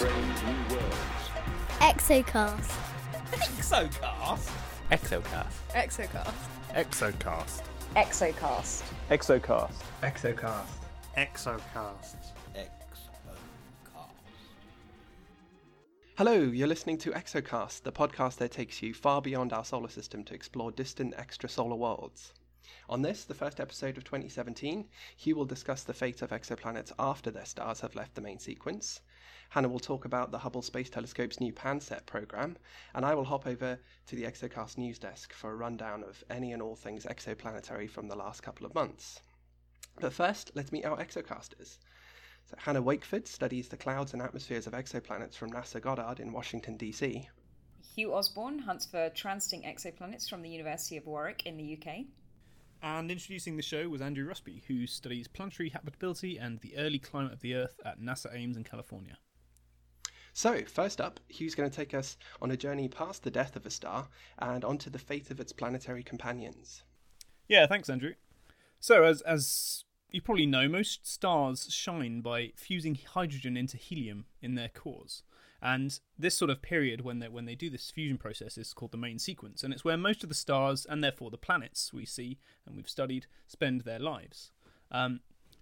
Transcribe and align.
brave 0.00 0.44
new 0.46 0.74
worlds. 0.74 0.96
Exocast. 1.80 2.72
Exocast? 3.32 4.50
Exocast. 4.90 5.52
Exocast. 5.74 6.32
Exocast. 6.74 7.62
Exocast. 7.94 8.82
Exocast. 9.10 9.72
Exocast. 10.02 10.64
Exocast. 11.18 12.16
Hello, 16.16 16.32
you're 16.32 16.66
listening 16.66 16.96
to 16.96 17.10
Exocast, 17.10 17.82
the 17.82 17.92
podcast 17.92 18.38
that 18.38 18.52
takes 18.52 18.82
you 18.82 18.94
far 18.94 19.20
beyond 19.20 19.52
our 19.52 19.66
solar 19.66 19.90
system 19.90 20.24
to 20.24 20.32
explore 20.32 20.70
distant 20.70 21.14
extrasolar 21.16 21.76
worlds. 21.76 22.32
On 22.88 23.02
this, 23.02 23.24
the 23.24 23.34
first 23.34 23.60
episode 23.60 23.98
of 23.98 24.04
2017, 24.04 24.86
Hugh 25.18 25.36
will 25.36 25.44
discuss 25.44 25.82
the 25.82 25.92
fate 25.92 26.22
of 26.22 26.30
exoplanets 26.30 26.90
after 26.98 27.30
their 27.30 27.44
stars 27.44 27.80
have 27.80 27.94
left 27.94 28.14
the 28.14 28.22
main 28.22 28.38
sequence. 28.38 29.02
Hannah 29.50 29.68
will 29.68 29.80
talk 29.80 30.04
about 30.04 30.30
the 30.30 30.38
Hubble 30.38 30.62
Space 30.62 30.88
Telescope's 30.88 31.40
new 31.40 31.52
PanCET 31.52 32.06
program, 32.06 32.56
and 32.94 33.04
I 33.04 33.16
will 33.16 33.24
hop 33.24 33.48
over 33.48 33.80
to 34.06 34.16
the 34.16 34.22
Exocast 34.22 34.78
news 34.78 34.96
desk 34.96 35.32
for 35.32 35.50
a 35.50 35.56
rundown 35.56 36.04
of 36.04 36.22
any 36.30 36.52
and 36.52 36.62
all 36.62 36.76
things 36.76 37.04
exoplanetary 37.04 37.90
from 37.90 38.06
the 38.06 38.14
last 38.14 38.44
couple 38.44 38.64
of 38.64 38.76
months. 38.76 39.22
But 40.00 40.12
first, 40.12 40.52
let's 40.54 40.70
meet 40.70 40.84
our 40.84 40.96
Exocasters. 40.96 41.78
So 42.44 42.54
Hannah 42.58 42.80
Wakeford 42.80 43.26
studies 43.26 43.68
the 43.68 43.76
clouds 43.76 44.12
and 44.12 44.22
atmospheres 44.22 44.68
of 44.68 44.72
exoplanets 44.72 45.34
from 45.34 45.50
NASA 45.50 45.82
Goddard 45.82 46.20
in 46.20 46.32
Washington, 46.32 46.76
D.C. 46.76 47.28
Hugh 47.96 48.14
Osborn 48.14 48.60
hunts 48.60 48.86
for 48.86 49.10
transiting 49.10 49.66
exoplanets 49.66 50.28
from 50.30 50.42
the 50.42 50.48
University 50.48 50.96
of 50.96 51.06
Warwick 51.06 51.44
in 51.44 51.56
the 51.56 51.76
UK. 51.76 52.04
And 52.82 53.10
introducing 53.10 53.56
the 53.56 53.64
show 53.64 53.88
was 53.88 54.00
Andrew 54.00 54.28
Rushby, 54.28 54.62
who 54.68 54.86
studies 54.86 55.26
planetary 55.26 55.70
habitability 55.70 56.38
and 56.38 56.60
the 56.60 56.76
early 56.78 57.00
climate 57.00 57.32
of 57.32 57.40
the 57.40 57.56
Earth 57.56 57.80
at 57.84 58.00
NASA 58.00 58.32
Ames 58.32 58.56
in 58.56 58.62
California. 58.62 59.18
So, 60.32 60.62
first 60.64 61.00
up, 61.00 61.20
Hugh's 61.28 61.54
going 61.54 61.68
to 61.68 61.74
take 61.76 61.94
us 61.94 62.16
on 62.40 62.50
a 62.50 62.56
journey 62.56 62.88
past 62.88 63.22
the 63.22 63.30
death 63.30 63.56
of 63.56 63.66
a 63.66 63.70
star 63.70 64.08
and 64.38 64.64
onto 64.64 64.90
the 64.90 64.98
fate 64.98 65.30
of 65.30 65.40
its 65.40 65.52
planetary 65.52 66.02
companions. 66.02 66.82
Yeah, 67.48 67.66
thanks, 67.66 67.90
Andrew. 67.90 68.14
So, 68.78 69.04
as 69.04 69.22
as 69.22 69.84
you 70.10 70.20
probably 70.20 70.46
know, 70.46 70.68
most 70.68 71.06
stars 71.06 71.68
shine 71.70 72.20
by 72.20 72.52
fusing 72.56 72.96
hydrogen 72.96 73.56
into 73.56 73.76
helium 73.76 74.26
in 74.40 74.54
their 74.54 74.68
cores. 74.68 75.22
And 75.62 75.98
this 76.18 76.36
sort 76.36 76.50
of 76.50 76.62
period 76.62 77.02
when 77.02 77.18
they 77.18 77.28
when 77.28 77.44
they 77.44 77.54
do 77.54 77.68
this 77.68 77.90
fusion 77.90 78.16
process 78.16 78.56
is 78.56 78.72
called 78.72 78.92
the 78.92 78.98
main 78.98 79.18
sequence, 79.18 79.62
and 79.62 79.72
it's 79.74 79.84
where 79.84 79.96
most 79.96 80.22
of 80.22 80.28
the 80.28 80.34
stars 80.34 80.86
and 80.88 81.04
therefore 81.04 81.30
the 81.30 81.36
planets 81.36 81.92
we 81.92 82.06
see 82.06 82.38
and 82.66 82.76
we've 82.76 82.88
studied 82.88 83.26
spend 83.46 83.82
their 83.82 83.98
lives. 83.98 84.52
Um, 84.90 85.20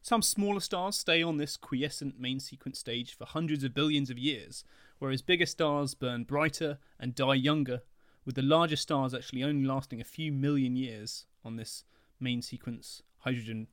some 0.09 0.23
smaller 0.23 0.61
stars 0.61 0.97
stay 0.97 1.23
on 1.23 1.37
this 1.37 1.59
quiescent 1.59 2.19
main 2.19 2.41
sequence 2.41 2.79
stage 2.79 3.15
for 3.15 3.27
hundreds 3.27 3.63
of 3.63 3.75
billions 3.75 4.09
of 4.09 4.17
years, 4.17 4.65
whereas 4.99 5.21
bigger 5.21 5.45
stars 5.45 5.93
burn 5.93 6.25
brighter 6.25 6.79
and 6.99 7.15
die 7.15 7.35
younger, 7.35 7.83
with 8.25 8.35
the 8.35 8.41
larger 8.41 8.75
stars 8.75 9.13
actually 9.13 9.45
only 9.45 9.67
lasting 9.67 10.01
a 10.01 10.05
few 10.05 10.33
million 10.33 10.77
years 10.77 11.27
on 11.45 11.57
this 11.57 11.85
main 12.19 12.41
sequence 12.41 13.03
hydrogen 13.19 13.67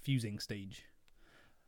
fusing 0.00 0.38
stage. 0.38 0.84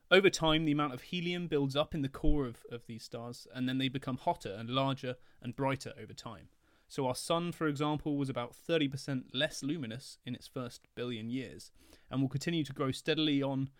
Over 0.09 0.31
time, 0.31 0.67
the 0.67 0.73
amount 0.73 0.95
of 0.95 1.03
helium 1.03 1.49
builds 1.49 1.75
up 1.75 1.93
in 1.93 2.03
the 2.03 2.09
core 2.09 2.47
of, 2.47 2.65
of 2.71 2.87
these 2.87 3.03
stars, 3.03 3.49
and 3.53 3.69
then 3.69 3.79
they 3.79 3.89
become 3.89 4.19
hotter 4.19 4.55
and 4.57 4.71
larger 4.71 5.17
and 5.43 5.57
brighter 5.57 5.95
over 6.01 6.13
time. 6.13 6.49
So, 6.87 7.09
our 7.09 7.17
Sun, 7.17 7.53
for 7.53 7.67
example, 7.67 8.17
was 8.17 8.29
about 8.29 8.55
30% 8.55 9.25
less 9.33 9.65
luminous 9.65 10.19
in 10.25 10.37
its 10.37 10.47
first 10.47 10.83
billion 10.95 11.29
years, 11.29 11.73
and 12.09 12.21
will 12.21 12.29
continue 12.29 12.63
to 12.63 12.73
grow 12.73 12.93
steadily 12.93 13.43
on 13.43 13.71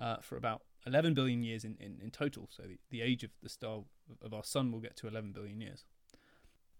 uh, 0.00 0.16
for 0.20 0.36
about 0.36 0.62
11 0.86 1.14
billion 1.14 1.42
years 1.42 1.64
in, 1.64 1.76
in, 1.80 1.98
in 2.02 2.10
total. 2.10 2.48
So, 2.50 2.62
the, 2.62 2.78
the 2.90 3.02
age 3.02 3.22
of 3.22 3.30
the 3.42 3.48
star 3.48 3.80
of 4.22 4.32
our 4.32 4.44
Sun 4.44 4.72
will 4.72 4.80
get 4.80 4.96
to 4.96 5.08
11 5.08 5.32
billion 5.32 5.60
years. 5.60 5.84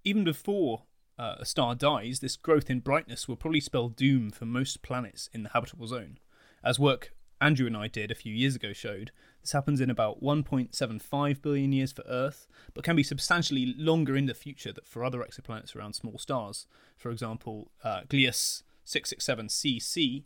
Even 0.04 0.24
before 0.24 0.84
uh, 1.18 1.36
a 1.38 1.44
star 1.44 1.74
dies, 1.74 2.20
this 2.20 2.36
growth 2.36 2.70
in 2.70 2.80
brightness 2.80 3.28
will 3.28 3.36
probably 3.36 3.60
spell 3.60 3.88
doom 3.88 4.30
for 4.30 4.46
most 4.46 4.82
planets 4.82 5.28
in 5.32 5.42
the 5.42 5.50
habitable 5.50 5.86
zone, 5.86 6.18
as 6.64 6.78
work 6.78 7.12
Andrew 7.40 7.66
and 7.66 7.76
I 7.76 7.88
did 7.88 8.10
a 8.10 8.14
few 8.14 8.34
years 8.34 8.54
ago 8.54 8.72
showed, 8.72 9.12
this 9.40 9.52
happens 9.52 9.80
in 9.80 9.88
about 9.88 10.22
1.75 10.22 11.40
billion 11.40 11.72
years 11.72 11.90
for 11.90 12.04
Earth, 12.06 12.46
but 12.74 12.84
can 12.84 12.96
be 12.96 13.02
substantially 13.02 13.74
longer 13.78 14.14
in 14.14 14.26
the 14.26 14.34
future 14.34 14.72
that 14.72 14.86
for 14.86 15.02
other 15.02 15.20
exoplanets 15.20 15.74
around 15.74 15.94
small 15.94 16.18
stars. 16.18 16.66
For 16.98 17.10
example, 17.10 17.70
uh, 17.82 18.02
Gliese 18.08 18.62
667cc 18.86 20.24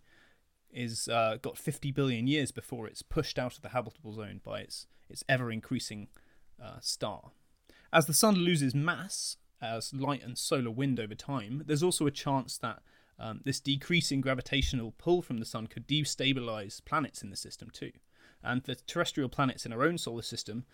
is 0.74 1.08
uh, 1.08 1.38
got 1.40 1.56
50 1.56 1.92
billion 1.92 2.26
years 2.26 2.50
before 2.50 2.86
it's 2.86 3.02
pushed 3.02 3.38
out 3.38 3.56
of 3.56 3.62
the 3.62 3.70
habitable 3.70 4.12
zone 4.12 4.40
by 4.44 4.60
its 4.60 4.86
its 5.08 5.24
ever 5.28 5.50
increasing 5.50 6.08
uh, 6.62 6.80
star. 6.80 7.30
As 7.92 8.06
the 8.06 8.14
sun 8.14 8.36
loses 8.36 8.74
mass 8.74 9.36
as 9.60 9.92
light 9.94 10.22
and 10.22 10.36
solar 10.36 10.70
wind 10.70 10.98
over 10.98 11.14
time, 11.14 11.62
there's 11.66 11.82
also 11.82 12.06
a 12.06 12.10
chance 12.10 12.58
that 12.58 12.82
um, 13.18 13.40
this 13.44 13.60
decreasing 13.60 14.20
gravitational 14.20 14.92
pull 14.98 15.22
from 15.22 15.38
the 15.38 15.44
sun 15.44 15.66
could 15.66 15.86
destabilize 15.86 16.84
planets 16.84 17.22
in 17.22 17.30
the 17.30 17.36
system 17.36 17.70
too. 17.70 17.92
And 18.42 18.64
for 18.64 18.74
terrestrial 18.74 19.28
planets 19.28 19.64
in 19.64 19.72
our 19.72 19.84
own 19.84 19.98
solar 19.98 20.22
system, 20.22 20.64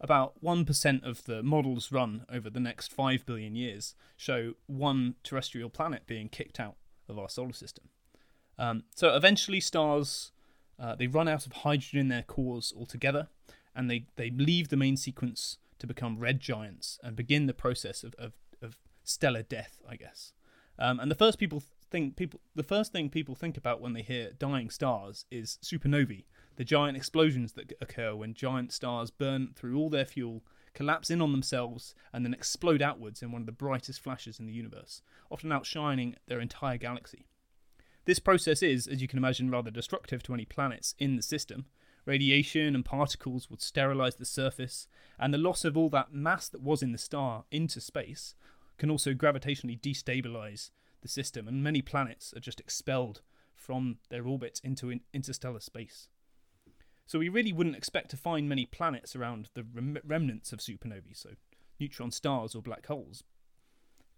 about 0.00 0.42
1% 0.42 1.04
of 1.04 1.24
the 1.24 1.42
models 1.42 1.92
run 1.92 2.24
over 2.32 2.48
the 2.48 2.58
next 2.58 2.90
5 2.90 3.26
billion 3.26 3.54
years 3.54 3.94
show 4.16 4.54
one 4.66 5.16
terrestrial 5.22 5.68
planet 5.68 6.06
being 6.06 6.28
kicked 6.28 6.58
out 6.58 6.76
of 7.08 7.18
our 7.18 7.28
solar 7.28 7.52
system. 7.52 7.90
Um, 8.60 8.84
so 8.94 9.16
eventually, 9.16 9.58
stars 9.58 10.32
uh, 10.78 10.94
they 10.94 11.06
run 11.06 11.28
out 11.28 11.46
of 11.46 11.52
hydrogen 11.52 11.98
in 11.98 12.08
their 12.08 12.22
cores 12.22 12.72
altogether, 12.76 13.28
and 13.74 13.90
they, 13.90 14.04
they 14.16 14.30
leave 14.30 14.68
the 14.68 14.76
main 14.76 14.96
sequence 14.96 15.56
to 15.78 15.86
become 15.86 16.18
red 16.18 16.40
giants 16.40 16.98
and 17.02 17.16
begin 17.16 17.46
the 17.46 17.54
process 17.54 18.04
of, 18.04 18.14
of, 18.14 18.34
of 18.60 18.76
stellar 19.02 19.42
death, 19.42 19.78
I 19.88 19.96
guess. 19.96 20.34
Um, 20.78 21.00
and 21.00 21.10
the 21.10 21.14
first 21.14 21.38
people 21.38 21.62
think 21.90 22.16
people 22.16 22.40
the 22.54 22.62
first 22.62 22.92
thing 22.92 23.10
people 23.10 23.34
think 23.34 23.56
about 23.56 23.80
when 23.80 23.94
they 23.94 24.02
hear 24.02 24.30
dying 24.38 24.70
stars 24.70 25.24
is 25.30 25.58
supernovae, 25.62 26.24
the 26.56 26.64
giant 26.64 26.96
explosions 26.96 27.54
that 27.54 27.72
occur 27.80 28.14
when 28.14 28.34
giant 28.34 28.72
stars 28.72 29.10
burn 29.10 29.52
through 29.54 29.76
all 29.78 29.90
their 29.90 30.04
fuel, 30.04 30.42
collapse 30.74 31.10
in 31.10 31.22
on 31.22 31.32
themselves, 31.32 31.94
and 32.12 32.24
then 32.24 32.34
explode 32.34 32.82
outwards 32.82 33.22
in 33.22 33.32
one 33.32 33.42
of 33.42 33.46
the 33.46 33.52
brightest 33.52 34.00
flashes 34.00 34.38
in 34.38 34.46
the 34.46 34.52
universe, 34.52 35.02
often 35.30 35.50
outshining 35.50 36.16
their 36.26 36.40
entire 36.40 36.76
galaxy. 36.76 37.26
This 38.06 38.18
process 38.18 38.62
is, 38.62 38.86
as 38.86 39.02
you 39.02 39.08
can 39.08 39.18
imagine, 39.18 39.50
rather 39.50 39.70
destructive 39.70 40.22
to 40.24 40.34
any 40.34 40.44
planets 40.44 40.94
in 40.98 41.16
the 41.16 41.22
system. 41.22 41.66
Radiation 42.06 42.74
and 42.74 42.84
particles 42.84 43.50
would 43.50 43.60
sterilize 43.60 44.16
the 44.16 44.24
surface, 44.24 44.88
and 45.18 45.32
the 45.32 45.38
loss 45.38 45.64
of 45.64 45.76
all 45.76 45.90
that 45.90 46.12
mass 46.12 46.48
that 46.48 46.62
was 46.62 46.82
in 46.82 46.92
the 46.92 46.98
star 46.98 47.44
into 47.50 47.80
space 47.80 48.34
can 48.78 48.90
also 48.90 49.12
gravitationally 49.12 49.78
destabilize 49.78 50.70
the 51.02 51.08
system, 51.08 51.46
and 51.46 51.62
many 51.62 51.82
planets 51.82 52.32
are 52.34 52.40
just 52.40 52.60
expelled 52.60 53.20
from 53.54 53.98
their 54.08 54.26
orbit 54.26 54.60
into 54.64 54.98
interstellar 55.12 55.60
space. 55.60 56.08
So 57.06 57.18
we 57.18 57.28
really 57.28 57.52
wouldn't 57.52 57.76
expect 57.76 58.10
to 58.10 58.16
find 58.16 58.48
many 58.48 58.64
planets 58.64 59.14
around 59.14 59.50
the 59.54 59.64
rem- 59.64 59.98
remnants 60.04 60.52
of 60.52 60.60
supernovae, 60.60 61.14
so 61.14 61.30
neutron 61.78 62.10
stars 62.10 62.54
or 62.54 62.62
black 62.62 62.86
holes. 62.86 63.22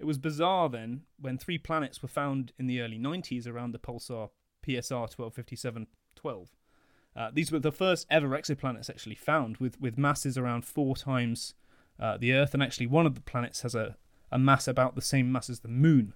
It 0.03 0.07
was 0.07 0.19
bizarre 0.19 0.69
then 0.69 1.03
when 1.21 1.39
three 1.39 1.59
planets 1.59 2.03
were 2.03 2.09
found 2.09 2.53
in 2.59 2.67
the 2.67 2.81
early 2.81 2.99
90s 2.99 3.47
around 3.47 3.71
the 3.71 3.79
pulsar 3.79 4.31
PSR 4.67 5.09
125712. 5.17 6.49
Uh, 7.15 7.31
these 7.33 7.53
were 7.53 7.61
the 7.61 7.71
first 7.71 8.09
ever 8.11 8.31
exoplanets 8.31 8.91
actually 8.91 9.15
found, 9.15 9.59
with, 9.59 9.81
with 9.81 9.97
masses 9.97 10.37
around 10.37 10.65
four 10.65 10.97
times 10.97 11.55
uh, 12.01 12.17
the 12.17 12.33
Earth, 12.33 12.53
and 12.53 12.65
actually 12.65 12.89
one 12.89 13.07
of 13.07 13.15
the 13.15 13.21
planets 13.21 13.61
has 13.63 13.77
a, 13.77 13.97
a 14.33 14.41
mass 14.41 14.67
about 14.67 14.97
the 14.97 15.03
same 15.03 15.31
mass 15.31 15.49
as 15.49 15.61
the 15.61 15.69
Moon. 15.69 16.15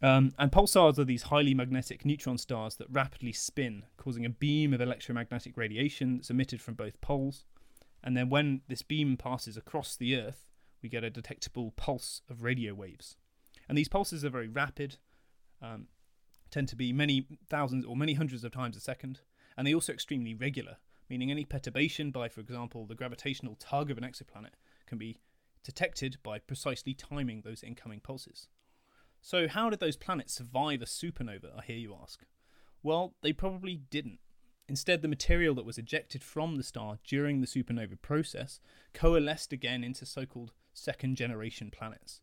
Um, 0.00 0.32
and 0.38 0.50
pulsars 0.50 0.98
are 0.98 1.04
these 1.04 1.24
highly 1.24 1.52
magnetic 1.52 2.06
neutron 2.06 2.38
stars 2.38 2.76
that 2.76 2.88
rapidly 2.90 3.34
spin, 3.34 3.84
causing 3.98 4.24
a 4.24 4.30
beam 4.30 4.72
of 4.72 4.80
electromagnetic 4.80 5.54
radiation 5.54 6.16
that's 6.16 6.30
emitted 6.30 6.62
from 6.62 6.76
both 6.76 6.98
poles. 7.02 7.44
And 8.02 8.16
then 8.16 8.30
when 8.30 8.62
this 8.68 8.80
beam 8.80 9.18
passes 9.18 9.58
across 9.58 9.96
the 9.96 10.16
Earth, 10.16 10.47
we 10.82 10.88
get 10.88 11.04
a 11.04 11.10
detectable 11.10 11.72
pulse 11.72 12.22
of 12.28 12.42
radio 12.42 12.74
waves. 12.74 13.16
And 13.68 13.76
these 13.76 13.88
pulses 13.88 14.24
are 14.24 14.30
very 14.30 14.48
rapid, 14.48 14.96
um, 15.60 15.88
tend 16.50 16.68
to 16.68 16.76
be 16.76 16.92
many 16.92 17.26
thousands 17.48 17.84
or 17.84 17.96
many 17.96 18.14
hundreds 18.14 18.44
of 18.44 18.52
times 18.52 18.76
a 18.76 18.80
second, 18.80 19.20
and 19.56 19.66
they're 19.66 19.74
also 19.74 19.92
extremely 19.92 20.34
regular, 20.34 20.76
meaning 21.10 21.30
any 21.30 21.44
perturbation 21.44 22.10
by, 22.10 22.28
for 22.28 22.40
example, 22.40 22.86
the 22.86 22.94
gravitational 22.94 23.56
tug 23.56 23.90
of 23.90 23.98
an 23.98 24.04
exoplanet 24.04 24.54
can 24.86 24.98
be 24.98 25.18
detected 25.64 26.16
by 26.22 26.38
precisely 26.38 26.94
timing 26.94 27.42
those 27.42 27.62
incoming 27.62 28.00
pulses. 28.00 28.48
So, 29.20 29.48
how 29.48 29.68
did 29.68 29.80
those 29.80 29.96
planets 29.96 30.32
survive 30.32 30.80
a 30.80 30.86
supernova, 30.86 31.58
I 31.58 31.64
hear 31.64 31.76
you 31.76 31.96
ask? 32.00 32.24
Well, 32.82 33.14
they 33.22 33.32
probably 33.32 33.76
didn't. 33.90 34.20
Instead, 34.68 35.02
the 35.02 35.08
material 35.08 35.54
that 35.54 35.64
was 35.64 35.78
ejected 35.78 36.22
from 36.22 36.56
the 36.56 36.62
star 36.62 36.98
during 37.04 37.40
the 37.40 37.46
supernova 37.46 38.00
process 38.00 38.60
coalesced 38.92 39.52
again 39.52 39.82
into 39.82 40.06
so 40.06 40.26
called 40.26 40.52
second 40.78 41.16
generation 41.16 41.70
planets. 41.70 42.20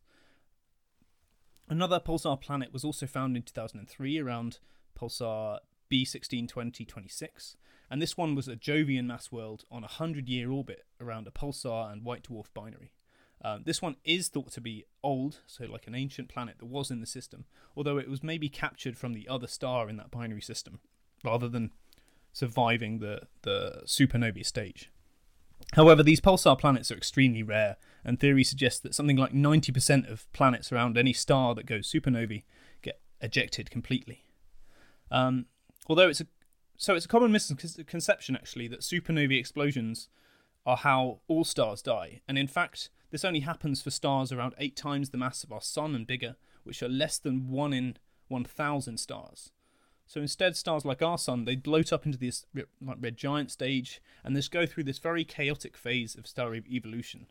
Another 1.68 1.98
pulsar 1.98 2.40
planet 2.40 2.72
was 2.72 2.84
also 2.84 3.06
found 3.06 3.36
in 3.36 3.42
2003 3.42 4.18
around 4.18 4.58
pulsar 4.98 5.58
B162026, 5.90 7.56
and 7.90 8.00
this 8.00 8.16
one 8.16 8.34
was 8.34 8.48
a 8.48 8.56
Jovian 8.56 9.06
mass 9.06 9.32
world 9.32 9.64
on 9.70 9.82
a 9.82 9.92
100 9.98 10.28
year 10.28 10.50
orbit 10.50 10.84
around 11.00 11.26
a 11.26 11.32
pulsar 11.32 11.92
and 11.92 12.04
white 12.04 12.24
dwarf 12.24 12.46
binary. 12.54 12.92
Um, 13.42 13.62
this 13.64 13.82
one 13.82 13.96
is 14.04 14.28
thought 14.28 14.52
to 14.52 14.60
be 14.60 14.84
old, 15.02 15.40
so 15.46 15.64
like 15.64 15.86
an 15.86 15.94
ancient 15.94 16.28
planet 16.28 16.56
that 16.58 16.66
was 16.66 16.90
in 16.90 17.00
the 17.00 17.06
system, 17.06 17.44
although 17.76 17.98
it 17.98 18.08
was 18.08 18.22
maybe 18.22 18.48
captured 18.48 18.96
from 18.96 19.12
the 19.12 19.28
other 19.28 19.46
star 19.46 19.88
in 19.88 19.96
that 19.98 20.10
binary 20.10 20.40
system, 20.40 20.80
rather 21.22 21.48
than 21.48 21.70
surviving 22.32 22.98
the, 22.98 23.22
the 23.42 23.82
supernovae 23.86 24.44
stage. 24.44 24.90
However, 25.74 26.02
these 26.02 26.20
pulsar 26.20 26.58
planets 26.58 26.90
are 26.90 26.96
extremely 26.96 27.42
rare, 27.42 27.76
and 28.06 28.20
theory 28.20 28.44
suggests 28.44 28.78
that 28.80 28.94
something 28.94 29.16
like 29.16 29.32
90% 29.32 30.10
of 30.10 30.32
planets 30.32 30.70
around 30.70 30.96
any 30.96 31.12
star 31.12 31.56
that 31.56 31.66
goes 31.66 31.90
supernovae 31.90 32.44
get 32.80 33.00
ejected 33.20 33.68
completely. 33.68 34.22
Um, 35.10 35.46
although 35.88 36.08
it's 36.08 36.20
a 36.20 36.26
so 36.78 36.94
it's 36.94 37.06
a 37.06 37.08
common 37.08 37.32
misconception 37.32 38.36
actually 38.36 38.68
that 38.68 38.80
supernovae 38.80 39.38
explosions 39.38 40.08
are 40.64 40.76
how 40.76 41.20
all 41.26 41.42
stars 41.42 41.80
die, 41.80 42.20
and 42.28 42.38
in 42.38 42.46
fact, 42.46 42.90
this 43.10 43.24
only 43.24 43.40
happens 43.40 43.80
for 43.82 43.90
stars 43.90 44.30
around 44.30 44.54
eight 44.58 44.76
times 44.76 45.10
the 45.10 45.16
mass 45.16 45.42
of 45.42 45.52
our 45.52 45.60
Sun 45.60 45.94
and 45.94 46.06
bigger, 46.06 46.36
which 46.64 46.82
are 46.82 46.88
less 46.88 47.18
than 47.18 47.48
one 47.48 47.72
in 47.72 47.96
1,000 48.28 48.98
stars. 48.98 49.52
So 50.06 50.20
instead, 50.20 50.56
stars 50.56 50.84
like 50.84 51.02
our 51.02 51.18
sun, 51.18 51.44
they 51.44 51.56
bloat 51.56 51.92
up 51.92 52.04
into 52.04 52.18
this 52.18 52.46
like 52.80 52.98
red 53.00 53.16
giant 53.16 53.50
stage, 53.50 54.00
and 54.22 54.36
just 54.36 54.52
go 54.52 54.66
through 54.66 54.84
this 54.84 54.98
very 54.98 55.24
chaotic 55.24 55.76
phase 55.76 56.14
of 56.14 56.26
star 56.26 56.54
evolution. 56.54 57.26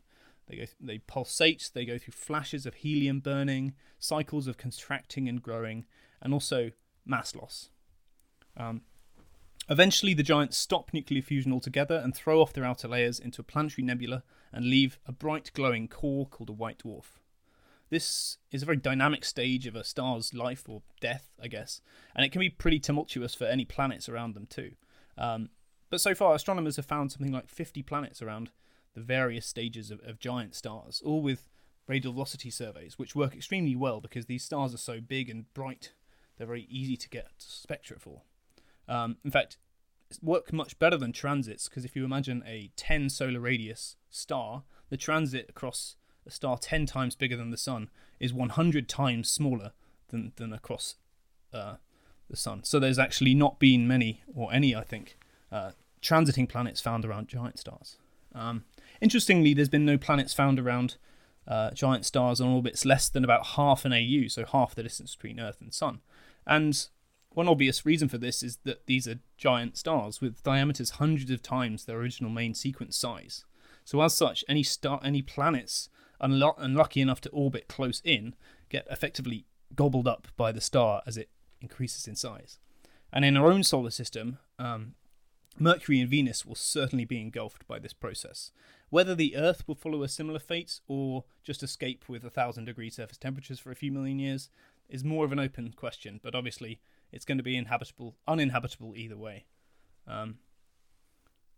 They 0.48 0.56
go, 0.56 0.64
they 0.80 0.98
pulsate, 0.98 1.70
they 1.74 1.84
go 1.84 1.98
through 1.98 2.12
flashes 2.12 2.66
of 2.66 2.74
helium 2.74 3.20
burning, 3.20 3.74
cycles 3.98 4.46
of 4.46 4.56
contracting 4.56 5.28
and 5.28 5.42
growing, 5.42 5.86
and 6.22 6.32
also 6.32 6.70
mass 7.04 7.34
loss. 7.34 7.70
Um, 8.56 8.82
eventually, 9.68 10.14
the 10.14 10.22
giants 10.22 10.56
stop 10.56 10.92
nuclear 10.92 11.22
fusion 11.22 11.52
altogether 11.52 11.96
and 11.96 12.14
throw 12.14 12.40
off 12.40 12.52
their 12.52 12.64
outer 12.64 12.88
layers 12.88 13.18
into 13.18 13.40
a 13.40 13.44
planetary 13.44 13.84
nebula 13.84 14.22
and 14.52 14.66
leave 14.66 14.98
a 15.06 15.12
bright 15.12 15.50
glowing 15.54 15.88
core 15.88 16.26
called 16.26 16.48
a 16.48 16.52
white 16.52 16.78
dwarf. 16.78 17.20
This 17.88 18.38
is 18.50 18.62
a 18.62 18.66
very 18.66 18.78
dynamic 18.78 19.24
stage 19.24 19.66
of 19.66 19.76
a 19.76 19.84
star's 19.84 20.34
life 20.34 20.64
or 20.68 20.82
death, 21.00 21.30
I 21.40 21.48
guess, 21.48 21.80
and 22.14 22.24
it 22.24 22.32
can 22.32 22.40
be 22.40 22.50
pretty 22.50 22.80
tumultuous 22.80 23.34
for 23.34 23.44
any 23.44 23.64
planets 23.64 24.08
around 24.08 24.34
them 24.34 24.46
too. 24.46 24.72
Um, 25.16 25.50
but 25.88 26.00
so 26.00 26.14
far, 26.14 26.34
astronomers 26.34 26.76
have 26.76 26.86
found 26.86 27.12
something 27.12 27.32
like 27.32 27.48
50 27.48 27.82
planets 27.82 28.20
around 28.22 28.50
the 28.96 29.02
various 29.02 29.46
stages 29.46 29.90
of, 29.90 30.00
of 30.04 30.18
giant 30.18 30.54
stars, 30.54 31.02
all 31.04 31.20
with 31.20 31.48
radial 31.86 32.14
velocity 32.14 32.50
surveys, 32.50 32.98
which 32.98 33.14
work 33.14 33.34
extremely 33.34 33.76
well 33.76 34.00
because 34.00 34.24
these 34.24 34.42
stars 34.42 34.74
are 34.74 34.78
so 34.78 35.00
big 35.00 35.28
and 35.28 35.52
bright, 35.52 35.92
they're 36.36 36.46
very 36.46 36.66
easy 36.70 36.96
to 36.96 37.08
get 37.08 37.28
spectra 37.36 37.98
for. 38.00 38.22
Um, 38.88 39.18
in 39.22 39.30
fact, 39.30 39.58
work 40.22 40.50
much 40.50 40.78
better 40.78 40.96
than 40.96 41.12
transits 41.12 41.68
because 41.68 41.84
if 41.84 41.94
you 41.94 42.04
imagine 42.04 42.42
a 42.46 42.70
10 42.76 43.10
solar 43.10 43.38
radius 43.38 43.96
star, 44.08 44.62
the 44.88 44.96
transit 44.96 45.46
across 45.50 45.96
a 46.26 46.30
star 46.30 46.56
10 46.56 46.86
times 46.86 47.14
bigger 47.14 47.36
than 47.36 47.50
the 47.50 47.58
sun 47.58 47.90
is 48.18 48.32
100 48.32 48.88
times 48.88 49.28
smaller 49.28 49.72
than, 50.08 50.32
than 50.36 50.54
across 50.54 50.94
uh, 51.52 51.74
the 52.30 52.36
sun. 52.36 52.64
So 52.64 52.80
there's 52.80 52.98
actually 52.98 53.34
not 53.34 53.58
been 53.58 53.86
many, 53.86 54.22
or 54.34 54.52
any, 54.54 54.74
I 54.74 54.82
think, 54.82 55.18
uh, 55.52 55.72
transiting 56.02 56.48
planets 56.48 56.80
found 56.80 57.04
around 57.04 57.28
giant 57.28 57.58
stars. 57.58 57.98
Um, 58.36 58.64
interestingly, 59.00 59.54
there's 59.54 59.68
been 59.68 59.84
no 59.84 59.98
planets 59.98 60.34
found 60.34 60.60
around 60.60 60.96
uh, 61.48 61.70
giant 61.70 62.04
stars 62.04 62.40
on 62.40 62.48
orbits 62.48 62.84
less 62.84 63.08
than 63.08 63.24
about 63.24 63.46
half 63.48 63.84
an 63.84 63.92
AU, 63.92 64.28
so 64.28 64.44
half 64.44 64.74
the 64.74 64.82
distance 64.82 65.14
between 65.14 65.40
Earth 65.40 65.60
and 65.60 65.72
Sun. 65.72 66.00
And 66.46 66.88
one 67.30 67.48
obvious 67.48 67.84
reason 67.84 68.08
for 68.08 68.18
this 68.18 68.42
is 68.42 68.58
that 68.64 68.86
these 68.86 69.06
are 69.06 69.20
giant 69.36 69.76
stars 69.76 70.20
with 70.20 70.42
diameters 70.42 70.90
hundreds 70.90 71.30
of 71.30 71.42
times 71.42 71.84
their 71.84 71.98
original 71.98 72.30
main 72.30 72.54
sequence 72.54 72.96
size. 72.96 73.44
So 73.84 74.00
as 74.00 74.14
such, 74.14 74.44
any 74.48 74.62
star, 74.62 75.00
any 75.04 75.22
planets 75.22 75.88
unlucky 76.18 77.00
enough 77.00 77.20
to 77.20 77.28
orbit 77.30 77.68
close 77.68 78.00
in 78.02 78.34
get 78.70 78.86
effectively 78.90 79.44
gobbled 79.74 80.08
up 80.08 80.28
by 80.36 80.50
the 80.50 80.60
star 80.60 81.02
as 81.06 81.16
it 81.16 81.28
increases 81.60 82.08
in 82.08 82.16
size. 82.16 82.58
And 83.12 83.24
in 83.24 83.36
our 83.36 83.52
own 83.52 83.62
solar 83.62 83.90
system, 83.90 84.38
um, 84.58 84.94
Mercury 85.58 86.00
and 86.00 86.10
Venus 86.10 86.44
will 86.44 86.54
certainly 86.54 87.04
be 87.04 87.20
engulfed 87.20 87.66
by 87.66 87.78
this 87.78 87.94
process. 87.94 88.52
Whether 88.90 89.14
the 89.14 89.36
Earth 89.36 89.66
will 89.66 89.74
follow 89.74 90.02
a 90.02 90.08
similar 90.08 90.38
fate 90.38 90.80
or 90.86 91.24
just 91.42 91.62
escape 91.62 92.04
with 92.08 92.24
a 92.24 92.30
thousand 92.30 92.66
degree 92.66 92.90
surface 92.90 93.16
temperatures 93.16 93.58
for 93.58 93.70
a 93.70 93.76
few 93.76 93.90
million 93.90 94.18
years 94.18 94.50
is 94.88 95.02
more 95.02 95.24
of 95.24 95.32
an 95.32 95.40
open 95.40 95.72
question, 95.74 96.20
but 96.22 96.34
obviously 96.34 96.80
it's 97.10 97.24
going 97.24 97.38
to 97.38 97.44
be 97.44 97.56
inhabitable, 97.56 98.16
uninhabitable 98.28 98.94
either 98.96 99.16
way. 99.16 99.46
Um, 100.06 100.36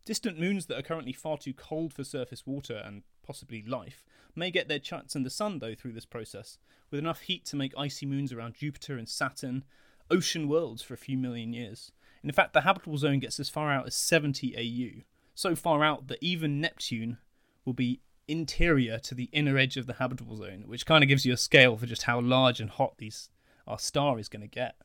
distant 0.05 0.39
moons 0.39 0.67
that 0.67 0.79
are 0.79 0.83
currently 0.83 1.13
far 1.13 1.37
too 1.37 1.53
cold 1.53 1.93
for 1.93 2.05
surface 2.05 2.47
water 2.47 2.81
and 2.85 3.03
possibly 3.29 3.63
life, 3.63 4.05
may 4.35 4.51
get 4.51 4.69
their 4.69 4.79
chance 4.79 5.15
in 5.15 5.23
the 5.23 5.31
sun 5.31 5.59
though 5.59 5.75
through 5.75 5.93
this 5.93 6.07
process, 6.07 6.57
with 6.91 6.99
enough 6.99 7.21
heat 7.21 7.45
to 7.45 7.57
make 7.57 7.75
icy 7.77 8.07
moons 8.07 8.33
around 8.33 8.55
Jupiter 8.55 8.97
and 8.97 9.09
Saturn 9.09 9.65
ocean 10.11 10.49
worlds 10.49 10.83
for 10.83 10.95
a 10.95 10.99
few 10.99 11.19
million 11.19 11.53
years. 11.53 11.93
In 12.23 12.33
fact, 12.33 12.53
the 12.53 12.63
habitable 12.63 12.99
zone 12.99 13.21
gets 13.21 13.39
as 13.39 13.49
far 13.49 13.73
out 13.73 13.87
as 13.87 13.95
70 13.95 14.57
AU, 14.57 15.03
so 15.35 15.55
far 15.55 15.85
out 15.85 16.09
that 16.09 16.19
even 16.21 16.61
Neptune 16.61 17.19
will 17.65 17.73
be 17.73 18.01
interior 18.27 18.99
to 18.99 19.15
the 19.15 19.31
inner 19.33 19.57
edge 19.57 19.77
of 19.77 19.87
the 19.87 19.95
habitable 19.95 20.37
zone, 20.37 20.65
which 20.67 20.87
kind 20.87 21.03
of 21.03 21.09
gives 21.09 21.25
you 21.25 21.33
a 21.33 21.37
scale 21.37 21.77
for 21.77 21.87
just 21.87 22.03
how 22.03 22.21
large 22.21 22.61
and 22.61 22.71
hot 22.71 22.99
these 22.99 23.31
our 23.67 23.79
star 23.79 24.19
is 24.19 24.29
going 24.29 24.41
to 24.41 24.49
get. 24.49 24.77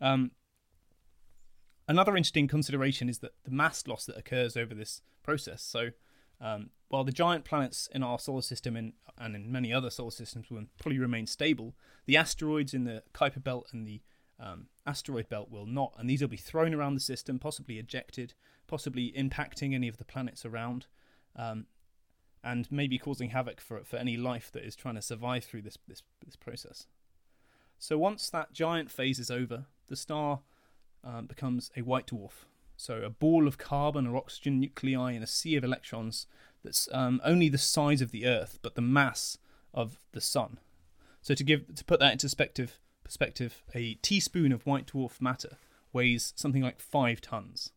Um, 0.00 0.30
another 1.86 2.16
interesting 2.16 2.48
consideration 2.48 3.08
is 3.08 3.18
that 3.18 3.32
the 3.44 3.50
mass 3.50 3.86
loss 3.86 4.06
that 4.06 4.16
occurs 4.16 4.56
over 4.56 4.74
this 4.74 5.02
process. 5.22 5.62
So 5.62 5.90
um, 6.40 6.70
while 6.88 7.04
the 7.04 7.12
giant 7.12 7.44
planets 7.44 7.88
in 7.92 8.02
our 8.02 8.18
solar 8.18 8.42
system 8.42 8.76
and, 8.76 8.92
and 9.18 9.34
in 9.36 9.52
many 9.52 9.72
other 9.72 9.90
solar 9.90 10.10
systems 10.10 10.50
will 10.50 10.64
probably 10.78 10.98
remain 10.98 11.26
stable, 11.26 11.74
the 12.06 12.16
asteroids 12.16 12.74
in 12.74 12.84
the 12.84 13.02
Kuiper 13.12 13.42
belt 13.42 13.68
and 13.72 13.86
the 13.86 14.00
um, 14.40 14.66
asteroid 14.86 15.28
belt 15.28 15.50
will 15.50 15.66
not, 15.66 15.94
and 15.98 16.08
these 16.08 16.20
will 16.20 16.28
be 16.28 16.36
thrown 16.36 16.74
around 16.74 16.94
the 16.94 17.00
system, 17.00 17.38
possibly 17.38 17.78
ejected, 17.78 18.34
possibly 18.66 19.12
impacting 19.16 19.74
any 19.74 19.88
of 19.88 19.96
the 19.96 20.04
planets 20.04 20.44
around, 20.44 20.86
um, 21.36 21.66
and 22.44 22.70
maybe 22.70 22.98
causing 22.98 23.30
havoc 23.30 23.60
for 23.60 23.82
for 23.84 23.96
any 23.96 24.16
life 24.16 24.50
that 24.52 24.64
is 24.64 24.76
trying 24.76 24.94
to 24.94 25.02
survive 25.02 25.44
through 25.44 25.62
this 25.62 25.78
this, 25.88 26.02
this 26.24 26.36
process. 26.36 26.86
So 27.78 27.98
once 27.98 28.30
that 28.30 28.52
giant 28.52 28.90
phase 28.90 29.18
is 29.18 29.30
over, 29.30 29.66
the 29.86 29.96
star 29.96 30.40
um, 31.04 31.26
becomes 31.26 31.70
a 31.76 31.82
white 31.82 32.06
dwarf, 32.08 32.44
so 32.76 33.02
a 33.02 33.10
ball 33.10 33.46
of 33.48 33.58
carbon 33.58 34.06
or 34.06 34.16
oxygen 34.16 34.60
nuclei 34.60 35.12
in 35.12 35.22
a 35.22 35.26
sea 35.26 35.56
of 35.56 35.64
electrons 35.64 36.26
that's 36.64 36.88
um, 36.92 37.20
only 37.24 37.48
the 37.48 37.58
size 37.58 38.00
of 38.00 38.10
the 38.10 38.26
Earth, 38.26 38.58
but 38.62 38.74
the 38.74 38.80
mass 38.82 39.38
of 39.74 39.98
the 40.12 40.20
Sun. 40.20 40.58
So 41.22 41.34
to 41.34 41.44
give 41.44 41.74
to 41.74 41.84
put 41.84 42.00
that 42.00 42.12
into 42.12 42.26
perspective, 42.26 42.78
perspective, 43.08 43.62
a 43.74 43.94
teaspoon 43.94 44.52
of 44.52 44.66
white 44.66 44.86
dwarf 44.86 45.18
matter 45.18 45.56
weighs 45.94 46.34
something 46.36 46.62
like 46.62 46.78
five 46.78 47.22
tons. 47.22 47.72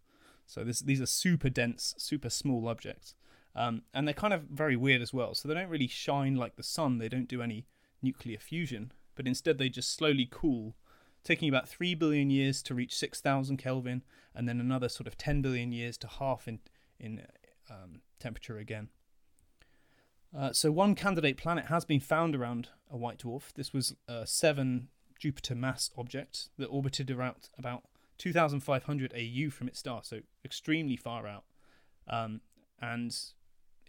So 0.46 0.66
this, 0.66 0.82
these 0.82 1.00
are 1.00 1.06
super 1.06 1.50
dense, 1.50 1.96
super 1.98 2.30
small 2.30 2.68
objects, 2.68 3.16
um, 3.56 3.84
and 3.94 4.06
they're 4.06 4.14
kind 4.14 4.34
of 4.34 4.44
very 4.44 4.76
weird 4.76 5.02
as 5.02 5.14
well. 5.14 5.34
So 5.34 5.48
they 5.48 5.54
don't 5.54 5.70
really 5.70 5.88
shine 5.88 6.36
like 6.36 6.58
the 6.58 6.64
sun. 6.64 6.98
They 6.98 7.08
don't 7.08 7.30
do 7.30 7.42
any 7.42 7.66
nuclear 8.02 8.40
fusion, 8.40 8.92
but 9.16 9.26
instead 9.26 9.58
they 9.58 9.70
just 9.70 9.96
slowly 9.96 10.28
cool 10.30 10.76
taking 11.24 11.48
about 11.48 11.70
3 11.70 11.96
billion 11.96 12.30
years 12.30 12.62
to 12.64 12.76
reach 12.76 12.98
6,000 12.98 13.56
Kelvin, 13.56 14.04
and 14.36 14.50
then 14.50 14.60
another 14.60 14.90
sort 14.90 15.08
of 15.08 15.18
10 15.18 15.42
billion 15.42 15.72
years 15.72 15.98
to 16.00 16.08
half 16.08 16.46
in, 16.46 16.60
in 17.00 17.22
um, 17.70 18.02
temperature 18.20 18.58
again. 18.58 18.90
Uh, 20.38 20.52
so, 20.52 20.74
one 20.74 20.96
candidate 20.96 21.38
planet 21.38 21.68
has 21.68 21.86
been 21.86 22.00
found 22.02 22.36
around 22.36 22.68
a 22.90 22.98
white 22.98 23.20
dwarf. 23.20 23.54
This 23.54 23.72
was 23.72 23.96
a 24.10 24.28
7 24.28 24.90
Jupiter 25.22 25.54
mass 25.54 25.92
object 25.96 26.50
that 26.58 26.66
orbited 26.66 27.12
around 27.12 27.36
about 27.58 27.84
2,500 28.18 29.13
AU 29.13 29.51
from 29.51 29.68
its 29.68 29.78
star, 29.78 30.01
so 30.04 30.22
extremely 30.44 30.96
far 30.96 31.28
out. 31.28 31.44
Um, 32.08 32.42
and 32.82 33.16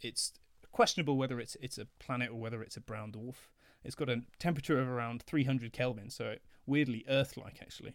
it's 0.02 0.34
questionable 0.72 1.16
whether 1.16 1.40
it's 1.40 1.56
it's 1.60 1.78
a 1.78 1.86
planet 1.98 2.30
or 2.30 2.36
whether 2.38 2.62
it's 2.62 2.76
a 2.76 2.82
brown 2.82 3.12
dwarf. 3.12 3.48
It's 3.82 3.94
got 3.94 4.10
a 4.10 4.22
temperature 4.38 4.78
of 4.78 4.88
around 4.88 5.22
300 5.22 5.72
Kelvin, 5.72 6.10
so 6.10 6.36
weirdly 6.66 7.04
Earth-like 7.08 7.58
actually. 7.62 7.94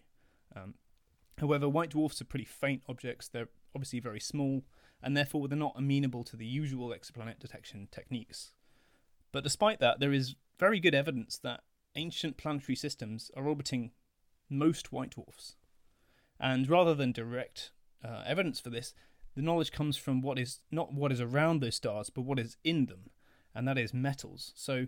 Um, 0.54 0.74
however, 1.38 1.68
white 1.68 1.90
dwarfs 1.90 2.20
are 2.20 2.26
pretty 2.26 2.44
faint 2.44 2.82
objects. 2.88 3.28
They're 3.28 3.48
obviously 3.72 4.00
very 4.00 4.20
small, 4.20 4.64
and 5.00 5.16
therefore 5.16 5.46
they're 5.46 5.56
not 5.56 5.76
amenable 5.76 6.24
to 6.24 6.36
the 6.36 6.44
usual 6.44 6.88
exoplanet 6.88 7.38
detection 7.38 7.86
techniques. 7.92 8.50
But 9.30 9.44
despite 9.44 9.78
that, 9.78 10.00
there 10.00 10.12
is 10.12 10.34
very 10.58 10.80
good 10.80 10.94
evidence 10.94 11.38
that 11.38 11.60
ancient 11.98 12.36
planetary 12.36 12.76
systems 12.76 13.30
are 13.36 13.46
orbiting 13.46 13.90
most 14.48 14.92
white 14.92 15.10
dwarfs. 15.10 15.56
And 16.40 16.68
rather 16.68 16.94
than 16.94 17.12
direct 17.12 17.72
uh, 18.04 18.22
evidence 18.24 18.60
for 18.60 18.70
this, 18.70 18.94
the 19.34 19.42
knowledge 19.42 19.72
comes 19.72 19.96
from 19.96 20.20
what 20.22 20.38
is 20.38 20.60
not 20.70 20.92
what 20.92 21.12
is 21.12 21.20
around 21.20 21.60
those 21.60 21.76
stars, 21.76 22.10
but 22.10 22.22
what 22.22 22.38
is 22.38 22.56
in 22.64 22.86
them, 22.86 23.10
and 23.54 23.66
that 23.68 23.78
is 23.78 23.92
metals. 23.92 24.52
So 24.56 24.86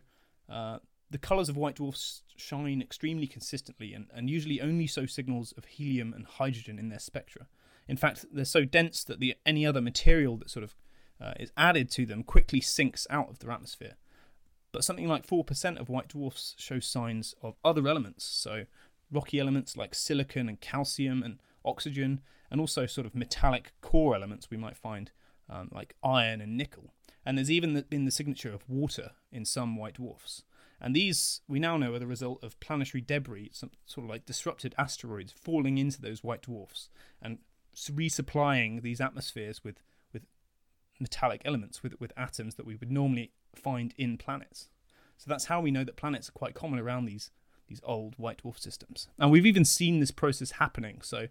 uh, 0.48 0.78
the 1.10 1.18
colours 1.18 1.48
of 1.48 1.56
white 1.56 1.76
dwarfs 1.76 2.22
shine 2.36 2.80
extremely 2.80 3.26
consistently 3.26 3.92
and, 3.94 4.06
and 4.14 4.30
usually 4.30 4.60
only 4.60 4.86
show 4.86 5.06
signals 5.06 5.52
of 5.56 5.64
helium 5.64 6.12
and 6.14 6.26
hydrogen 6.26 6.78
in 6.78 6.88
their 6.88 6.98
spectra. 6.98 7.46
In 7.88 7.96
fact, 7.96 8.24
they're 8.32 8.44
so 8.44 8.64
dense 8.64 9.04
that 9.04 9.20
the 9.20 9.34
any 9.44 9.66
other 9.66 9.80
material 9.80 10.36
that 10.38 10.50
sort 10.50 10.64
of 10.64 10.74
uh, 11.20 11.34
is 11.38 11.52
added 11.56 11.90
to 11.90 12.06
them 12.06 12.22
quickly 12.22 12.60
sinks 12.60 13.06
out 13.10 13.28
of 13.28 13.40
their 13.40 13.50
atmosphere. 13.50 13.96
But 14.72 14.84
something 14.84 15.08
like 15.08 15.26
4% 15.26 15.80
of 15.80 15.88
white 15.88 16.08
dwarfs 16.08 16.54
show 16.58 16.78
signs 16.78 17.34
of 17.42 17.56
other 17.64 17.88
elements, 17.88 18.24
so 18.24 18.66
rocky 19.10 19.40
elements 19.40 19.76
like 19.76 19.94
silicon 19.94 20.48
and 20.48 20.60
calcium 20.60 21.22
and 21.22 21.40
oxygen, 21.64 22.20
and 22.50 22.60
also 22.60 22.86
sort 22.86 23.06
of 23.06 23.14
metallic 23.14 23.72
core 23.80 24.14
elements 24.14 24.50
we 24.50 24.56
might 24.56 24.76
find 24.76 25.10
um, 25.48 25.70
like 25.72 25.96
iron 26.02 26.40
and 26.40 26.56
nickel. 26.56 26.94
And 27.24 27.36
there's 27.36 27.50
even 27.50 27.84
been 27.90 28.04
the 28.04 28.10
signature 28.10 28.52
of 28.52 28.68
water 28.68 29.12
in 29.30 29.44
some 29.44 29.76
white 29.76 29.94
dwarfs. 29.94 30.44
And 30.80 30.96
these 30.96 31.42
we 31.46 31.58
now 31.58 31.76
know 31.76 31.94
are 31.94 31.98
the 31.98 32.06
result 32.06 32.42
of 32.42 32.58
planetary 32.60 33.02
debris, 33.02 33.50
some 33.52 33.70
sort 33.84 34.04
of 34.04 34.10
like 34.10 34.24
disrupted 34.24 34.74
asteroids 34.78 35.32
falling 35.32 35.76
into 35.76 36.00
those 36.00 36.24
white 36.24 36.42
dwarfs 36.42 36.88
and 37.20 37.38
resupplying 37.76 38.82
these 38.82 39.00
atmospheres 39.00 39.62
with, 39.62 39.82
with 40.12 40.22
metallic 40.98 41.42
elements, 41.44 41.82
with, 41.82 42.00
with 42.00 42.12
atoms 42.16 42.54
that 42.54 42.66
we 42.66 42.76
would 42.76 42.90
normally 42.90 43.32
find 43.56 43.94
in 43.96 44.16
planets. 44.18 44.68
So 45.16 45.28
that's 45.28 45.46
how 45.46 45.60
we 45.60 45.70
know 45.70 45.84
that 45.84 45.96
planets 45.96 46.28
are 46.28 46.32
quite 46.32 46.54
common 46.54 46.78
around 46.78 47.04
these 47.04 47.30
these 47.68 47.80
old 47.84 48.14
white 48.16 48.42
dwarf 48.42 48.58
systems. 48.58 49.08
And 49.18 49.30
we've 49.30 49.46
even 49.46 49.64
seen 49.64 50.00
this 50.00 50.10
process 50.10 50.52
happening. 50.52 51.02
So 51.02 51.28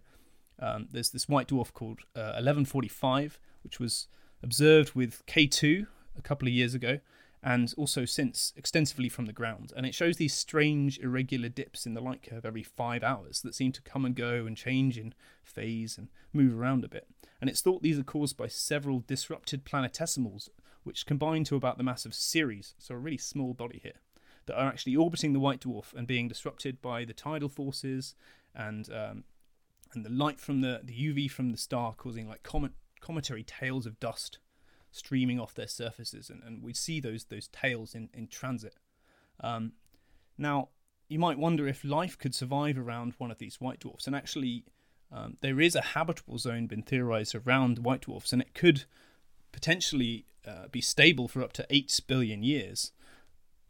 um, 0.58 0.88
there's 0.90 1.10
this 1.10 1.28
white 1.28 1.48
dwarf 1.48 1.72
called 1.72 2.00
uh, 2.16 2.40
1145, 2.40 3.38
which 3.62 3.78
was 3.78 4.08
observed 4.42 4.94
with 4.94 5.24
K2 5.26 5.86
a 6.16 6.22
couple 6.22 6.48
of 6.48 6.54
years 6.54 6.74
ago, 6.74 7.00
and 7.42 7.72
also 7.76 8.04
since 8.04 8.52
extensively 8.56 9.08
from 9.08 9.26
the 9.26 9.32
ground. 9.32 9.72
And 9.76 9.86
it 9.86 9.94
shows 9.94 10.16
these 10.16 10.34
strange 10.34 10.98
irregular 10.98 11.48
dips 11.48 11.86
in 11.86 11.94
the 11.94 12.00
light 12.00 12.22
curve 12.22 12.44
every 12.44 12.62
five 12.62 13.02
hours 13.02 13.40
that 13.42 13.54
seem 13.54 13.72
to 13.72 13.82
come 13.82 14.04
and 14.04 14.14
go 14.14 14.46
and 14.46 14.56
change 14.56 14.98
in 14.98 15.14
phase 15.44 15.96
and 15.96 16.08
move 16.32 16.58
around 16.58 16.84
a 16.84 16.88
bit. 16.88 17.06
And 17.40 17.48
it's 17.48 17.62
thought 17.62 17.82
these 17.82 17.98
are 17.98 18.04
caused 18.04 18.36
by 18.36 18.48
several 18.48 19.00
disrupted 19.00 19.64
planetesimals, 19.64 20.50
which 20.82 21.06
combine 21.06 21.44
to 21.44 21.56
about 21.56 21.78
the 21.78 21.84
mass 21.84 22.04
of 22.04 22.14
Ceres, 22.14 22.74
so 22.78 22.94
a 22.94 22.98
really 22.98 23.18
small 23.18 23.54
body 23.54 23.80
here, 23.82 24.00
that 24.46 24.58
are 24.58 24.68
actually 24.68 24.96
orbiting 24.96 25.32
the 25.32 25.40
white 25.40 25.60
dwarf 25.60 25.92
and 25.94 26.06
being 26.06 26.28
disrupted 26.28 26.80
by 26.80 27.04
the 27.04 27.12
tidal 27.12 27.48
forces 27.48 28.14
and 28.54 28.88
um, 28.92 29.24
and 29.92 30.04
the 30.04 30.10
light 30.10 30.40
from 30.40 30.60
the, 30.60 30.80
the 30.84 30.92
UV 30.92 31.30
from 31.30 31.50
the 31.50 31.56
star 31.56 31.94
causing 31.94 32.28
like 32.28 32.42
comet, 32.42 32.72
cometary 33.00 33.42
tails 33.42 33.86
of 33.86 33.98
dust 34.00 34.38
streaming 34.92 35.38
off 35.38 35.54
their 35.54 35.68
surfaces, 35.68 36.30
and, 36.30 36.42
and 36.42 36.62
we 36.62 36.74
see 36.74 37.00
those 37.00 37.24
those 37.24 37.48
tails 37.48 37.94
in 37.94 38.08
in 38.12 38.26
transit. 38.26 38.74
Um, 39.40 39.72
now, 40.36 40.68
you 41.08 41.18
might 41.18 41.38
wonder 41.38 41.66
if 41.66 41.84
life 41.84 42.18
could 42.18 42.34
survive 42.34 42.78
around 42.78 43.14
one 43.18 43.30
of 43.30 43.38
these 43.38 43.60
white 43.60 43.80
dwarfs, 43.80 44.06
and 44.06 44.16
actually, 44.16 44.64
um, 45.12 45.36
there 45.40 45.60
is 45.60 45.74
a 45.74 45.80
habitable 45.80 46.38
zone 46.38 46.66
been 46.66 46.82
theorized 46.82 47.34
around 47.34 47.80
white 47.80 48.02
dwarfs, 48.02 48.32
and 48.32 48.42
it 48.42 48.54
could 48.54 48.84
potentially 49.52 50.26
uh, 50.46 50.68
be 50.70 50.80
stable 50.80 51.28
for 51.28 51.42
up 51.42 51.52
to 51.54 51.66
eight 51.70 52.00
billion 52.06 52.42
years. 52.42 52.92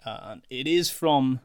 Uh, 0.05 0.37
it 0.49 0.67
is 0.67 0.91
from 0.91 1.41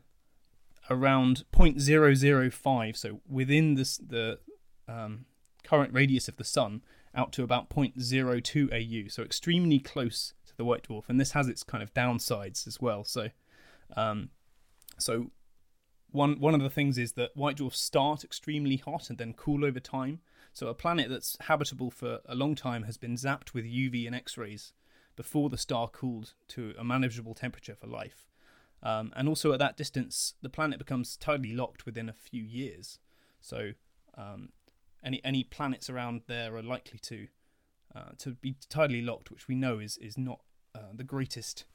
around 0.90 1.44
0.005, 1.52 2.96
so 2.96 3.20
within 3.28 3.76
this, 3.76 3.98
the 3.98 4.40
um, 4.88 5.26
current 5.64 5.94
radius 5.94 6.28
of 6.28 6.38
the 6.38 6.44
sun, 6.44 6.82
out 7.14 7.32
to 7.34 7.44
about 7.44 7.70
0.02 7.70 8.72
AU, 8.72 9.10
so 9.10 9.24
extremely 9.24 9.80
close 9.80 10.34
to 10.46 10.56
the 10.56 10.66
white 10.66 10.88
dwarf. 10.88 11.04
And 11.08 11.20
this 11.20 11.32
has 11.32 11.48
its 11.48 11.64
kind 11.64 11.82
of 11.82 11.94
downsides 11.94 12.68
as 12.68 12.80
well. 12.80 13.04
So, 13.04 13.30
um, 13.96 14.30
so 14.98 15.32
one 16.12 16.40
one 16.40 16.56
of 16.56 16.62
the 16.62 16.70
things 16.70 16.98
is 16.98 17.14
that 17.14 17.36
white 17.36 17.58
dwarfs 17.58 17.80
start 17.80 18.24
extremely 18.24 18.78
hot 18.78 19.10
and 19.10 19.18
then 19.18 19.34
cool 19.34 19.66
over 19.66 19.80
time. 19.80 20.20
So 20.56 20.68
a 20.68 20.74
planet 20.74 21.10
that's 21.10 21.36
habitable 21.42 21.92
for 21.92 22.22
a 22.26 22.34
long 22.34 22.56
time 22.56 22.84
has 22.84 22.96
been 22.96 23.16
zapped 23.18 23.54
with 23.54 23.66
UV 23.66 24.08
and 24.08 24.16
X-rays 24.16 24.72
before 25.18 25.50
the 25.50 25.58
star 25.58 25.90
cooled 25.90 26.34
to 26.48 26.74
a 26.80 26.84
manageable 26.84 27.34
temperature 27.34 27.76
for 27.76 27.88
life. 27.88 28.30
Um, 28.82 29.12
and 29.18 29.28
also 29.28 29.52
at 29.52 29.60
that 29.60 29.76
distance, 29.76 30.36
the 30.42 30.48
planet 30.48 30.80
becomes 30.80 31.18
tidally 31.18 31.54
locked 31.54 31.86
within 31.86 32.08
a 32.08 32.14
few 32.14 32.42
years. 32.42 33.00
So 33.42 33.72
um, 34.18 34.54
any 35.04 35.20
any 35.26 35.44
planets 35.44 35.90
around 35.90 36.22
there 36.28 36.56
are 36.56 36.64
likely 36.64 37.00
to 37.00 37.28
uh, 37.94 38.12
to 38.20 38.36
be 38.36 38.56
tidally 38.70 39.06
locked, 39.06 39.32
which 39.32 39.50
we 39.50 39.56
know 39.56 39.80
is 39.80 39.98
is 39.98 40.18
not 40.18 40.40
uh, 40.74 40.94
the 40.94 41.04
greatest. 41.04 41.66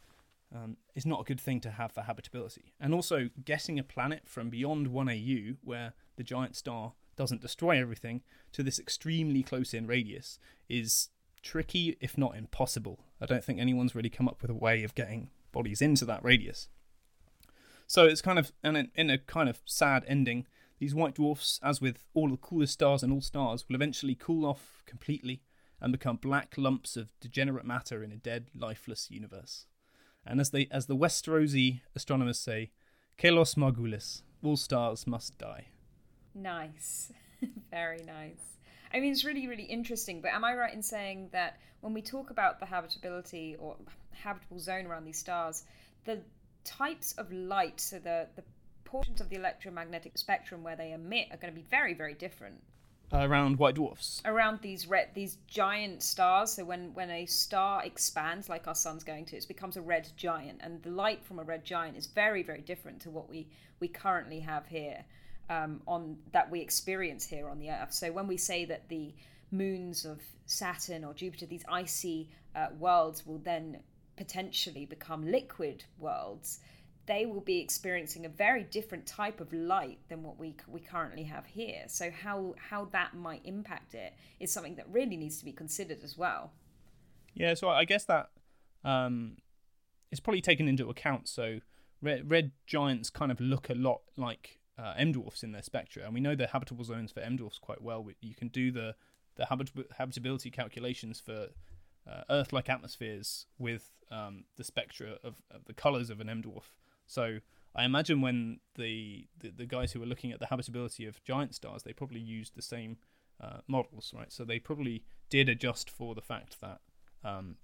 Um, 0.53 0.79
is 0.97 1.07
not 1.07 1.21
a 1.21 1.25
good 1.25 1.41
thing 1.41 1.61
to 1.61 1.71
have 1.71 1.93
for 1.93 2.01
habitability. 2.01 2.73
And 2.81 2.93
also, 2.93 3.31
getting 3.45 3.79
a 3.79 3.85
planet 3.85 4.23
from 4.27 4.51
beyond 4.51 4.89
1 4.89 5.09
AU, 5.09 5.55
where 5.63 5.93
the 6.17 6.25
giant 6.25 6.57
star 6.57 6.95
doesn't 7.21 7.43
destroy 7.43 7.79
everything, 7.79 8.23
to 8.51 8.63
this 8.63 8.79
extremely 8.79 9.43
close 9.43 9.75
in 9.75 9.87
radius 9.87 10.39
is 10.71 11.11
tricky, 11.43 11.99
if 12.01 12.17
not 12.17 12.35
impossible. 12.35 13.05
I 13.21 13.27
don't 13.27 13.45
think 13.45 13.61
anyone's 13.61 13.95
really 13.95 14.09
come 14.09 14.27
up 14.27 14.41
with 14.41 14.51
a 14.51 14.55
way 14.55 14.85
of 14.85 14.95
getting 14.95 15.29
bodies 15.53 15.83
into 15.83 16.07
that 16.07 16.25
radius. 16.25 16.69
So 17.87 18.07
it's 18.07 18.23
kind 18.23 18.39
of, 18.39 18.53
and 18.63 18.89
in 18.95 19.11
a 19.11 19.19
kind 19.19 19.51
of 19.51 19.61
sad 19.67 20.03
ending, 20.09 20.47
these 20.79 20.95
white 20.95 21.17
dwarfs, 21.17 21.61
as 21.63 21.83
with 21.83 22.07
all 22.15 22.31
the 22.31 22.39
coolest 22.39 22.73
stars 22.73 23.03
and 23.03 23.13
all 23.13 23.21
stars, 23.21 23.67
will 23.69 23.77
eventually 23.77 24.15
cool 24.15 24.47
off 24.47 24.83
completely 24.87 25.43
and 25.79 25.93
become 25.93 26.17
black 26.17 26.55
lumps 26.57 26.97
of 26.97 27.13
degenerate 27.21 27.67
matter 27.67 28.03
in 28.03 28.13
a 28.13 28.17
dead, 28.17 28.49
lifeless 28.55 29.11
universe. 29.11 29.67
And 30.25 30.41
as 30.41 30.53
they 30.53 30.69
as 30.71 30.87
the 30.87 30.97
Westerosi 30.97 31.83
astronomers 31.95 32.39
say, 32.39 32.71
"Kelos 33.19 33.57
Morghulis, 33.57 34.23
all 34.43 34.57
stars 34.57 35.07
must 35.07 35.37
die. 35.37 35.67
Nice. 36.35 37.13
Very 37.71 38.03
nice. 38.03 38.59
I 38.93 39.01
mean, 39.01 39.13
it's 39.13 39.25
really, 39.25 39.47
really 39.47 39.65
interesting. 39.65 40.21
But 40.21 40.33
am 40.33 40.45
I 40.45 40.55
right 40.55 40.75
in 40.75 40.83
saying 40.83 41.31
that 41.33 41.59
when 41.81 41.95
we 41.95 42.03
talk 42.03 42.31
about 42.31 42.61
the 42.61 42.67
habitability 42.67 43.57
or 43.59 43.77
habitable 44.13 44.59
zone 44.59 44.87
around 44.87 45.05
these 45.05 45.19
stars, 45.19 45.65
the 46.05 46.21
types 46.65 47.13
of 47.13 47.33
light, 47.33 47.81
so 47.81 47.99
the, 47.99 48.27
the 48.37 48.43
portions 48.85 49.21
of 49.21 49.29
the 49.29 49.37
electromagnetic 49.37 50.19
spectrum 50.19 50.63
where 50.63 50.77
they 50.77 50.93
emit 50.93 51.29
are 51.31 51.37
going 51.37 51.53
to 51.53 51.59
be 51.59 51.67
very, 51.71 51.95
very 51.95 52.15
different. 52.15 52.61
Around 53.13 53.59
white 53.59 53.75
dwarfs. 53.75 54.23
Around 54.25 54.61
these 54.63 54.87
red, 54.87 55.09
these 55.15 55.37
giant 55.49 56.01
stars. 56.01 56.53
So 56.53 56.65
when 56.65 56.95
when 56.95 57.11
a 57.11 57.27
star 57.27 57.85
expands, 57.85 58.49
like 58.49 58.69
our 58.69 58.75
sun's 58.75 59.03
going 59.03 59.25
to, 59.27 59.37
it 59.37 59.49
becomes 59.49 59.77
a 59.77 59.81
red 59.81 60.09
giant, 60.17 60.61
and 60.63 60.81
the 60.85 60.91
light 60.91 61.25
from 61.25 61.41
a 61.41 61.43
red 61.43 61.65
giant 61.65 61.97
is 61.97 62.07
very, 62.07 62.45
very 62.45 62.61
different 62.61 63.01
to 63.01 63.11
what 63.11 63.29
we 63.29 63.49
we 63.81 63.89
currently 63.89 64.39
have 64.41 64.67
here 64.67 65.05
um, 65.51 65.83
on 65.87 66.17
that 66.33 66.51
we 66.51 66.61
experience 66.61 67.27
here 67.27 67.51
on 67.51 67.59
the 67.59 67.71
Earth. 67.71 67.93
So 67.93 68.11
when 68.11 68.27
we 68.27 68.39
say 68.39 68.65
that 68.65 68.89
the 68.89 69.13
moons 69.51 70.07
of 70.07 70.21
Saturn 70.47 71.05
or 71.05 71.13
Jupiter, 71.13 71.45
these 71.45 71.65
icy 71.69 72.31
uh, 72.57 72.69
worlds, 72.79 73.27
will 73.27 73.39
then 73.39 73.81
potentially 74.17 74.87
become 74.87 75.27
liquid 75.27 75.85
worlds 75.99 76.61
they 77.11 77.27
will 77.27 77.41
be 77.41 77.59
experiencing 77.59 78.25
a 78.25 78.29
very 78.29 78.63
different 78.63 79.05
type 79.05 79.41
of 79.41 79.53
light 79.53 79.99
than 80.09 80.23
what 80.23 80.39
we 80.39 80.55
we 80.69 80.79
currently 80.81 81.25
have 81.25 81.45
here. 81.45 81.83
So 81.89 82.09
how 82.09 82.55
how 82.57 82.85
that 82.93 83.15
might 83.15 83.41
impact 83.45 83.95
it 83.95 84.15
is 84.39 84.53
something 84.53 84.77
that 84.77 84.87
really 84.89 85.17
needs 85.17 85.37
to 85.39 85.45
be 85.45 85.51
considered 85.51 86.05
as 86.05 86.17
well. 86.17 86.53
Yeah, 87.35 87.55
so 87.55 87.69
I 87.69 87.85
guess 87.85 88.05
that 88.05 88.31
um, 88.85 89.39
is 90.13 90.21
probably 90.21 90.41
taken 90.41 90.69
into 90.69 90.89
account. 90.89 91.29
So 91.29 91.59
red, 92.01 92.31
red 92.31 92.53
giants 92.65 93.11
kind 93.11 93.33
of 93.33 93.41
look 93.41 93.71
a 93.71 93.75
lot 93.75 94.03
like 94.17 94.60
uh, 94.81 94.95
M 94.97 95.13
dwarfs 95.13 95.43
in 95.43 95.53
their 95.53 95.63
spectra, 95.63 96.05
and 96.05 96.15
we 96.15 96.21
know 96.21 96.35
the 96.35 96.47
habitable 96.49 96.85
zones 96.85 97.13
for 97.13 97.21
M 97.21 97.37
dwarfs 97.37 97.59
quite 97.59 97.83
well. 97.83 98.07
You 98.21 98.35
can 98.35 98.49
do 98.49 98.71
the 98.71 98.95
the 99.37 99.47
habit- 99.47 99.73
habitability 99.97 100.51
calculations 100.51 101.21
for 101.21 101.49
uh, 102.11 102.23
Earth-like 102.29 102.69
atmospheres 102.69 103.47
with 103.59 103.91
um, 104.11 104.45
the 104.57 104.65
spectra 104.65 105.19
of, 105.23 105.37
of 105.51 105.65
the 105.67 105.73
colors 105.73 106.11
of 106.11 106.21
an 106.21 106.29
M 106.29 106.43
dwarf 106.43 106.65
so 107.11 107.41
I 107.75 107.85
imagine 107.85 108.21
when 108.21 108.61
the, 108.77 109.27
the, 109.41 109.51
the 109.51 109.67
guys 109.67 109.93
who 109.93 110.01
were 110.01 110.07
looking 110.07 110.31
at 110.31 110.39
the 110.39 110.47
habitability 110.47 111.07
of 111.07 111.23
giant 111.25 111.57
stars, 111.57 111.83
they 111.83 111.93
probably 111.93 112.21
used 112.21 112.55
the 112.55 112.63
same 112.63 112.99
uh, 113.41 113.59
models, 113.67 114.15
right? 114.17 114.33
So 114.33 114.45
they 114.45 114.61
probably 114.61 115.03
did 115.29 115.49
adjust 115.49 115.91
for 115.91 116.15
the 116.15 116.21
fact 116.21 116.61
that 116.61 116.81
um, 117.25 117.57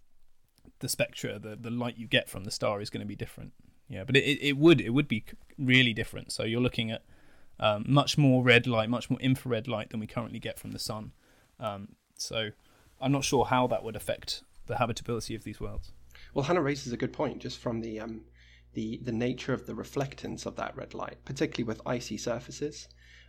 the 0.80 0.88
spectra, 0.88 1.38
the 1.38 1.54
the 1.54 1.70
light 1.70 1.96
you 1.96 2.08
get 2.08 2.28
from 2.28 2.42
the 2.42 2.50
star, 2.50 2.80
is 2.80 2.90
going 2.90 3.02
to 3.02 3.06
be 3.06 3.14
different. 3.14 3.52
Yeah, 3.88 4.05
but 4.05 4.16
it, 4.16 4.38
it 4.43 4.57
would 4.57 4.81
it 4.81 4.90
would 4.90 5.09
be 5.09 5.25
really 5.59 5.93
different. 5.93 6.33
So 6.33 6.45
you're 6.45 6.61
looking 6.61 6.90
at 6.90 7.02
um, 7.61 7.85
much 7.87 8.19
more 8.19 8.43
red 8.43 8.66
light, 8.66 8.88
much 8.88 9.09
more 9.11 9.21
infrared 9.21 9.69
light 9.69 9.90
than 9.90 10.00
we 10.00 10.07
currently 10.07 10.38
get 10.38 10.59
from 10.59 10.73
the 10.73 10.78
sun. 10.78 11.12
Um, 11.59 11.90
so 12.16 12.50
I'm 13.00 13.12
not 13.12 13.25
sure 13.25 13.47
how 13.47 13.66
that 13.69 13.85
would 13.85 13.97
affect 13.97 14.43
the 14.66 14.76
habitability 14.76 15.35
of 15.35 15.45
these 15.45 15.61
worlds. 15.61 15.93
Well, 16.35 16.45
Hannah 16.45 16.62
raises 16.62 16.93
a 16.93 16.97
good 16.97 17.12
point 17.12 17.40
just 17.40 17.59
from 17.59 17.81
the 17.81 18.00
um, 18.00 18.23
the, 18.75 19.00
the 19.02 19.12
nature 19.12 19.55
of 19.55 19.66
the 19.66 19.73
reflectance 19.73 20.45
of 20.45 20.57
that 20.57 20.76
red 20.76 20.93
light, 20.93 21.16
particularly 21.25 21.66
with 21.66 21.81
icy 21.87 22.19
surfaces. 22.19 22.88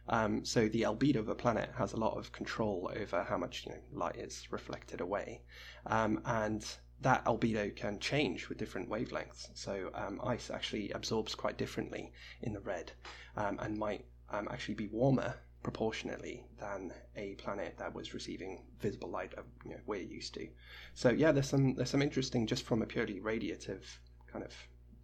Um, 0.10 0.44
so 0.44 0.68
the 0.68 0.82
albedo 0.82 1.18
of 1.18 1.30
a 1.30 1.36
planet 1.36 1.70
has 1.78 1.94
a 1.94 1.98
lot 1.98 2.18
of 2.18 2.32
control 2.32 2.92
over 2.96 3.24
how 3.24 3.38
much 3.38 3.66
you 3.66 3.72
know, 3.72 3.80
light 3.94 4.18
is 4.18 4.48
reflected 4.52 5.02
away, 5.02 5.42
um, 5.86 6.22
and 6.26 6.66
that 7.02 7.24
albedo 7.26 7.76
can 7.76 8.00
change 8.00 8.50
with 8.50 8.58
different 8.58 8.90
wavelengths. 8.90 9.50
So 9.54 9.90
um, 9.94 10.20
ice 10.24 10.50
actually 10.50 10.92
absorbs 10.92 11.36
quite 11.36 11.58
differently 11.58 12.12
in 12.42 12.54
the 12.54 12.60
red, 12.60 12.92
um, 13.36 13.60
and 13.62 13.78
might 13.78 14.06
um, 14.30 14.48
actually 14.52 14.76
be 14.76 14.88
warmer 14.88 15.36
proportionately 15.64 16.46
than 16.60 16.94
a 17.16 17.36
planet 17.36 17.76
that 17.78 17.94
was 17.94 18.14
receiving 18.14 18.64
visible 18.80 19.10
light 19.10 19.34
of 19.34 19.46
you 19.66 19.72
know, 19.72 19.80
we're 19.86 20.02
used 20.02 20.34
to. 20.34 20.48
So 20.94 21.10
yeah, 21.10 21.32
there's 21.32 21.50
some 21.50 21.76
there's 21.76 21.90
some 21.90 22.02
interesting 22.02 22.48
just 22.48 22.64
from 22.64 22.82
a 22.82 22.86
purely 22.86 23.20
radiative 23.20 23.84
kind 24.32 24.46
of 24.46 24.54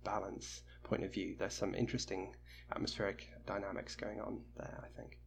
balance 0.04 0.62
point 0.84 1.04
of 1.04 1.14
view. 1.14 1.36
There's 1.38 1.54
some 1.54 1.76
interesting 1.76 2.36
atmospheric 2.72 3.30
dynamics 3.46 3.96
going 3.96 4.20
on 4.20 4.42
there, 4.58 4.84
I 4.84 5.00
think. 5.00 5.20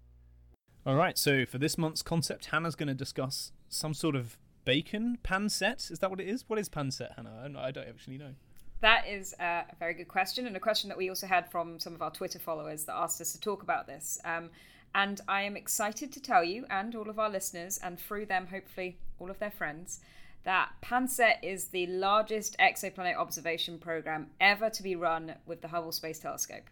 All 0.85 0.95
right, 0.95 1.19
so 1.19 1.45
for 1.45 1.59
this 1.59 1.77
month's 1.77 2.03
concept, 2.03 2.47
Hannah's 2.47 2.77
going 2.77 2.89
to 2.89 2.95
discuss 2.95 3.51
some 3.69 3.93
sort 3.93 4.15
of 4.15 4.39
bacon 4.67 5.17
pansette. 5.23 5.91
Is 5.91 6.01
that 6.01 6.11
what 6.11 6.21
it 6.21 6.29
is? 6.29 6.45
What 6.47 6.59
is 6.59 6.69
pansette, 6.69 7.13
Hannah? 7.17 7.51
I 7.59 7.71
don't 7.71 7.89
actually 7.89 8.19
know. 8.19 8.35
That 8.83 9.09
is 9.09 9.35
a 9.41 9.65
very 9.79 9.95
good 9.95 10.09
question, 10.09 10.47
and 10.47 10.55
a 10.55 10.61
question 10.61 10.89
that 10.91 10.99
we 10.99 11.09
also 11.09 11.27
had 11.27 11.51
from 11.51 11.81
some 11.81 11.95
of 11.95 12.03
our 12.03 12.11
Twitter 12.11 12.39
followers 12.39 12.85
that 12.85 12.95
asked 12.95 13.23
us 13.23 13.33
to 13.33 13.41
talk 13.41 13.63
about 13.63 13.87
this. 13.87 14.21
Um, 14.23 14.51
and 14.95 15.21
I 15.27 15.43
am 15.43 15.57
excited 15.57 16.13
to 16.13 16.21
tell 16.21 16.45
you, 16.45 16.67
and 16.69 16.95
all 16.95 17.09
of 17.09 17.19
our 17.19 17.31
listeners, 17.31 17.79
and 17.83 17.99
through 17.99 18.27
them, 18.27 18.49
hopefully, 18.49 18.99
all 19.19 19.31
of 19.31 19.39
their 19.39 19.51
friends, 19.51 20.01
that 20.45 20.71
PanCET 20.83 21.39
is 21.43 21.69
the 21.69 21.87
largest 21.87 22.57
exoplanet 22.59 23.17
observation 23.17 23.79
program 23.79 24.29
ever 24.41 24.69
to 24.71 24.83
be 24.83 24.95
run 24.95 25.35
with 25.47 25.63
the 25.63 25.69
Hubble 25.69 25.93
Space 25.93 26.19
Telescope. 26.19 26.69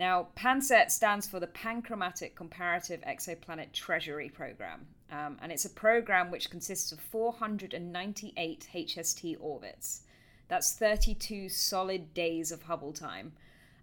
Now, 0.00 0.28
PanCET 0.34 0.90
stands 0.90 1.28
for 1.28 1.40
the 1.40 1.46
Panchromatic 1.46 2.34
Comparative 2.34 3.02
Exoplanet 3.02 3.72
Treasury 3.74 4.30
Program, 4.30 4.86
um, 5.12 5.36
and 5.42 5.52
it's 5.52 5.66
a 5.66 5.70
program 5.70 6.30
which 6.30 6.48
consists 6.48 6.90
of 6.90 6.98
498 7.00 8.68
HST 8.74 9.36
orbits. 9.38 10.00
That's 10.48 10.72
32 10.72 11.50
solid 11.50 12.14
days 12.14 12.50
of 12.50 12.62
Hubble 12.62 12.94
time, 12.94 13.32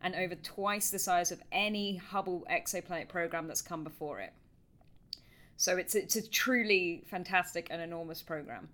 and 0.01 0.15
over 0.15 0.33
twice 0.33 0.89
the 0.89 0.97
size 0.97 1.31
of 1.31 1.43
any 1.51 1.97
Hubble 1.97 2.47
exoplanet 2.49 3.09
program 3.09 3.47
that's 3.47 3.61
come 3.61 3.83
before 3.83 4.19
it. 4.19 4.33
So 5.55 5.77
it's 5.77 5.93
it's 5.93 6.15
a 6.15 6.27
truly 6.27 7.03
fantastic 7.05 7.67
and 7.69 7.79
enormous 7.79 8.23
program. 8.23 8.69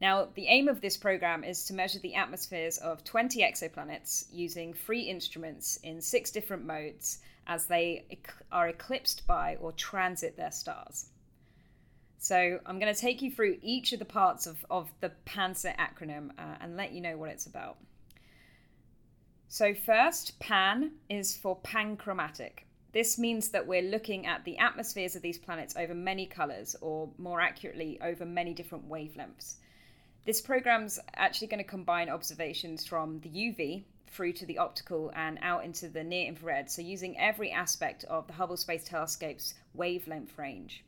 Now, 0.00 0.28
the 0.34 0.46
aim 0.46 0.68
of 0.68 0.80
this 0.80 0.96
program 0.96 1.44
is 1.44 1.64
to 1.66 1.74
measure 1.74 1.98
the 1.98 2.14
atmospheres 2.14 2.78
of 2.78 3.04
20 3.04 3.42
exoplanets 3.42 4.24
using 4.32 4.72
three 4.72 5.02
instruments 5.02 5.76
in 5.82 6.00
six 6.00 6.30
different 6.30 6.64
modes 6.64 7.18
as 7.46 7.66
they 7.66 8.06
are 8.50 8.68
eclipsed 8.68 9.26
by 9.26 9.56
or 9.56 9.72
transit 9.72 10.36
their 10.36 10.52
stars. 10.52 11.10
So, 12.18 12.60
I'm 12.64 12.78
going 12.78 12.94
to 12.94 13.00
take 13.00 13.22
you 13.22 13.30
through 13.30 13.58
each 13.62 13.92
of 13.92 13.98
the 13.98 14.04
parts 14.04 14.46
of, 14.46 14.64
of 14.70 14.90
the 15.00 15.12
PanCET 15.26 15.76
acronym 15.76 16.30
uh, 16.38 16.56
and 16.60 16.76
let 16.76 16.92
you 16.92 17.00
know 17.00 17.16
what 17.16 17.30
it's 17.30 17.46
about. 17.46 17.78
So, 19.48 19.74
first, 19.74 20.38
PAN 20.38 20.92
is 21.08 21.36
for 21.36 21.58
panchromatic. 21.60 22.66
This 22.92 23.18
means 23.18 23.48
that 23.50 23.66
we're 23.66 23.82
looking 23.82 24.26
at 24.26 24.44
the 24.44 24.58
atmospheres 24.58 25.16
of 25.16 25.22
these 25.22 25.38
planets 25.38 25.74
over 25.76 25.94
many 25.94 26.26
colours, 26.26 26.76
or 26.80 27.10
more 27.18 27.40
accurately, 27.40 27.98
over 28.02 28.24
many 28.24 28.54
different 28.54 28.88
wavelengths. 28.88 29.56
This 30.26 30.42
program's 30.42 30.98
actually 31.14 31.48
going 31.48 31.64
to 31.64 31.70
combine 31.70 32.10
observations 32.10 32.86
from 32.86 33.20
the 33.20 33.30
UV 33.30 33.84
through 34.06 34.34
to 34.34 34.46
the 34.46 34.58
optical 34.58 35.10
and 35.14 35.38
out 35.40 35.64
into 35.64 35.88
the 35.88 36.04
near 36.04 36.26
infrared, 36.26 36.70
so 36.70 36.82
using 36.82 37.18
every 37.18 37.50
aspect 37.50 38.04
of 38.04 38.26
the 38.26 38.34
Hubble 38.34 38.58
Space 38.58 38.84
Telescope's 38.84 39.54
wavelength 39.72 40.36
range. 40.36 40.84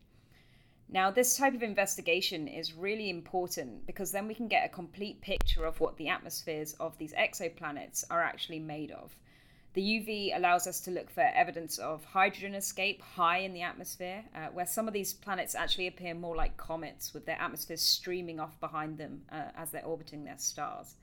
Now, 0.88 1.10
this 1.10 1.38
type 1.38 1.54
of 1.54 1.62
investigation 1.62 2.46
is 2.46 2.74
really 2.74 3.08
important 3.08 3.86
because 3.86 4.12
then 4.12 4.28
we 4.28 4.34
can 4.34 4.48
get 4.48 4.66
a 4.66 4.68
complete 4.68 5.22
picture 5.22 5.64
of 5.64 5.80
what 5.80 5.96
the 5.96 6.08
atmospheres 6.08 6.74
of 6.74 6.98
these 6.98 7.14
exoplanets 7.14 8.04
are 8.10 8.22
actually 8.22 8.58
made 8.58 8.90
of. 8.90 9.16
The 9.74 9.80
UV 9.80 10.36
allows 10.36 10.66
us 10.66 10.80
to 10.82 10.90
look 10.90 11.08
for 11.08 11.22
evidence 11.22 11.78
of 11.78 12.04
hydrogen 12.04 12.54
escape 12.54 13.00
high 13.00 13.38
in 13.38 13.54
the 13.54 13.62
atmosphere, 13.62 14.24
uh, 14.34 14.48
where 14.48 14.66
some 14.66 14.86
of 14.86 14.92
these 14.92 15.14
planets 15.14 15.54
actually 15.54 15.86
appear 15.86 16.14
more 16.14 16.36
like 16.36 16.58
comets 16.58 17.14
with 17.14 17.24
their 17.24 17.40
atmospheres 17.40 17.80
streaming 17.80 18.38
off 18.38 18.60
behind 18.60 18.98
them 18.98 19.22
uh, 19.32 19.44
as 19.56 19.70
they're 19.70 19.84
orbiting 19.84 20.24
their 20.24 20.36
stars. 20.36 20.96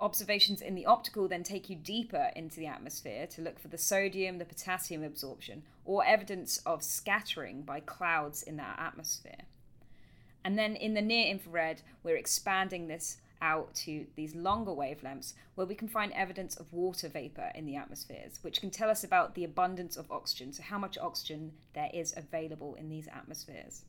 Observations 0.00 0.62
in 0.62 0.74
the 0.74 0.86
optical 0.86 1.28
then 1.28 1.42
take 1.42 1.68
you 1.68 1.76
deeper 1.76 2.30
into 2.34 2.58
the 2.58 2.66
atmosphere 2.66 3.26
to 3.26 3.42
look 3.42 3.58
for 3.58 3.68
the 3.68 3.76
sodium, 3.76 4.38
the 4.38 4.46
potassium 4.46 5.02
absorption, 5.02 5.62
or 5.84 6.02
evidence 6.06 6.56
of 6.64 6.82
scattering 6.82 7.60
by 7.60 7.80
clouds 7.80 8.42
in 8.42 8.56
that 8.56 8.78
atmosphere. 8.78 9.42
And 10.42 10.58
then 10.58 10.74
in 10.76 10.94
the 10.94 11.02
near 11.02 11.26
infrared, 11.26 11.82
we're 12.02 12.16
expanding 12.16 12.88
this 12.88 13.18
out 13.42 13.74
to 13.74 14.06
these 14.16 14.34
longer 14.34 14.70
wavelengths 14.70 15.34
where 15.54 15.66
we 15.66 15.74
can 15.74 15.88
find 15.88 16.12
evidence 16.12 16.56
of 16.56 16.72
water 16.72 17.08
vapor 17.08 17.50
in 17.54 17.66
the 17.66 17.76
atmospheres, 17.76 18.38
which 18.42 18.60
can 18.60 18.70
tell 18.70 18.90
us 18.90 19.04
about 19.04 19.34
the 19.34 19.44
abundance 19.44 19.96
of 19.96 20.10
oxygen, 20.10 20.52
so 20.52 20.62
how 20.62 20.78
much 20.78 20.98
oxygen 20.98 21.52
there 21.74 21.90
is 21.92 22.14
available 22.16 22.74
in 22.74 22.88
these 22.88 23.08
atmospheres. 23.08 23.84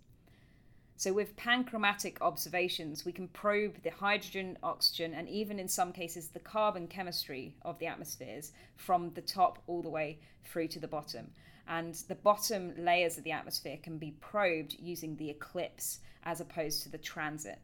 So, 1.02 1.14
with 1.14 1.36
panchromatic 1.36 2.22
observations, 2.22 3.06
we 3.06 3.12
can 3.12 3.28
probe 3.30 3.82
the 3.82 3.90
hydrogen, 3.90 4.58
oxygen, 4.62 5.16
and 5.16 5.28
even 5.28 5.58
in 5.58 5.68
some 5.68 5.92
cases 5.92 6.28
the 6.28 6.40
carbon 6.40 6.88
chemistry 6.88 7.56
of 7.64 7.80
the 7.80 7.88
atmospheres 7.88 8.52
from 8.76 9.12
the 9.16 9.22
top 9.22 9.64
all 9.66 9.82
the 9.82 9.90
way 9.90 10.20
through 10.44 10.68
to 10.68 10.80
the 10.80 10.88
bottom. 10.88 11.32
And 11.68 11.96
the 12.08 12.14
bottom 12.14 12.74
layers 12.78 13.18
of 13.18 13.24
the 13.24 13.32
atmosphere 13.32 13.78
can 13.82 13.98
be 13.98 14.12
probed 14.22 14.76
using 14.80 15.16
the 15.16 15.32
eclipse 15.32 16.02
as 16.24 16.40
opposed 16.40 16.84
to 16.84 16.90
the 16.90 17.00
transit. 17.00 17.58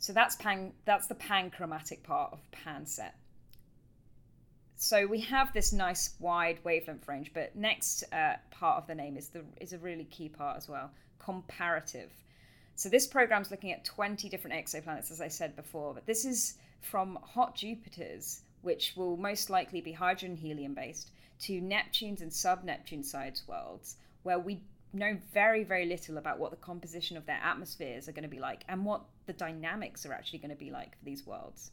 So 0.00 0.14
that's 0.14 0.34
pan 0.36 0.72
that's 0.86 1.06
the 1.06 1.14
panchromatic 1.14 2.02
part 2.02 2.32
of 2.32 2.40
PanCET. 2.52 3.12
So 4.76 5.06
we 5.06 5.20
have 5.20 5.52
this 5.52 5.74
nice 5.74 6.14
wide 6.18 6.58
wavelength 6.64 7.06
range, 7.06 7.32
but 7.34 7.54
next 7.54 8.04
uh, 8.10 8.36
part 8.50 8.78
of 8.78 8.86
the 8.86 8.94
name 8.94 9.18
is 9.18 9.28
the 9.28 9.44
is 9.60 9.74
a 9.74 9.78
really 9.78 10.04
key 10.04 10.30
part 10.30 10.56
as 10.56 10.68
well, 10.70 10.90
comparative. 11.18 12.10
So 12.76 12.88
this 12.88 13.06
program's 13.06 13.50
looking 13.50 13.72
at 13.72 13.84
20 13.84 14.30
different 14.30 14.56
exoplanets, 14.56 15.10
as 15.10 15.20
I 15.20 15.28
said 15.28 15.54
before, 15.54 15.92
but 15.92 16.06
this 16.06 16.24
is 16.24 16.54
from 16.80 17.18
hot 17.22 17.54
Jupiters, 17.54 18.40
which 18.62 18.94
will 18.96 19.18
most 19.18 19.50
likely 19.50 19.82
be 19.82 19.92
hydrogen 19.92 20.34
helium 20.34 20.72
based, 20.72 21.10
to 21.40 21.60
Neptune's 21.60 22.22
and 22.22 22.32
sub 22.32 22.64
Neptune 22.64 23.02
sized 23.02 23.46
worlds, 23.46 23.96
where 24.22 24.38
we 24.38 24.62
know 24.94 25.18
very, 25.32 25.62
very 25.62 25.84
little 25.84 26.16
about 26.16 26.38
what 26.38 26.50
the 26.50 26.56
composition 26.56 27.18
of 27.18 27.26
their 27.26 27.40
atmospheres 27.42 28.08
are 28.08 28.12
going 28.12 28.22
to 28.22 28.28
be 28.28 28.40
like 28.40 28.64
and 28.68 28.84
what 28.84 29.02
the 29.30 29.38
dynamics 29.38 30.04
are 30.04 30.12
actually 30.12 30.40
going 30.40 30.50
to 30.50 30.56
be 30.56 30.72
like 30.72 30.98
for 30.98 31.04
these 31.04 31.24
worlds. 31.24 31.70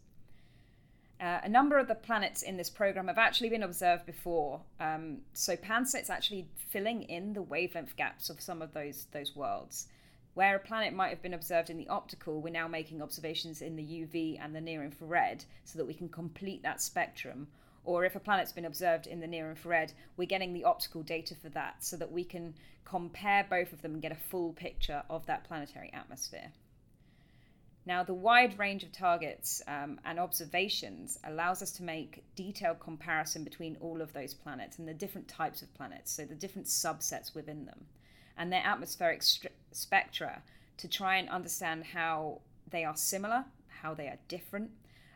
Uh, 1.19 1.39
a 1.41 1.49
number 1.49 1.79
of 1.79 1.87
the 1.87 1.95
planets 1.95 2.43
in 2.43 2.55
this 2.55 2.69
program 2.69 3.07
have 3.07 3.17
actually 3.17 3.49
been 3.49 3.63
observed 3.63 4.05
before. 4.05 4.61
Um, 4.79 5.21
so 5.33 5.55
PanCET's 5.55 6.11
actually 6.11 6.47
filling 6.69 7.01
in 7.01 7.33
the 7.33 7.41
wavelength 7.41 7.95
gaps 7.95 8.29
of 8.29 8.39
some 8.39 8.61
of 8.61 8.73
those 8.73 9.07
those 9.11 9.35
worlds. 9.35 9.87
Where 10.35 10.55
a 10.55 10.59
planet 10.59 10.93
might 10.93 11.09
have 11.09 11.23
been 11.23 11.33
observed 11.33 11.71
in 11.71 11.77
the 11.77 11.87
optical, 11.87 12.39
we're 12.39 12.53
now 12.53 12.67
making 12.67 13.01
observations 13.01 13.63
in 13.63 13.75
the 13.75 13.83
UV 13.83 14.39
and 14.39 14.55
the 14.55 14.61
near 14.61 14.83
infrared 14.83 15.43
so 15.63 15.79
that 15.79 15.87
we 15.87 15.95
can 15.95 16.09
complete 16.09 16.61
that 16.61 16.79
spectrum 16.79 17.47
or 17.87 18.03
if 18.03 18.17
a 18.17 18.19
planet's 18.19 18.51
been 18.51 18.65
observed 18.65 19.07
in 19.07 19.21
the 19.21 19.27
near 19.27 19.49
infrared, 19.49 19.93
we're 20.17 20.25
getting 20.25 20.53
the 20.53 20.65
optical 20.65 21.01
data 21.01 21.33
for 21.33 21.47
that 21.49 21.75
so 21.79 21.95
that 21.95 22.11
we 22.11 22.25
can 22.25 22.53
compare 22.83 23.47
both 23.49 23.71
of 23.71 23.81
them 23.81 23.93
and 23.93 24.01
get 24.01 24.11
a 24.11 24.29
full 24.29 24.51
picture 24.51 25.03
of 25.09 25.25
that 25.25 25.45
planetary 25.45 25.89
atmosphere. 25.93 26.51
Now, 27.88 28.04
the 28.04 28.13
wide 28.13 28.60
range 28.60 28.84
of 28.84 28.91
targets 28.91 29.62
um, 29.65 30.02
and 30.04 30.19
observations 30.19 31.17
allows 31.23 31.62
us 31.62 31.71
to 31.71 31.84
make 31.84 32.21
detailed 32.36 32.82
comparison 32.82 33.45
between 33.45 33.78
all 33.80 34.02
of 34.02 34.12
those 34.12 34.34
planets 34.34 34.78
and 34.78 34.86
the 34.86 34.93
different 34.93 35.30
types 35.30 35.62
of 35.62 35.73
planets, 35.73 36.12
so 36.12 36.26
the 36.26 36.36
different 36.36 36.67
subsets 36.67 37.34
within 37.34 37.63
them, 37.63 37.86
and 38.38 38.52
their 38.52 38.62
atmospheric 38.62 39.23
spectra 39.71 40.41
to 40.76 40.89
try 40.89 41.15
and 41.15 41.30
understand 41.30 41.86
how 41.86 42.41
they 42.69 42.84
are 42.84 42.97
similar, 42.97 43.45
how 43.82 43.93
they 43.93 44.08
are 44.08 44.19
different, 44.28 44.69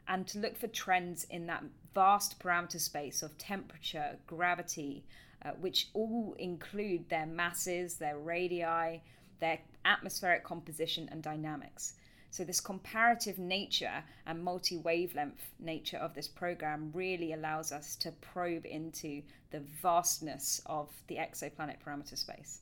and 0.08 0.26
to 0.28 0.40
look 0.40 0.56
for 0.56 0.68
trends 0.68 1.26
in 1.26 1.48
that 1.48 1.66
vast 1.94 2.40
parameter 2.40 2.80
space 2.80 3.22
of 3.22 3.38
temperature, 3.38 4.16
gravity, 4.28 5.04
uh, 5.44 5.50
which 5.60 5.90
all 5.94 6.38
include 6.40 7.10
their 7.10 7.26
masses, 7.26 7.96
their 7.96 8.18
radii, 8.18 9.02
their 9.42 9.60
atmospheric 9.84 10.46
composition, 10.46 11.10
and 11.12 11.22
dynamics. 11.22 11.96
So, 12.32 12.44
this 12.44 12.60
comparative 12.60 13.38
nature 13.38 14.04
and 14.26 14.44
multi 14.44 14.78
wavelength 14.78 15.42
nature 15.60 15.98
of 15.98 16.16
this 16.16 16.28
program 16.28 16.92
really 16.94 17.34
allows 17.34 17.72
us 17.72 17.96
to 17.98 18.12
probe 18.14 18.66
into 18.66 19.22
the 19.52 19.60
vastness 19.82 20.62
of 20.66 20.90
the 21.08 21.18
exoplanet 21.18 21.78
parameter 21.86 22.18
space. 22.18 22.62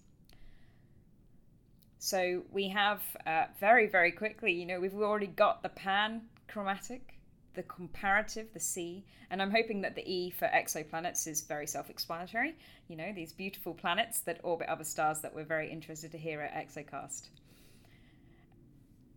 So, 2.00 2.44
we 2.52 2.70
have 2.70 3.02
uh, 3.26 3.46
very, 3.60 3.88
very 3.88 4.12
quickly, 4.12 4.54
you 4.54 4.66
know, 4.66 4.80
we've 4.80 4.96
already 4.96 5.28
got 5.28 5.64
the 5.64 5.70
pan 5.70 6.24
chromatic 6.48 7.20
the 7.60 7.64
comparative, 7.64 8.48
the 8.54 8.60
C, 8.60 9.04
and 9.30 9.42
I'm 9.42 9.52
hoping 9.52 9.82
that 9.82 9.96
the 9.96 10.10
E 10.10 10.30
for 10.30 10.48
exoplanets 10.48 11.28
is 11.28 11.42
very 11.42 11.68
self 11.68 11.90
explanatory. 11.90 12.56
You 12.88 12.96
know, 12.96 13.12
these 13.14 13.34
beautiful 13.34 13.74
planets 13.74 14.22
that 14.22 14.40
orbit 14.44 14.70
other 14.70 14.84
stars 14.84 15.20
that 15.22 15.34
we're 15.34 15.44
very 15.44 15.70
interested 15.70 16.12
to 16.12 16.18
hear 16.18 16.42
at 16.42 16.54
Exocast. 16.54 17.28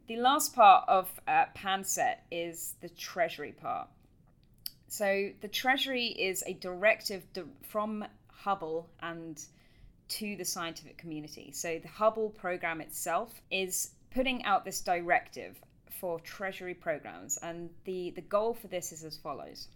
The 0.08 0.16
last 0.16 0.54
part 0.54 0.84
of 0.88 1.08
uh, 1.26 1.46
PanCET 1.56 2.16
is 2.30 2.74
the 2.80 2.88
Treasury 2.88 3.52
part. 3.52 3.88
So, 4.88 5.30
the 5.40 5.48
Treasury 5.48 6.06
is 6.06 6.42
a 6.46 6.52
directive 6.54 7.24
from 7.62 8.04
Hubble 8.28 8.90
and 9.00 9.42
to 10.12 10.36
the 10.36 10.44
scientific 10.44 10.98
community. 10.98 11.50
So 11.54 11.78
the 11.78 11.88
Hubble 11.88 12.28
program 12.28 12.82
itself 12.82 13.40
is 13.50 13.92
putting 14.10 14.44
out 14.44 14.64
this 14.64 14.82
directive 14.82 15.58
for 15.88 16.20
Treasury 16.20 16.74
programs, 16.74 17.38
and 17.38 17.70
the, 17.84 18.10
the 18.10 18.20
goal 18.20 18.52
for 18.52 18.68
this 18.68 18.92
is 18.92 19.04
as 19.04 19.16
follows. 19.16 19.68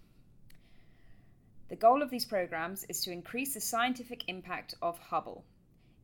The 1.69 1.77
goal 1.77 2.03
of 2.03 2.11
these 2.11 2.27
programs 2.27 2.85
is 2.85 3.01
to 3.05 3.13
increase 3.13 3.55
the 3.55 3.61
scientific 3.61 4.25
impact 4.29 4.75
of 4.83 4.99
Hubble, 4.99 5.45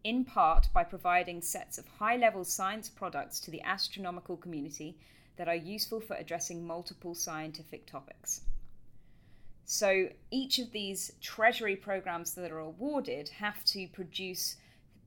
in 0.05 0.25
part 0.25 0.69
by 0.73 0.85
providing 0.85 1.41
sets 1.41 1.79
of 1.79 1.87
high 1.87 2.17
level 2.17 2.45
science 2.45 2.89
products 2.89 3.41
to 3.41 3.51
the 3.51 3.63
astronomical 3.63 4.37
community 4.37 4.97
that 5.37 5.49
are 5.49 5.55
useful 5.55 6.01
for 6.01 6.17
addressing 6.17 6.67
multiple 6.67 7.15
scientific 7.15 7.87
topics. 7.87 8.43
So 9.65 10.09
each 10.31 10.59
of 10.59 10.73
these 10.73 11.13
treasury 11.21 11.77
programs 11.77 12.35
that 12.35 12.51
are 12.51 12.59
awarded 12.59 13.29
have 13.31 13.65
to 13.67 13.87
produce 13.89 14.57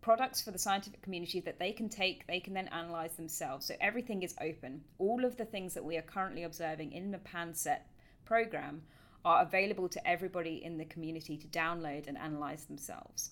products 0.02 0.42
for 0.42 0.52
the 0.52 0.60
scientific 0.60 1.02
community 1.02 1.40
that 1.42 1.60
they 1.60 1.72
can 1.72 1.90
take, 1.90 2.26
they 2.28 2.40
can 2.40 2.54
then 2.54 2.68
analyze 2.70 3.16
themselves. 3.16 3.66
So 3.66 3.76
everything 3.82 4.24
is 4.24 4.36
open. 4.40 4.84
All 4.98 5.26
of 5.26 5.36
the 5.36 5.46
things 5.46 5.74
that 5.74 5.84
we 5.84 5.98
are 5.98 6.04
currently 6.04 6.44
observing 6.44 6.94
in 6.94 7.12
the 7.12 7.18
PanCET 7.18 7.80
program 8.24 8.84
are 9.26 9.42
available 9.42 9.90
to 9.90 10.08
everybody 10.08 10.64
in 10.64 10.78
the 10.78 10.86
community 10.86 11.38
to 11.38 11.48
download 11.48 12.08
and 12.08 12.18
analyze 12.18 12.66
themselves. 12.66 13.32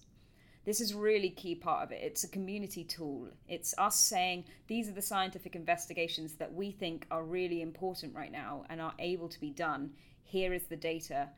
This 0.65 0.80
is 0.80 0.93
really 0.93 1.30
key 1.30 1.56
part 1.56 1.84
of 1.84 1.91
it. 1.91 2.02
It's 2.02 2.23
a 2.23 2.30
community 2.30 2.84
tool. 2.84 3.28
It's 3.47 3.76
us 3.78 3.99
saying 3.99 4.45
these 4.67 4.88
are 4.88 4.93
the 4.93 5.02
scientific 5.02 5.56
investigations 5.56 6.36
that 6.36 6.54
we 6.54 6.71
think 6.71 7.06
are 7.12 7.23
really 7.23 7.62
important 7.62 8.15
right 8.15 8.32
now 8.32 8.63
and 8.69 8.80
are 8.80 8.93
able 8.99 9.28
to 9.30 9.39
be 9.39 9.49
done. 9.49 9.91
Here 10.23 10.54
is 10.54 10.63
the 10.63 10.78
data. 10.78 11.30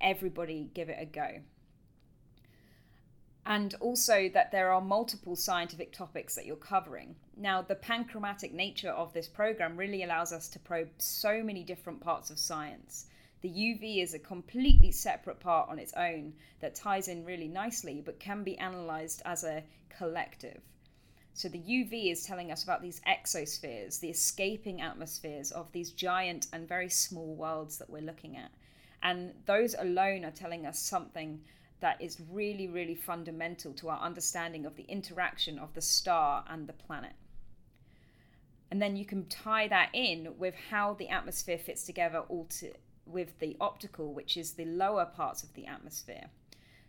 Everybody 0.00 0.70
give 0.74 0.88
it 0.88 0.98
a 1.00 1.06
go 1.06 1.40
and 3.48 3.74
also 3.80 4.28
that 4.34 4.52
there 4.52 4.70
are 4.70 4.80
multiple 4.80 5.34
scientific 5.34 5.90
topics 5.90 6.34
that 6.34 6.44
you're 6.44 6.54
covering. 6.54 7.16
Now, 7.34 7.62
the 7.62 7.74
panchromatic 7.74 8.52
nature 8.52 8.90
of 8.90 9.14
this 9.14 9.26
program 9.26 9.78
really 9.78 10.02
allows 10.02 10.34
us 10.34 10.48
to 10.50 10.58
probe 10.58 10.90
so 10.98 11.42
many 11.42 11.64
different 11.64 12.00
parts 12.00 12.28
of 12.28 12.38
science. 12.38 13.06
The 13.40 13.48
UV 13.48 14.02
is 14.02 14.14
a 14.14 14.18
completely 14.18 14.90
separate 14.90 15.38
part 15.38 15.68
on 15.68 15.78
its 15.78 15.92
own 15.94 16.34
that 16.60 16.74
ties 16.74 17.08
in 17.08 17.24
really 17.24 17.48
nicely 17.48 18.02
but 18.04 18.18
can 18.18 18.42
be 18.42 18.56
analysed 18.56 19.22
as 19.24 19.44
a 19.44 19.62
collective. 19.96 20.60
So, 21.34 21.48
the 21.48 21.60
UV 21.60 22.10
is 22.10 22.26
telling 22.26 22.50
us 22.50 22.64
about 22.64 22.82
these 22.82 23.00
exospheres, 23.06 24.00
the 24.00 24.10
escaping 24.10 24.80
atmospheres 24.80 25.52
of 25.52 25.70
these 25.70 25.92
giant 25.92 26.48
and 26.52 26.66
very 26.66 26.88
small 26.88 27.36
worlds 27.36 27.78
that 27.78 27.88
we're 27.88 28.02
looking 28.02 28.36
at. 28.36 28.50
And 29.04 29.32
those 29.46 29.76
alone 29.78 30.24
are 30.24 30.32
telling 30.32 30.66
us 30.66 30.80
something 30.80 31.40
that 31.78 32.02
is 32.02 32.20
really, 32.32 32.66
really 32.66 32.96
fundamental 32.96 33.72
to 33.74 33.88
our 33.88 34.00
understanding 34.00 34.66
of 34.66 34.74
the 34.74 34.82
interaction 34.88 35.60
of 35.60 35.74
the 35.74 35.80
star 35.80 36.44
and 36.48 36.66
the 36.66 36.72
planet. 36.72 37.12
And 38.70 38.82
then 38.82 38.96
you 38.96 39.04
can 39.04 39.26
tie 39.26 39.68
that 39.68 39.90
in 39.92 40.36
with 40.38 40.54
how 40.70 40.94
the 40.94 41.08
atmosphere 41.08 41.58
fits 41.58 41.84
together 41.84 42.18
all 42.28 42.46
to, 42.58 42.72
with 43.08 43.38
the 43.38 43.56
optical, 43.60 44.12
which 44.12 44.36
is 44.36 44.52
the 44.52 44.64
lower 44.64 45.06
parts 45.06 45.42
of 45.42 45.54
the 45.54 45.66
atmosphere. 45.66 46.26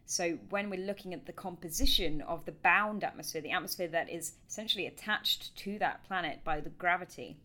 So 0.05 0.39
when 0.49 0.69
we're 0.69 0.86
looking 0.86 1.13
at 1.13 1.27
the 1.27 1.34
composition 1.34 2.21
of 2.21 2.45
the 2.45 2.51
bound 2.51 3.03
atmosphere, 3.03 3.41
the 3.41 3.51
atmosphere 3.51 3.88
that 3.89 4.10
is 4.10 4.34
essentially 4.47 4.88
attached 4.88 5.55
to 5.58 5.77
that 5.79 6.03
planet 6.03 6.43
by 6.43 6.62
the 6.62 6.71
gravity, 6.71 7.38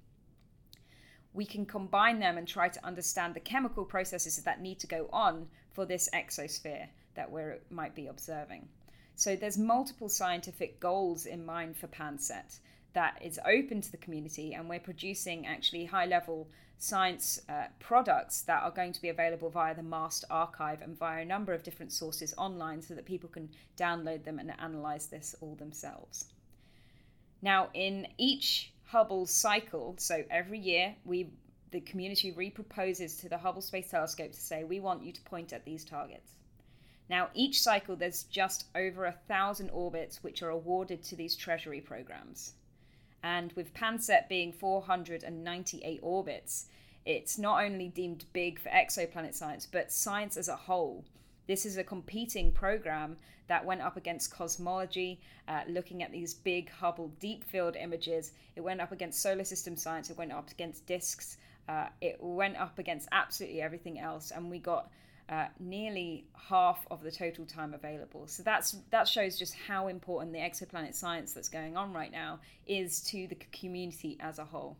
we 1.34 1.44
can 1.44 1.66
combine 1.66 2.20
them 2.20 2.38
and 2.38 2.48
try 2.48 2.68
to 2.68 2.86
understand 2.86 3.34
the 3.34 3.40
chemical 3.40 3.84
processes 3.84 4.42
that 4.42 4.62
need 4.62 4.78
to 4.80 4.86
go 4.86 5.10
on 5.12 5.48
for 5.72 5.84
this 5.84 6.08
exosphere 6.14 6.86
that 7.14 7.30
we 7.30 7.42
might 7.70 7.94
be 7.94 8.06
observing. 8.06 8.68
So 9.16 9.36
there's 9.36 9.58
multiple 9.58 10.08
scientific 10.08 10.80
goals 10.80 11.26
in 11.26 11.44
mind 11.44 11.76
for 11.76 11.86
PanCET 11.88 12.60
that 12.94 13.18
is 13.20 13.38
open 13.44 13.80
to 13.80 13.90
the 13.90 13.96
community, 13.98 14.54
and 14.54 14.68
we're 14.68 14.80
producing 14.80 15.46
actually 15.46 15.84
high 15.84 16.06
level 16.06 16.48
science 16.78 17.40
uh, 17.48 17.64
products 17.78 18.42
that 18.42 18.62
are 18.62 18.70
going 18.70 18.92
to 18.92 19.00
be 19.00 19.08
available 19.08 19.50
via 19.50 19.74
the 19.74 19.82
MAST 19.82 20.24
archive 20.30 20.82
and 20.82 20.98
via 20.98 21.22
a 21.22 21.24
number 21.24 21.52
of 21.52 21.62
different 21.62 21.92
sources 21.92 22.34
online 22.36 22.82
so 22.82 22.94
that 22.94 23.04
people 23.04 23.28
can 23.28 23.48
download 23.76 24.24
them 24.24 24.38
and 24.38 24.52
analyze 24.58 25.06
this 25.06 25.34
all 25.40 25.54
themselves. 25.54 26.26
Now, 27.42 27.68
in 27.74 28.08
each 28.18 28.72
Hubble 28.86 29.26
cycle, 29.26 29.96
so 29.98 30.24
every 30.30 30.58
year 30.58 30.94
we 31.04 31.30
the 31.72 31.80
community 31.80 32.32
reproposes 32.32 33.20
to 33.20 33.28
the 33.28 33.38
Hubble 33.38 33.60
Space 33.60 33.90
Telescope 33.90 34.30
to 34.30 34.40
say 34.40 34.62
we 34.62 34.78
want 34.78 35.02
you 35.02 35.12
to 35.12 35.20
point 35.22 35.52
at 35.52 35.64
these 35.64 35.84
targets. 35.84 36.34
Now, 37.10 37.30
each 37.34 37.60
cycle, 37.60 37.96
there's 37.96 38.22
just 38.24 38.66
over 38.76 39.06
a 39.06 39.18
thousand 39.26 39.70
orbits 39.70 40.22
which 40.22 40.42
are 40.42 40.50
awarded 40.50 41.02
to 41.04 41.16
these 41.16 41.34
treasury 41.34 41.80
programs. 41.80 42.52
And 43.24 43.54
with 43.54 43.72
PanCET 43.72 44.28
being 44.28 44.52
498 44.52 45.98
orbits, 46.02 46.66
it's 47.06 47.38
not 47.38 47.64
only 47.64 47.88
deemed 47.88 48.26
big 48.34 48.58
for 48.58 48.68
exoplanet 48.68 49.34
science, 49.34 49.66
but 49.66 49.90
science 49.90 50.36
as 50.36 50.48
a 50.48 50.56
whole. 50.56 51.06
This 51.46 51.64
is 51.64 51.78
a 51.78 51.84
competing 51.84 52.52
program 52.52 53.16
that 53.46 53.64
went 53.64 53.80
up 53.80 53.96
against 53.96 54.30
cosmology, 54.30 55.22
uh, 55.48 55.62
looking 55.66 56.02
at 56.02 56.12
these 56.12 56.34
big 56.34 56.68
Hubble 56.68 57.12
deep 57.18 57.44
field 57.44 57.76
images. 57.76 58.32
It 58.56 58.60
went 58.60 58.82
up 58.82 58.92
against 58.92 59.22
solar 59.22 59.44
system 59.44 59.74
science, 59.78 60.10
it 60.10 60.18
went 60.18 60.32
up 60.32 60.50
against 60.50 60.86
disks, 60.86 61.38
uh, 61.66 61.86
it 62.02 62.18
went 62.20 62.58
up 62.58 62.78
against 62.78 63.08
absolutely 63.10 63.62
everything 63.62 63.98
else. 63.98 64.32
And 64.32 64.50
we 64.50 64.58
got 64.58 64.90
uh, 65.28 65.46
nearly 65.58 66.26
half 66.48 66.86
of 66.90 67.02
the 67.02 67.10
total 67.10 67.46
time 67.46 67.72
available. 67.72 68.26
So 68.26 68.42
that's 68.42 68.76
that 68.90 69.08
shows 69.08 69.38
just 69.38 69.54
how 69.54 69.88
important 69.88 70.32
the 70.32 70.38
exoplanet 70.38 70.94
science 70.94 71.32
that's 71.32 71.48
going 71.48 71.76
on 71.76 71.92
right 71.92 72.12
now 72.12 72.40
is 72.66 73.00
to 73.04 73.26
the 73.26 73.36
community 73.52 74.18
as 74.20 74.38
a 74.38 74.44
whole. 74.44 74.76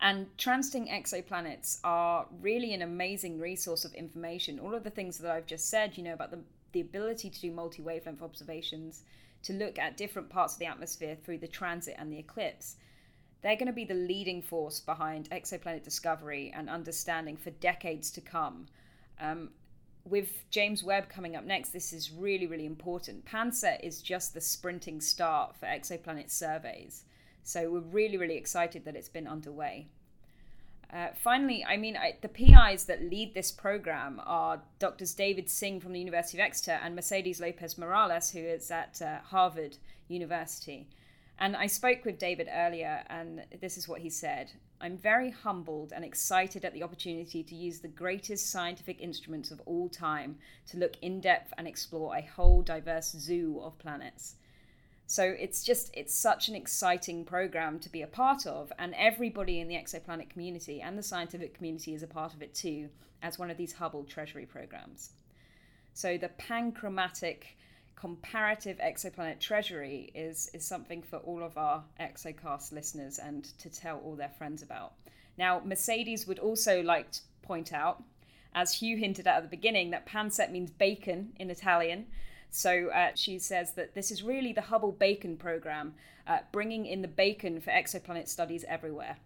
And 0.00 0.28
transiting 0.38 0.90
exoplanets 0.90 1.78
are 1.84 2.26
really 2.40 2.72
an 2.72 2.80
amazing 2.82 3.38
resource 3.38 3.84
of 3.84 3.92
information. 3.94 4.58
All 4.58 4.74
of 4.74 4.82
the 4.82 4.90
things 4.90 5.18
that 5.18 5.30
I've 5.30 5.46
just 5.46 5.68
said, 5.68 5.98
you 5.98 6.02
know, 6.02 6.14
about 6.14 6.30
the, 6.30 6.38
the 6.72 6.80
ability 6.80 7.28
to 7.28 7.40
do 7.40 7.50
multi 7.50 7.82
wavelength 7.82 8.22
observations, 8.22 9.02
to 9.42 9.52
look 9.52 9.78
at 9.78 9.96
different 9.96 10.30
parts 10.30 10.54
of 10.54 10.58
the 10.58 10.66
atmosphere 10.66 11.16
through 11.22 11.38
the 11.38 11.48
transit 11.48 11.96
and 11.98 12.12
the 12.12 12.18
eclipse, 12.18 12.76
they're 13.42 13.56
going 13.56 13.66
to 13.66 13.72
be 13.72 13.84
the 13.84 13.94
leading 13.94 14.40
force 14.42 14.80
behind 14.80 15.28
exoplanet 15.30 15.82
discovery 15.82 16.52
and 16.54 16.68
understanding 16.70 17.36
for 17.36 17.50
decades 17.50 18.10
to 18.12 18.20
come. 18.20 18.66
Um, 19.20 19.50
with 20.04 20.48
James 20.50 20.82
Webb 20.82 21.08
coming 21.08 21.36
up 21.36 21.44
next, 21.44 21.70
this 21.70 21.92
is 21.92 22.10
really, 22.10 22.46
really 22.46 22.66
important. 22.66 23.24
PanCET 23.26 23.80
is 23.82 24.00
just 24.00 24.34
the 24.34 24.40
sprinting 24.40 25.00
start 25.00 25.56
for 25.56 25.66
exoplanet 25.66 26.30
surveys. 26.30 27.04
So 27.42 27.70
we're 27.70 27.80
really, 27.80 28.16
really 28.16 28.36
excited 28.36 28.84
that 28.84 28.96
it's 28.96 29.08
been 29.08 29.26
underway. 29.26 29.88
Uh, 30.92 31.08
finally, 31.14 31.64
I 31.64 31.76
mean, 31.76 31.96
I, 31.96 32.16
the 32.20 32.28
PIs 32.28 32.84
that 32.86 33.02
lead 33.02 33.32
this 33.32 33.52
program 33.52 34.20
are 34.24 34.60
Drs. 34.80 35.14
David 35.14 35.48
Sing 35.48 35.80
from 35.80 35.92
the 35.92 36.00
University 36.00 36.38
of 36.38 36.42
Exeter 36.42 36.80
and 36.82 36.96
Mercedes 36.96 37.40
Lopez 37.40 37.78
Morales, 37.78 38.30
who 38.30 38.40
is 38.40 38.70
at 38.70 39.00
uh, 39.00 39.18
Harvard 39.24 39.76
University. 40.08 40.88
And 41.42 41.56
I 41.56 41.68
spoke 41.68 42.04
with 42.04 42.18
David 42.18 42.48
earlier, 42.52 43.02
and 43.08 43.42
this 43.62 43.78
is 43.78 43.88
what 43.88 44.02
he 44.02 44.10
said. 44.10 44.52
I'm 44.78 44.98
very 44.98 45.30
humbled 45.30 45.90
and 45.96 46.04
excited 46.04 46.66
at 46.66 46.74
the 46.74 46.82
opportunity 46.82 47.42
to 47.42 47.54
use 47.54 47.80
the 47.80 47.88
greatest 47.88 48.50
scientific 48.50 49.00
instruments 49.00 49.50
of 49.50 49.62
all 49.64 49.88
time 49.88 50.36
to 50.68 50.76
look 50.76 50.96
in 51.00 51.18
depth 51.18 51.54
and 51.56 51.66
explore 51.66 52.14
a 52.14 52.28
whole 52.36 52.60
diverse 52.60 53.12
zoo 53.12 53.58
of 53.62 53.78
planets. 53.78 54.34
So 55.06 55.24
it's 55.24 55.64
just, 55.64 55.90
it's 55.94 56.14
such 56.14 56.48
an 56.50 56.54
exciting 56.54 57.24
program 57.24 57.78
to 57.80 57.88
be 57.88 58.02
a 58.02 58.06
part 58.06 58.46
of, 58.46 58.70
and 58.78 58.94
everybody 58.94 59.60
in 59.60 59.68
the 59.68 59.76
exoplanet 59.76 60.28
community 60.28 60.82
and 60.82 60.98
the 60.98 61.02
scientific 61.02 61.54
community 61.54 61.94
is 61.94 62.02
a 62.02 62.06
part 62.06 62.34
of 62.34 62.42
it 62.42 62.54
too, 62.54 62.90
as 63.22 63.38
one 63.38 63.50
of 63.50 63.56
these 63.56 63.72
Hubble 63.72 64.04
Treasury 64.04 64.44
programs. 64.44 65.10
So 65.94 66.18
the 66.18 66.30
panchromatic 66.38 67.56
comparative 68.00 68.78
exoplanet 68.78 69.38
treasury 69.38 70.10
is 70.14 70.50
is 70.54 70.64
something 70.64 71.02
for 71.02 71.18
all 71.18 71.42
of 71.42 71.58
our 71.58 71.84
exocast 72.00 72.72
listeners 72.72 73.18
and 73.18 73.44
to 73.58 73.68
tell 73.68 73.98
all 73.98 74.16
their 74.16 74.32
friends 74.38 74.62
about. 74.62 74.94
Now, 75.36 75.60
Mercedes 75.64 76.26
would 76.26 76.38
also 76.38 76.82
like 76.82 77.12
to 77.12 77.20
point 77.42 77.72
out, 77.72 78.02
as 78.54 78.74
Hugh 78.74 78.96
hinted 78.96 79.26
at 79.26 79.36
at 79.36 79.42
the 79.42 79.48
beginning, 79.48 79.90
that 79.90 80.06
PanCET 80.06 80.50
means 80.50 80.70
bacon 80.70 81.32
in 81.38 81.50
Italian. 81.50 82.06
So 82.50 82.88
uh, 82.88 83.10
she 83.14 83.38
says 83.38 83.74
that 83.74 83.94
this 83.94 84.10
is 84.10 84.22
really 84.22 84.52
the 84.52 84.62
Hubble 84.62 84.92
Bacon 84.92 85.36
program, 85.36 85.94
uh, 86.26 86.38
bringing 86.52 86.86
in 86.86 87.02
the 87.02 87.08
bacon 87.08 87.60
for 87.60 87.70
exoplanet 87.70 88.28
studies 88.28 88.64
everywhere. 88.66 89.18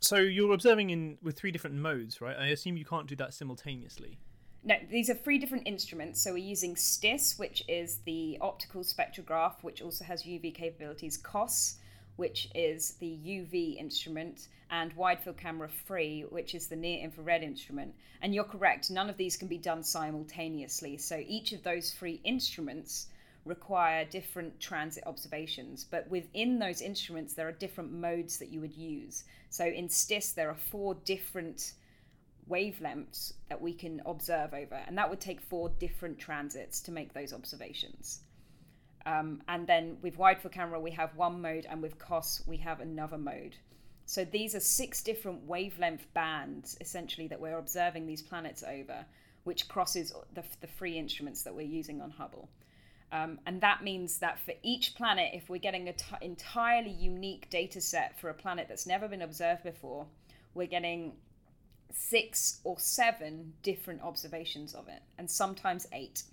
So 0.00 0.16
you're 0.16 0.52
observing 0.52 0.90
in 0.90 1.18
with 1.22 1.38
three 1.38 1.52
different 1.52 1.76
modes, 1.76 2.20
right? 2.20 2.36
I 2.36 2.48
assume 2.48 2.76
you 2.76 2.84
can't 2.84 3.06
do 3.06 3.16
that 3.16 3.32
simultaneously. 3.32 4.18
No, 4.64 4.76
these 4.90 5.10
are 5.10 5.14
three 5.14 5.38
different 5.38 5.66
instruments. 5.66 6.20
So 6.20 6.32
we're 6.32 6.38
using 6.38 6.76
STIS, 6.76 7.36
which 7.36 7.64
is 7.66 7.98
the 8.04 8.38
optical 8.40 8.84
spectrograph, 8.84 9.54
which 9.62 9.82
also 9.82 10.04
has 10.04 10.22
UV 10.22 10.54
capabilities. 10.54 11.16
COS, 11.16 11.78
which 12.16 12.48
is 12.54 12.92
the 13.00 13.18
UV 13.24 13.76
instrument, 13.76 14.46
and 14.70 14.92
wide 14.92 15.20
field 15.20 15.36
camera 15.36 15.68
free, 15.68 16.22
which 16.30 16.54
is 16.54 16.68
the 16.68 16.76
near 16.76 17.02
infrared 17.02 17.42
instrument. 17.42 17.92
And 18.20 18.34
you're 18.34 18.44
correct, 18.44 18.90
none 18.90 19.10
of 19.10 19.16
these 19.16 19.36
can 19.36 19.48
be 19.48 19.58
done 19.58 19.82
simultaneously. 19.82 20.96
So 20.96 21.20
each 21.26 21.52
of 21.52 21.64
those 21.64 21.90
three 21.90 22.20
instruments 22.22 23.08
require 23.44 24.04
different 24.04 24.60
transit 24.60 25.02
observations. 25.06 25.84
But 25.90 26.08
within 26.08 26.60
those 26.60 26.80
instruments, 26.80 27.34
there 27.34 27.48
are 27.48 27.52
different 27.52 27.92
modes 27.92 28.38
that 28.38 28.50
you 28.50 28.60
would 28.60 28.76
use. 28.76 29.24
So 29.50 29.64
in 29.64 29.88
STIS, 29.88 30.32
there 30.32 30.48
are 30.48 30.54
four 30.54 30.94
different 31.04 31.72
wavelengths 32.52 33.32
that 33.48 33.60
we 33.60 33.72
can 33.72 34.02
observe 34.04 34.52
over, 34.52 34.78
and 34.86 34.98
that 34.98 35.08
would 35.08 35.20
take 35.20 35.40
four 35.40 35.70
different 35.78 36.18
transits 36.18 36.80
to 36.82 36.92
make 36.92 37.14
those 37.14 37.32
observations. 37.32 38.20
Um, 39.06 39.42
and 39.48 39.66
then 39.66 39.96
with 40.02 40.18
wide 40.18 40.40
field 40.40 40.54
camera, 40.54 40.78
we 40.78 40.92
have 40.92 41.16
one 41.16 41.40
mode, 41.40 41.66
and 41.68 41.82
with 41.82 41.98
COS, 41.98 42.42
we 42.46 42.58
have 42.58 42.80
another 42.80 43.18
mode. 43.18 43.56
So 44.06 44.24
these 44.24 44.54
are 44.54 44.60
six 44.60 45.02
different 45.02 45.46
wavelength 45.46 46.06
bands, 46.14 46.76
essentially, 46.80 47.28
that 47.28 47.40
we're 47.40 47.58
observing 47.58 48.06
these 48.06 48.22
planets 48.22 48.62
over, 48.62 49.06
which 49.44 49.68
crosses 49.68 50.12
the, 50.34 50.44
the 50.60 50.66
three 50.66 50.98
instruments 50.98 51.42
that 51.42 51.54
we're 51.54 51.62
using 51.80 52.00
on 52.00 52.10
Hubble. 52.10 52.48
Um, 53.10 53.40
and 53.46 53.60
that 53.60 53.82
means 53.82 54.18
that 54.18 54.40
for 54.40 54.54
each 54.62 54.94
planet, 54.94 55.30
if 55.34 55.48
we're 55.50 55.58
getting 55.58 55.88
an 55.88 55.94
t- 55.94 56.16
entirely 56.22 56.90
unique 56.90 57.50
data 57.50 57.80
set 57.80 58.18
for 58.18 58.30
a 58.30 58.34
planet 58.34 58.66
that's 58.68 58.86
never 58.86 59.06
been 59.06 59.22
observed 59.22 59.62
before, 59.62 60.06
we're 60.54 60.66
getting 60.66 61.12
six 61.92 62.60
or 62.64 62.78
seven 62.78 63.54
different 63.62 64.02
observations 64.02 64.74
of 64.74 64.88
it, 64.88 65.02
and 65.18 65.30
sometimes 65.30 65.86
eight. 65.92 66.24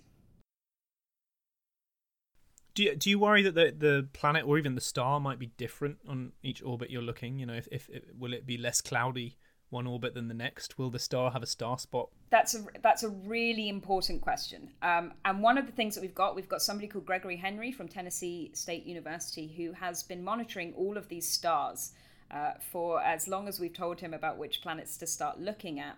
Do 2.74 2.84
you, 2.84 2.96
do 2.96 3.10
you 3.10 3.18
worry 3.18 3.42
that 3.42 3.54
the 3.54 3.74
the 3.76 4.08
planet 4.12 4.44
or 4.46 4.58
even 4.58 4.74
the 4.74 4.80
star 4.80 5.20
might 5.20 5.38
be 5.38 5.46
different 5.56 5.98
on 6.08 6.32
each 6.42 6.62
orbit 6.62 6.90
you're 6.90 7.02
looking? 7.02 7.38
You 7.38 7.46
know, 7.46 7.54
if, 7.54 7.68
if, 7.70 7.88
if 7.90 8.04
will 8.16 8.32
it 8.32 8.46
be 8.46 8.56
less 8.56 8.80
cloudy 8.80 9.36
one 9.70 9.86
orbit 9.86 10.14
than 10.14 10.28
the 10.28 10.34
next? 10.34 10.78
Will 10.78 10.90
the 10.90 10.98
star 10.98 11.30
have 11.30 11.42
a 11.42 11.46
star 11.46 11.78
spot? 11.78 12.10
That's 12.30 12.54
a 12.54 12.64
that's 12.82 13.02
a 13.02 13.08
really 13.08 13.68
important 13.68 14.20
question. 14.20 14.70
Um, 14.82 15.14
and 15.24 15.42
one 15.42 15.58
of 15.58 15.66
the 15.66 15.72
things 15.72 15.94
that 15.94 16.00
we've 16.00 16.14
got, 16.14 16.36
we've 16.36 16.48
got 16.48 16.62
somebody 16.62 16.88
called 16.88 17.06
Gregory 17.06 17.36
Henry 17.36 17.72
from 17.72 17.88
Tennessee 17.88 18.50
State 18.52 18.84
University 18.84 19.48
who 19.56 19.72
has 19.72 20.02
been 20.02 20.22
monitoring 20.22 20.74
all 20.74 20.96
of 20.96 21.08
these 21.08 21.28
stars 21.28 21.92
uh, 22.30 22.52
for 22.72 23.02
as 23.02 23.26
long 23.28 23.48
as 23.48 23.58
we've 23.58 23.72
told 23.72 24.00
him 24.00 24.14
about 24.14 24.38
which 24.38 24.62
planets 24.62 24.96
to 24.98 25.06
start 25.06 25.40
looking 25.40 25.80
at. 25.80 25.96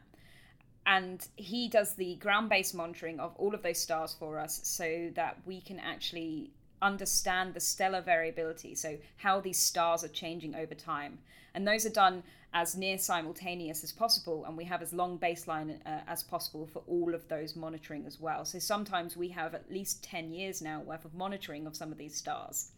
And 0.84 1.26
he 1.36 1.68
does 1.68 1.94
the 1.94 2.16
ground 2.16 2.48
based 2.48 2.74
monitoring 2.74 3.20
of 3.20 3.34
all 3.36 3.54
of 3.54 3.62
those 3.62 3.78
stars 3.78 4.16
for 4.18 4.38
us 4.38 4.60
so 4.64 5.10
that 5.14 5.36
we 5.46 5.60
can 5.60 5.78
actually 5.78 6.50
understand 6.80 7.54
the 7.54 7.60
stellar 7.60 8.00
variability, 8.00 8.74
so 8.74 8.98
how 9.16 9.40
these 9.40 9.58
stars 9.58 10.02
are 10.02 10.08
changing 10.08 10.54
over 10.54 10.74
time. 10.74 11.18
And 11.54 11.66
those 11.66 11.86
are 11.86 11.90
done 11.90 12.24
as 12.54 12.76
near 12.76 12.98
simultaneous 12.98 13.82
as 13.82 13.92
possible, 13.92 14.44
and 14.44 14.56
we 14.56 14.64
have 14.64 14.82
as 14.82 14.92
long 14.92 15.18
baseline 15.18 15.78
uh, 15.86 16.00
as 16.06 16.22
possible 16.22 16.66
for 16.66 16.82
all 16.86 17.14
of 17.14 17.26
those 17.28 17.56
monitoring 17.56 18.04
as 18.06 18.20
well. 18.20 18.44
So 18.44 18.58
sometimes 18.58 19.16
we 19.16 19.28
have 19.28 19.54
at 19.54 19.70
least 19.70 20.04
10 20.04 20.32
years 20.32 20.60
now 20.60 20.80
worth 20.80 21.04
of 21.04 21.14
monitoring 21.14 21.66
of 21.66 21.76
some 21.76 21.92
of 21.92 21.98
these 21.98 22.14
stars. 22.14 22.72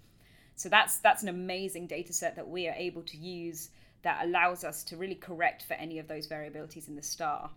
So 0.57 0.69
that's 0.69 0.99
that's 0.99 1.23
an 1.23 1.29
amazing 1.29 1.87
data 1.87 2.13
set 2.13 2.37
that 2.37 2.49
we 2.49 2.69
are 2.69 2.75
able 2.75 3.03
to 3.03 3.17
use 3.17 3.71
that 4.03 4.25
allows 4.25 4.65
us 4.65 4.85
to 4.85 4.97
really 4.97 5.15
correct 5.15 5.65
for 5.65 5.75
any 5.75 5.99
of 5.99 6.07
those 6.07 6.29
variabilities 6.29 6.89
in 6.89 6.95
the 6.95 7.03
star. 7.03 7.51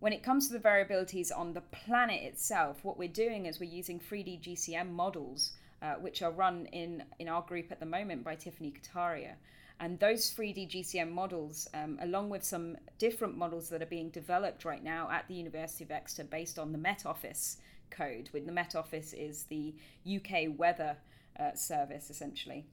When 0.00 0.12
it 0.12 0.24
comes 0.24 0.48
to 0.48 0.54
the 0.54 0.58
variabilities 0.58 1.30
on 1.30 1.52
the 1.52 1.60
planet 1.60 2.22
itself, 2.22 2.84
what 2.84 2.98
we're 2.98 3.08
doing 3.08 3.46
is 3.46 3.60
we're 3.60 3.70
using 3.70 4.00
3D 4.00 4.40
GCM 4.40 4.90
models, 4.90 5.52
uh, 5.80 5.94
which 5.94 6.22
are 6.22 6.32
run 6.32 6.66
in, 6.72 7.04
in 7.20 7.28
our 7.28 7.42
group 7.42 7.70
at 7.70 7.78
the 7.78 7.86
moment 7.86 8.24
by 8.24 8.34
Tiffany 8.34 8.72
Kataria. 8.72 9.34
And 9.78 10.00
those 10.00 10.34
3D 10.34 10.70
GCM 10.70 11.12
models, 11.12 11.68
um, 11.74 11.98
along 12.00 12.30
with 12.30 12.42
some 12.42 12.76
different 12.98 13.36
models 13.36 13.68
that 13.68 13.82
are 13.82 13.86
being 13.86 14.10
developed 14.10 14.64
right 14.64 14.82
now 14.82 15.08
at 15.10 15.28
the 15.28 15.34
University 15.34 15.84
of 15.84 15.92
Exeter 15.92 16.24
based 16.24 16.58
on 16.58 16.72
the 16.72 16.78
Met 16.78 17.06
Office 17.06 17.58
code, 17.90 18.28
with 18.32 18.46
the 18.46 18.52
Met 18.52 18.74
Office 18.74 19.12
is 19.12 19.44
the 19.44 19.74
UK 20.04 20.56
weather 20.56 20.96
uh, 21.38 21.54
service 21.54 22.10
essentially. 22.10 22.66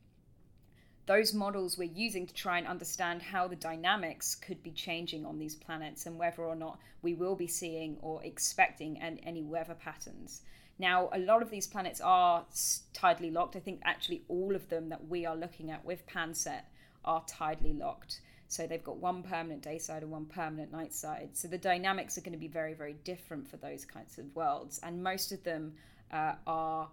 Those 1.05 1.33
models 1.33 1.77
we're 1.77 1.91
using 1.91 2.27
to 2.27 2.33
try 2.33 2.59
and 2.59 2.67
understand 2.67 3.23
how 3.23 3.47
the 3.47 3.55
dynamics 3.55 4.35
could 4.35 4.61
be 4.61 4.71
changing 4.71 5.25
on 5.25 5.39
these 5.39 5.55
planets 5.55 6.05
and 6.05 6.19
whether 6.19 6.43
or 6.43 6.55
not 6.55 6.79
we 7.01 7.15
will 7.15 7.35
be 7.35 7.47
seeing 7.47 7.97
or 8.01 8.23
expecting 8.23 8.99
an, 8.99 9.19
any 9.23 9.41
weather 9.41 9.73
patterns. 9.73 10.41
Now, 10.77 11.09
a 11.11 11.19
lot 11.19 11.41
of 11.41 11.49
these 11.49 11.67
planets 11.67 11.99
are 11.99 12.45
tidally 12.93 13.33
locked. 13.33 13.55
I 13.55 13.59
think 13.59 13.81
actually 13.83 14.23
all 14.27 14.55
of 14.55 14.69
them 14.69 14.89
that 14.89 15.07
we 15.07 15.25
are 15.25 15.35
looking 15.35 15.71
at 15.71 15.83
with 15.83 16.07
PanCET 16.07 16.61
are 17.03 17.23
tidally 17.23 17.77
locked. 17.77 18.21
So 18.47 18.65
they've 18.65 18.83
got 18.83 18.97
one 18.97 19.21
permanent 19.21 19.61
day 19.61 19.77
side 19.77 20.03
and 20.03 20.11
one 20.11 20.25
permanent 20.25 20.71
night 20.71 20.93
side. 20.93 21.29
So 21.33 21.47
the 21.47 21.57
dynamics 21.57 22.17
are 22.17 22.21
going 22.21 22.33
to 22.33 22.39
be 22.39 22.47
very, 22.47 22.73
very 22.73 22.93
different 23.03 23.47
for 23.47 23.57
those 23.57 23.83
kinds 23.83 24.17
of 24.17 24.25
worlds. 24.35 24.79
And 24.81 25.03
most 25.03 25.31
of 25.31 25.43
them 25.43 25.73
uh, 26.11 26.33
are 26.47 26.89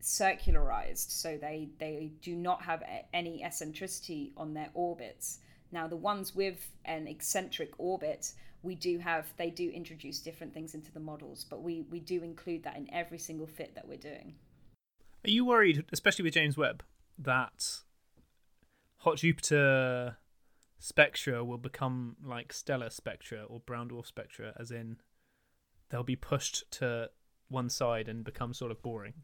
circularized, 0.00 1.10
so 1.10 1.36
they, 1.36 1.68
they 1.78 2.12
do 2.22 2.34
not 2.34 2.62
have 2.62 2.82
any 3.12 3.42
eccentricity 3.42 4.32
on 4.36 4.54
their 4.54 4.70
orbits. 4.74 5.38
Now, 5.72 5.86
the 5.86 5.96
ones 5.96 6.34
with 6.34 6.70
an 6.84 7.06
eccentric 7.06 7.72
orbit, 7.78 8.32
we 8.62 8.74
do 8.74 8.98
have, 8.98 9.26
they 9.36 9.50
do 9.50 9.68
introduce 9.70 10.20
different 10.20 10.54
things 10.54 10.74
into 10.74 10.92
the 10.92 11.00
models, 11.00 11.44
but 11.48 11.62
we, 11.62 11.82
we 11.90 12.00
do 12.00 12.22
include 12.22 12.62
that 12.64 12.76
in 12.76 12.92
every 12.92 13.18
single 13.18 13.46
fit 13.46 13.74
that 13.74 13.86
we're 13.86 13.98
doing. 13.98 14.34
Are 15.24 15.30
you 15.30 15.44
worried, 15.44 15.84
especially 15.92 16.22
with 16.22 16.34
James 16.34 16.56
Webb, 16.56 16.82
that 17.18 17.80
hot 18.98 19.16
Jupiter 19.18 20.16
spectra 20.78 21.44
will 21.44 21.58
become 21.58 22.16
like 22.24 22.52
stellar 22.52 22.88
spectra 22.88 23.42
or 23.44 23.60
brown 23.60 23.90
dwarf 23.90 24.06
spectra, 24.06 24.52
as 24.58 24.70
in 24.70 24.98
they'll 25.90 26.04
be 26.04 26.16
pushed 26.16 26.70
to 26.70 27.10
one 27.48 27.68
side 27.68 28.08
and 28.08 28.24
become 28.24 28.54
sort 28.54 28.70
of 28.70 28.80
boring? 28.80 29.14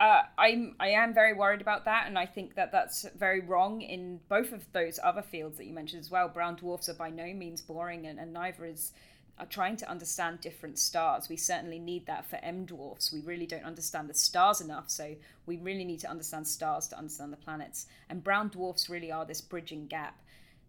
Uh, 0.00 0.22
I'm 0.38 0.74
I 0.80 0.88
am 0.88 1.12
very 1.12 1.34
worried 1.34 1.60
about 1.60 1.84
that, 1.84 2.06
and 2.06 2.18
I 2.18 2.24
think 2.24 2.54
that 2.54 2.72
that's 2.72 3.06
very 3.18 3.40
wrong 3.40 3.82
in 3.82 4.20
both 4.30 4.52
of 4.52 4.64
those 4.72 4.98
other 5.04 5.22
fields 5.22 5.58
that 5.58 5.66
you 5.66 5.74
mentioned 5.74 6.00
as 6.00 6.10
well. 6.10 6.28
Brown 6.28 6.56
dwarfs 6.56 6.88
are 6.88 6.94
by 6.94 7.10
no 7.10 7.34
means 7.34 7.60
boring, 7.60 8.06
and, 8.06 8.18
and 8.18 8.32
neither 8.32 8.64
is 8.64 8.92
uh, 9.38 9.44
trying 9.50 9.76
to 9.76 9.90
understand 9.90 10.40
different 10.40 10.78
stars. 10.78 11.28
We 11.28 11.36
certainly 11.36 11.78
need 11.78 12.06
that 12.06 12.24
for 12.28 12.36
M 12.36 12.64
dwarfs. 12.64 13.12
We 13.12 13.20
really 13.20 13.46
don't 13.46 13.64
understand 13.64 14.08
the 14.08 14.14
stars 14.14 14.62
enough, 14.62 14.88
so 14.88 15.14
we 15.44 15.58
really 15.58 15.84
need 15.84 16.00
to 16.00 16.10
understand 16.10 16.46
stars 16.46 16.88
to 16.88 16.98
understand 16.98 17.30
the 17.30 17.36
planets. 17.36 17.86
And 18.08 18.24
brown 18.24 18.48
dwarfs 18.48 18.88
really 18.88 19.12
are 19.12 19.26
this 19.26 19.42
bridging 19.42 19.86
gap 19.86 20.18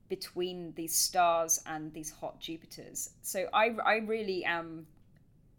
between 0.10 0.74
these 0.76 0.94
stars 0.94 1.62
and 1.66 1.94
these 1.94 2.12
hot 2.12 2.42
Jupiters. 2.42 3.12
So 3.22 3.48
I, 3.54 3.70
I 3.86 3.96
really 4.00 4.44
am 4.44 4.88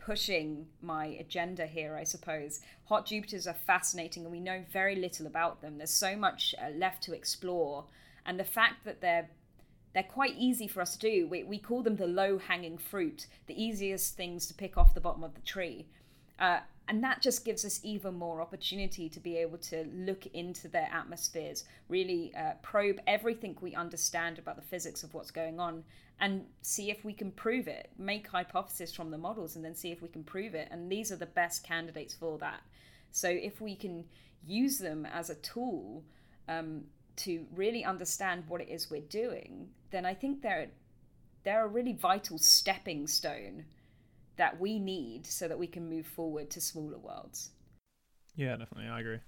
pushing 0.05 0.67
my 0.81 1.07
agenda 1.07 1.67
here, 1.67 1.97
I 1.97 2.05
suppose. 2.05 2.61
Hot 2.87 3.07
Jupiters 3.07 3.47
are 3.47 3.55
fascinating 3.55 4.25
and 4.25 4.33
we 4.33 4.41
know 4.41 4.65
very 4.73 4.97
little 4.97 5.27
about 5.27 5.61
them. 5.61 5.79
There's 5.79 5.91
so 5.91 6.17
much 6.17 6.55
uh, 6.61 6.71
left 6.71 7.03
to 7.05 7.12
explore. 7.12 7.85
And 8.27 8.38
the 8.38 8.45
fact 8.45 8.85
that 8.85 9.01
they're 9.01 9.29
they're 9.95 10.03
quite 10.03 10.35
easy 10.38 10.67
for 10.67 10.81
us 10.81 10.97
to 10.97 10.99
do. 10.99 11.27
We, 11.27 11.43
we 11.43 11.59
call 11.59 11.83
them 11.83 11.97
the 11.97 12.07
low 12.07 12.38
hanging 12.38 12.79
fruit, 12.79 13.27
the 13.47 13.62
easiest 13.62 14.17
things 14.17 14.47
to 14.47 14.55
pick 14.55 14.79
off 14.79 14.95
the 14.95 15.03
bottom 15.03 15.23
of 15.23 15.35
the 15.35 15.43
tree. 15.43 15.87
Uh, 16.38 16.61
and 16.88 17.03
that 17.05 17.23
just 17.23 17.45
gives 17.45 17.64
us 17.64 17.81
even 17.83 18.14
more 18.14 18.40
opportunity 18.40 19.09
to 19.09 19.21
be 19.21 19.37
able 19.37 19.59
to 19.59 19.87
look 19.95 20.27
into 20.35 20.68
their 20.68 20.88
atmospheres, 20.92 21.64
really 21.88 22.33
uh, 22.37 22.53
probe 22.62 23.01
everything 23.07 23.57
we 23.61 23.75
understand 23.75 24.38
about 24.38 24.57
the 24.57 24.62
physics 24.62 25.03
of 25.03 25.14
what's 25.14 25.31
going 25.31 25.61
on, 25.61 25.85
and 26.21 26.45
see 26.61 26.90
if 26.90 27.05
we 27.05 27.12
can 27.12 27.31
prove 27.31 27.68
it. 27.68 27.90
Make 27.99 28.27
hypotheses 28.27 28.92
from 28.92 29.11
the 29.11 29.18
models, 29.18 29.57
and 29.57 29.64
then 29.64 29.75
see 29.75 29.92
if 29.92 30.03
we 30.03 30.09
can 30.09 30.25
prove 30.25 30.55
it. 30.55 30.68
And 30.71 30.90
these 30.90 31.12
are 31.12 31.16
the 31.16 31.27
best 31.27 31.64
candidates 31.64 32.14
for 32.14 32.37
that. 32.38 32.61
So 33.12 33.29
if 33.29 33.61
we 33.61 33.77
can 33.77 34.05
use 34.45 34.79
them 34.79 35.07
as 35.07 35.31
a 35.31 35.37
tool 35.37 36.03
um, 36.49 36.83
to 37.16 37.47
really 37.55 37.85
understand 37.85 38.45
what 38.49 38.61
it 38.61 38.68
is 38.68 38.90
we're 38.90 39.03
doing, 39.03 39.68
then 39.90 40.05
I 40.05 40.14
think 40.14 40.42
they're 40.42 40.68
they're 41.45 41.64
a 41.64 41.68
really 41.68 41.92
vital 41.92 42.38
stepping 42.38 43.07
stone 43.07 43.64
that 44.37 44.61
we 44.61 44.79
need 44.79 45.27
so 45.27 45.49
that 45.49 45.59
we 45.59 45.66
can 45.66 45.88
move 45.88 46.07
forward 46.07 46.51
to 46.51 46.61
smaller 46.61 46.99
worlds. 46.99 47.51
Yeah, 48.35 48.57
definitely. 48.57 48.88
I 48.88 49.01
agree. 49.01 49.18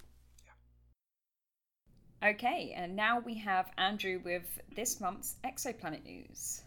Okay, 2.24 2.72
and 2.74 2.96
now 2.96 3.20
we 3.20 3.34
have 3.34 3.70
Andrew 3.76 4.18
with 4.24 4.58
this 4.74 4.98
month's 4.98 5.36
exoplanet 5.44 6.04
news. 6.04 6.62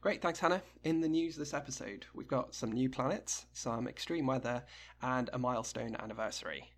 Great, 0.00 0.22
thanks, 0.22 0.38
Hannah. 0.38 0.62
In 0.84 1.00
the 1.00 1.08
news 1.08 1.36
this 1.36 1.52
episode, 1.52 2.06
we've 2.14 2.28
got 2.28 2.54
some 2.54 2.72
new 2.72 2.88
planets, 2.88 3.46
some 3.52 3.86
extreme 3.88 4.26
weather, 4.26 4.62
and 5.02 5.28
a 5.32 5.38
milestone 5.38 5.96
anniversary. 5.96 6.70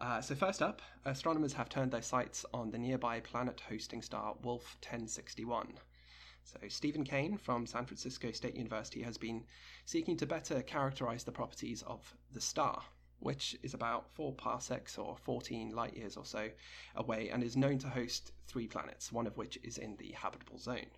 Uh, 0.00 0.20
so, 0.20 0.34
first 0.34 0.62
up, 0.62 0.82
astronomers 1.04 1.52
have 1.52 1.68
turned 1.68 1.90
their 1.90 2.02
sights 2.02 2.44
on 2.52 2.70
the 2.70 2.78
nearby 2.78 3.18
planet 3.20 3.60
hosting 3.68 4.02
star 4.02 4.34
Wolf 4.42 4.76
1061. 4.82 5.74
So, 6.46 6.68
Stephen 6.68 7.02
Kane 7.02 7.36
from 7.36 7.66
San 7.66 7.86
Francisco 7.86 8.30
State 8.30 8.54
University 8.54 9.02
has 9.02 9.18
been 9.18 9.44
seeking 9.84 10.16
to 10.18 10.26
better 10.26 10.62
characterize 10.62 11.24
the 11.24 11.32
properties 11.32 11.82
of 11.82 12.14
the 12.32 12.40
star. 12.40 12.84
which 13.18 13.56
is 13.62 13.74
about 13.74 14.08
4 14.14 14.32
parsecs 14.34 14.96
or 14.98 15.16
14 15.16 15.70
light 15.74 15.96
years 15.96 16.16
or 16.16 16.24
so 16.24 16.50
away 16.94 17.30
and 17.30 17.42
is 17.42 17.56
known 17.56 17.78
to 17.78 17.88
host 17.88 18.32
three 18.46 18.68
planets, 18.68 19.10
one 19.10 19.26
of 19.26 19.36
which 19.36 19.58
is 19.64 19.78
in 19.78 19.96
the 19.96 20.12
habitable 20.12 20.58
zone. 20.58 20.90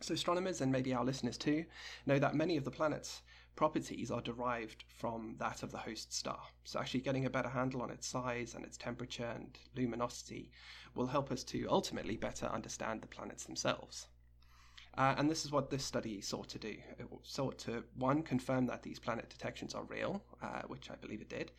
So, 0.00 0.14
astronomers 0.14 0.60
and 0.60 0.72
maybe 0.72 0.92
our 0.92 1.04
listeners 1.04 1.38
too 1.38 1.64
know 2.06 2.18
that 2.18 2.34
many 2.34 2.56
of 2.56 2.64
the 2.64 2.70
planets' 2.72 3.22
properties 3.54 4.10
are 4.10 4.20
derived 4.20 4.84
from 4.88 5.36
that 5.38 5.62
of 5.62 5.70
the 5.70 5.78
host 5.78 6.12
star. 6.12 6.40
So, 6.64 6.80
actually, 6.80 7.00
getting 7.00 7.24
a 7.24 7.30
better 7.30 7.48
handle 7.50 7.82
on 7.82 7.90
its 7.90 8.06
size 8.06 8.54
and 8.54 8.64
its 8.64 8.76
temperature 8.76 9.32
and 9.34 9.56
luminosity 9.76 10.50
will 10.94 11.06
help 11.06 11.30
us 11.30 11.44
to 11.44 11.66
ultimately 11.70 12.16
better 12.16 12.46
understand 12.46 13.00
the 13.00 13.06
planets 13.06 13.44
themselves. 13.44 14.08
Uh, 14.98 15.14
and 15.16 15.30
this 15.30 15.44
is 15.44 15.50
what 15.50 15.70
this 15.70 15.82
study 15.82 16.20
sought 16.20 16.48
to 16.50 16.58
do. 16.58 16.76
It 16.98 17.06
sought 17.22 17.58
to, 17.60 17.82
one, 17.96 18.22
confirm 18.22 18.66
that 18.66 18.82
these 18.82 18.98
planet 18.98 19.30
detections 19.30 19.74
are 19.74 19.84
real, 19.84 20.22
uh, 20.42 20.62
which 20.66 20.90
I 20.90 20.96
believe 20.96 21.22
it 21.22 21.30
did, 21.30 21.50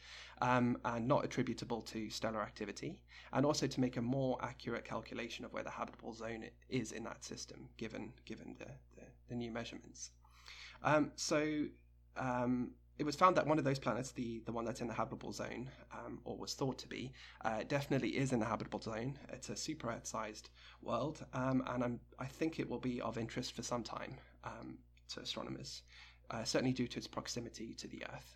um, 0.42 0.78
and 0.86 1.08
not 1.08 1.26
attributable 1.26 1.82
to 1.82 2.10
stellar 2.12 2.44
activity, 2.44 3.00
and 3.32 3.44
also 3.46 3.66
to 3.66 3.82
make 3.82 3.98
a 3.98 4.02
more 4.02 4.38
accurate 4.42 4.86
calculation 4.86 5.46
of 5.46 5.54
where 5.54 5.64
the 5.64 5.72
habitable 5.72 6.14
zone 6.14 6.46
is 6.70 6.92
in 6.92 7.04
that 7.06 7.24
system, 7.24 7.70
given, 7.78 8.14
given 8.26 8.56
the, 8.60 8.66
the, 8.96 9.06
the 9.30 9.36
new 9.36 9.52
measurements. 9.52 10.12
Um, 10.84 11.12
so 11.16 11.66
um, 12.18 12.72
it 13.00 13.06
was 13.06 13.16
found 13.16 13.36
that 13.38 13.48
one 13.48 13.58
of 13.58 13.64
those 13.64 13.80
planets, 13.80 14.12
the, 14.12 14.42
the 14.46 14.52
one 14.52 14.66
that's 14.66 14.82
in 14.82 14.88
the 14.88 14.94
habitable 14.94 15.32
zone, 15.32 15.70
um, 15.92 16.20
or 16.26 16.38
was 16.38 16.54
thought 16.54 16.78
to 16.80 16.88
be, 16.88 17.12
uh, 17.44 17.64
definitely 17.68 18.10
is 18.10 18.34
in 18.34 18.40
the 18.40 18.46
habitable 18.46 18.80
zone. 18.80 19.18
It's 19.32 19.50
a 19.50 19.56
super 19.56 19.90
Earth 19.90 20.06
sized 20.06 20.50
world, 20.82 21.26
um, 21.34 21.64
and 21.68 21.84
I'm, 21.84 22.00
I 22.20 22.26
think 22.26 22.60
it 22.60 22.70
will 22.70 22.80
be 22.80 23.02
of 23.02 23.18
interest 23.18 23.56
for 23.56 23.64
some 23.64 23.84
time 23.84 24.16
um, 24.44 24.78
to 25.10 25.22
astronomers, 25.22 25.82
uh, 26.32 26.44
certainly 26.44 26.74
due 26.74 26.88
to 26.88 26.98
its 26.98 27.08
proximity 27.08 27.74
to 27.76 27.88
the 27.88 28.04
Earth. 28.14 28.36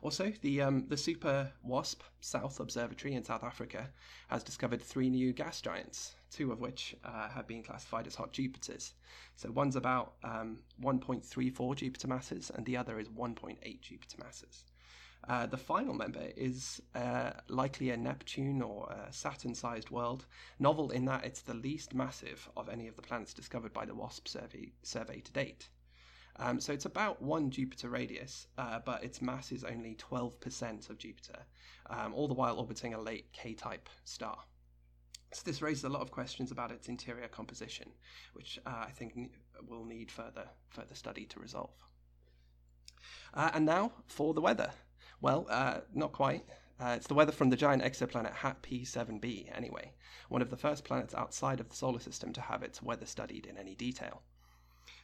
Also, 0.00 0.32
the, 0.42 0.62
um, 0.62 0.86
the 0.88 0.96
Super 0.96 1.52
WASP 1.64 2.02
South 2.20 2.60
Observatory 2.60 3.14
in 3.14 3.24
South 3.24 3.42
Africa 3.42 3.90
has 4.28 4.44
discovered 4.44 4.80
three 4.80 5.10
new 5.10 5.32
gas 5.32 5.60
giants, 5.60 6.14
two 6.30 6.52
of 6.52 6.60
which 6.60 6.94
uh, 7.04 7.28
have 7.28 7.48
been 7.48 7.62
classified 7.62 8.06
as 8.06 8.14
hot 8.14 8.32
Jupiters. 8.32 8.92
So 9.36 9.50
one's 9.50 9.76
about 9.76 10.14
um, 10.22 10.58
1.34 10.82 11.76
Jupiter 11.76 12.08
masses, 12.08 12.50
and 12.54 12.64
the 12.64 12.76
other 12.76 13.00
is 13.00 13.08
1.8 13.08 13.80
Jupiter 13.80 14.16
masses. 14.22 14.64
Uh, 15.28 15.46
the 15.46 15.56
final 15.56 15.94
member 15.94 16.28
is 16.36 16.80
uh, 16.94 17.32
likely 17.48 17.90
a 17.90 17.96
Neptune 17.96 18.62
or 18.62 18.88
a 18.90 19.12
Saturn 19.12 19.54
sized 19.54 19.90
world, 19.90 20.26
novel 20.60 20.90
in 20.90 21.04
that 21.06 21.24
it's 21.24 21.42
the 21.42 21.54
least 21.54 21.92
massive 21.92 22.48
of 22.56 22.68
any 22.68 22.86
of 22.86 22.94
the 22.94 23.02
planets 23.02 23.34
discovered 23.34 23.72
by 23.72 23.84
the 23.84 23.94
WASP 23.94 24.28
survey, 24.28 24.72
survey 24.82 25.20
to 25.20 25.32
date. 25.32 25.68
Um, 26.38 26.60
so 26.60 26.72
it's 26.72 26.84
about 26.84 27.20
one 27.20 27.50
Jupiter 27.50 27.88
radius, 27.88 28.46
uh, 28.56 28.78
but 28.84 29.02
its 29.02 29.20
mass 29.20 29.50
is 29.50 29.64
only 29.64 29.96
12% 29.96 30.88
of 30.88 30.98
Jupiter, 30.98 31.40
um, 31.90 32.14
all 32.14 32.28
the 32.28 32.34
while 32.34 32.58
orbiting 32.58 32.94
a 32.94 33.00
late 33.00 33.32
K 33.32 33.54
type 33.54 33.88
star. 34.04 34.38
So 35.32 35.42
this 35.44 35.60
raises 35.60 35.84
a 35.84 35.88
lot 35.88 36.00
of 36.00 36.10
questions 36.10 36.50
about 36.50 36.70
its 36.70 36.88
interior 36.88 37.28
composition, 37.28 37.90
which 38.32 38.58
uh, 38.64 38.84
I 38.86 38.90
think 38.90 39.32
will 39.68 39.84
need 39.84 40.10
further 40.10 40.48
further 40.70 40.94
study 40.94 41.26
to 41.26 41.40
resolve. 41.40 41.74
Uh, 43.34 43.50
and 43.52 43.66
now 43.66 43.92
for 44.06 44.32
the 44.32 44.40
weather. 44.40 44.70
Well, 45.20 45.46
uh, 45.50 45.80
not 45.92 46.12
quite. 46.12 46.44
Uh, 46.80 46.94
it's 46.96 47.08
the 47.08 47.14
weather 47.14 47.32
from 47.32 47.50
the 47.50 47.56
giant 47.56 47.82
exoplanet 47.82 48.32
HAT 48.32 48.62
P7b, 48.62 49.50
anyway, 49.54 49.92
one 50.28 50.42
of 50.42 50.50
the 50.50 50.56
first 50.56 50.84
planets 50.84 51.12
outside 51.12 51.58
of 51.58 51.68
the 51.68 51.74
solar 51.74 51.98
system 51.98 52.32
to 52.32 52.40
have 52.40 52.62
its 52.62 52.80
weather 52.80 53.06
studied 53.06 53.46
in 53.46 53.58
any 53.58 53.74
detail. 53.74 54.22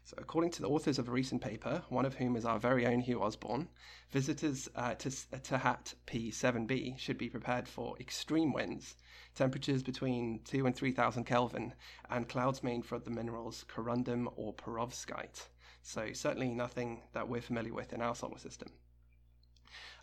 So, 0.06 0.16
according 0.18 0.50
to 0.50 0.60
the 0.60 0.68
authors 0.68 0.98
of 0.98 1.08
a 1.08 1.10
recent 1.10 1.40
paper, 1.40 1.82
one 1.88 2.04
of 2.04 2.16
whom 2.16 2.36
is 2.36 2.44
our 2.44 2.58
very 2.58 2.86
own 2.86 3.00
Hugh 3.00 3.22
Osborn, 3.22 3.70
visitors 4.10 4.68
uh, 4.76 4.94
to, 4.96 5.40
to 5.40 5.56
HAT 5.56 5.94
P7b 6.06 6.98
should 6.98 7.16
be 7.16 7.30
prepared 7.30 7.66
for 7.66 7.96
extreme 7.98 8.52
winds, 8.52 8.96
temperatures 9.34 9.82
between 9.82 10.40
2 10.44 10.66
and 10.66 10.76
3000 10.76 11.24
Kelvin, 11.24 11.72
and 12.10 12.28
clouds 12.28 12.62
made 12.62 12.84
from 12.84 13.00
the 13.04 13.10
minerals 13.10 13.64
corundum 13.66 14.30
or 14.36 14.52
perovskite. 14.52 15.48
So, 15.80 16.12
certainly 16.12 16.50
nothing 16.50 17.00
that 17.14 17.26
we're 17.26 17.40
familiar 17.40 17.72
with 17.72 17.94
in 17.94 18.02
our 18.02 18.14
solar 18.14 18.38
system. 18.38 18.68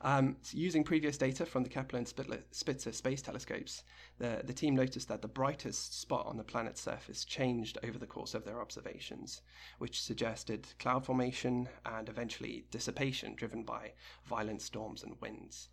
Um, 0.04 0.38
using 0.52 0.84
previous 0.84 1.16
data 1.16 1.46
from 1.46 1.62
the 1.62 1.70
Kepler 1.70 2.00
and 2.00 2.08
Spitzer 2.52 2.92
space 2.92 3.22
telescopes, 3.22 3.84
the, 4.18 4.42
the 4.44 4.54
team 4.54 4.76
noticed 4.76 5.08
that 5.10 5.22
the 5.22 5.28
brightest 5.28 6.00
spot 6.00 6.26
on 6.26 6.38
the 6.38 6.44
planet's 6.44 6.82
surface 6.82 7.24
changed 7.24 7.78
over 7.84 8.00
the 8.00 8.08
course 8.08 8.34
of 8.34 8.44
their 8.44 8.62
observations, 8.62 9.42
which 9.78 10.02
suggested 10.02 10.66
cloud 10.80 11.06
formation 11.06 11.70
and 11.86 12.10
eventually 12.10 12.66
dissipation 12.72 13.36
driven 13.36 13.62
by 13.64 13.94
violent 14.26 14.64
storms 14.64 15.04
and 15.04 15.22
winds. 15.22 15.70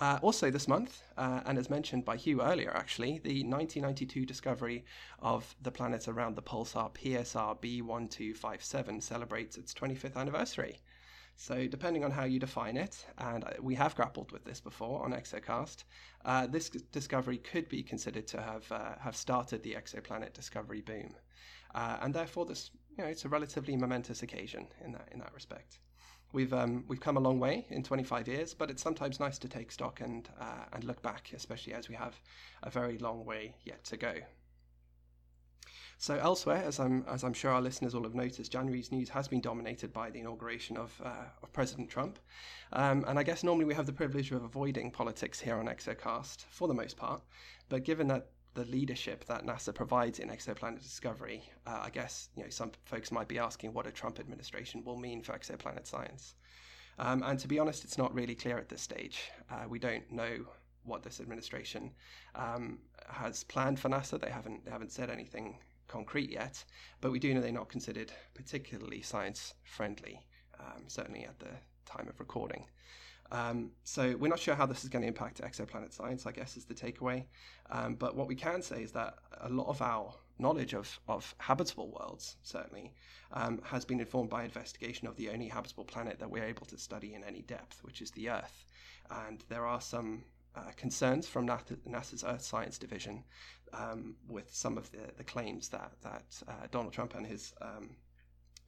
Uh, 0.00 0.20
also, 0.22 0.48
this 0.48 0.68
month, 0.68 1.02
uh, 1.16 1.40
and 1.44 1.58
as 1.58 1.68
mentioned 1.68 2.04
by 2.04 2.16
Hugh 2.16 2.40
earlier, 2.40 2.70
actually, 2.70 3.18
the 3.18 3.42
1992 3.42 4.24
discovery 4.24 4.84
of 5.18 5.56
the 5.60 5.72
planet 5.72 6.06
around 6.06 6.36
the 6.36 6.42
pulsar 6.42 6.94
PSR 6.94 7.60
B1257 7.60 9.02
celebrates 9.02 9.56
its 9.58 9.74
25th 9.74 10.14
anniversary. 10.14 10.80
So, 11.40 11.68
depending 11.68 12.04
on 12.04 12.10
how 12.10 12.24
you 12.24 12.40
define 12.40 12.76
it, 12.76 13.06
and 13.16 13.44
we 13.62 13.76
have 13.76 13.94
grappled 13.94 14.32
with 14.32 14.44
this 14.44 14.60
before 14.60 15.04
on 15.04 15.12
Exocast, 15.12 15.84
uh, 16.24 16.48
this 16.48 16.68
discovery 16.68 17.38
could 17.38 17.68
be 17.68 17.80
considered 17.84 18.26
to 18.26 18.42
have 18.42 18.70
uh, 18.72 18.96
have 18.98 19.14
started 19.14 19.62
the 19.62 19.74
exoplanet 19.74 20.32
discovery 20.32 20.80
boom, 20.80 21.14
uh, 21.76 21.98
and 22.02 22.12
therefore 22.12 22.44
this 22.44 22.72
you 22.90 23.04
know 23.04 23.08
it's 23.08 23.24
a 23.24 23.28
relatively 23.28 23.76
momentous 23.76 24.24
occasion 24.24 24.66
in 24.84 24.90
that 24.90 25.08
in 25.12 25.20
that 25.20 25.32
respect. 25.32 25.78
We've 26.32 26.52
um, 26.52 26.84
we've 26.88 27.00
come 27.00 27.16
a 27.16 27.20
long 27.20 27.38
way 27.38 27.66
in 27.70 27.84
25 27.84 28.26
years, 28.26 28.52
but 28.52 28.68
it's 28.68 28.82
sometimes 28.82 29.20
nice 29.20 29.38
to 29.38 29.48
take 29.48 29.70
stock 29.70 30.00
and 30.00 30.28
uh, 30.40 30.64
and 30.72 30.82
look 30.82 31.02
back, 31.02 31.30
especially 31.36 31.72
as 31.72 31.88
we 31.88 31.94
have 31.94 32.20
a 32.64 32.70
very 32.70 32.98
long 32.98 33.24
way 33.24 33.54
yet 33.64 33.84
to 33.84 33.96
go. 33.96 34.14
So 36.00 36.14
elsewhere, 36.14 36.62
as 36.64 36.78
I'm 36.78 37.04
as 37.08 37.24
I'm 37.24 37.32
sure 37.32 37.50
our 37.50 37.60
listeners 37.60 37.92
will 37.92 38.04
have 38.04 38.14
noticed, 38.14 38.52
January's 38.52 38.92
news 38.92 39.08
has 39.08 39.26
been 39.26 39.40
dominated 39.40 39.92
by 39.92 40.10
the 40.10 40.20
inauguration 40.20 40.76
of 40.76 41.02
uh, 41.04 41.24
of 41.42 41.52
President 41.52 41.90
Trump, 41.90 42.20
um, 42.72 43.04
and 43.08 43.18
I 43.18 43.24
guess 43.24 43.42
normally 43.42 43.64
we 43.64 43.74
have 43.74 43.86
the 43.86 43.92
privilege 43.92 44.30
of 44.30 44.44
avoiding 44.44 44.92
politics 44.92 45.40
here 45.40 45.56
on 45.56 45.66
Exocast 45.66 46.44
for 46.50 46.68
the 46.68 46.74
most 46.74 46.96
part, 46.96 47.20
but 47.68 47.82
given 47.82 48.06
that 48.08 48.28
the 48.54 48.64
leadership 48.66 49.24
that 49.24 49.44
NASA 49.44 49.74
provides 49.74 50.20
in 50.20 50.28
exoplanet 50.28 50.82
discovery, 50.82 51.42
uh, 51.66 51.80
I 51.82 51.90
guess 51.90 52.28
you 52.36 52.44
know 52.44 52.50
some 52.50 52.70
folks 52.84 53.10
might 53.10 53.26
be 53.26 53.40
asking 53.40 53.72
what 53.72 53.88
a 53.88 53.90
Trump 53.90 54.20
administration 54.20 54.84
will 54.84 54.96
mean 54.96 55.20
for 55.20 55.32
exoplanet 55.32 55.88
science. 55.88 56.36
Um, 57.00 57.24
and 57.24 57.40
to 57.40 57.48
be 57.48 57.58
honest, 57.58 57.82
it's 57.82 57.98
not 57.98 58.14
really 58.14 58.36
clear 58.36 58.56
at 58.56 58.68
this 58.68 58.82
stage. 58.82 59.32
Uh, 59.50 59.64
we 59.68 59.80
don't 59.80 60.08
know 60.12 60.46
what 60.84 61.02
this 61.02 61.18
administration 61.20 61.90
um, 62.36 62.78
has 63.08 63.42
planned 63.42 63.80
for 63.80 63.88
NASA. 63.88 64.20
They 64.20 64.30
haven't 64.30 64.64
they 64.64 64.70
haven't 64.70 64.92
said 64.92 65.10
anything 65.10 65.58
concrete 65.88 66.30
yet, 66.30 66.64
but 67.00 67.12
we 67.12 67.18
do 67.18 67.34
know 67.34 67.40
they're 67.40 67.52
not 67.52 67.68
considered 67.68 68.12
particularly 68.34 69.02
science 69.02 69.54
friendly, 69.64 70.20
um, 70.60 70.84
certainly 70.86 71.24
at 71.24 71.38
the 71.38 71.50
time 71.86 72.08
of 72.08 72.20
recording. 72.20 72.66
Um, 73.30 73.72
so 73.84 74.16
we're 74.16 74.28
not 74.28 74.38
sure 74.38 74.54
how 74.54 74.66
this 74.66 74.84
is 74.84 74.88
going 74.88 75.02
to 75.02 75.08
impact 75.08 75.42
exoplanet 75.42 75.92
science, 75.92 76.24
I 76.24 76.32
guess, 76.32 76.56
is 76.56 76.64
the 76.64 76.74
takeaway. 76.74 77.24
Um, 77.70 77.94
but 77.94 78.16
what 78.16 78.26
we 78.26 78.34
can 78.34 78.62
say 78.62 78.82
is 78.82 78.92
that 78.92 79.16
a 79.40 79.50
lot 79.50 79.66
of 79.68 79.82
our 79.82 80.14
knowledge 80.38 80.74
of, 80.74 80.98
of 81.08 81.34
habitable 81.38 81.90
worlds, 81.90 82.36
certainly, 82.42 82.94
um, 83.32 83.60
has 83.64 83.84
been 83.84 84.00
informed 84.00 84.30
by 84.30 84.44
investigation 84.44 85.06
of 85.06 85.16
the 85.16 85.28
only 85.28 85.48
habitable 85.48 85.84
planet 85.84 86.18
that 86.18 86.30
we're 86.30 86.44
able 86.44 86.64
to 86.66 86.78
study 86.78 87.14
in 87.14 87.24
any 87.24 87.42
depth, 87.42 87.82
which 87.82 88.00
is 88.00 88.10
the 88.12 88.30
Earth. 88.30 88.64
And 89.10 89.44
there 89.48 89.66
are 89.66 89.80
some 89.80 90.24
uh, 90.58 90.72
concerns 90.76 91.26
from 91.26 91.46
NASA's 91.46 92.24
Earth 92.24 92.42
Science 92.42 92.78
Division 92.78 93.24
um, 93.72 94.16
with 94.28 94.52
some 94.54 94.76
of 94.76 94.90
the, 94.90 95.12
the 95.16 95.24
claims 95.24 95.68
that 95.68 95.92
that 96.02 96.42
uh, 96.48 96.66
Donald 96.70 96.92
Trump 96.92 97.14
and 97.14 97.26
his 97.26 97.52
um, 97.60 97.90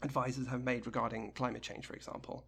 advisors 0.02 0.46
have 0.46 0.62
made 0.62 0.86
regarding 0.86 1.32
climate 1.32 1.62
change, 1.62 1.86
for 1.86 1.94
example. 1.94 2.46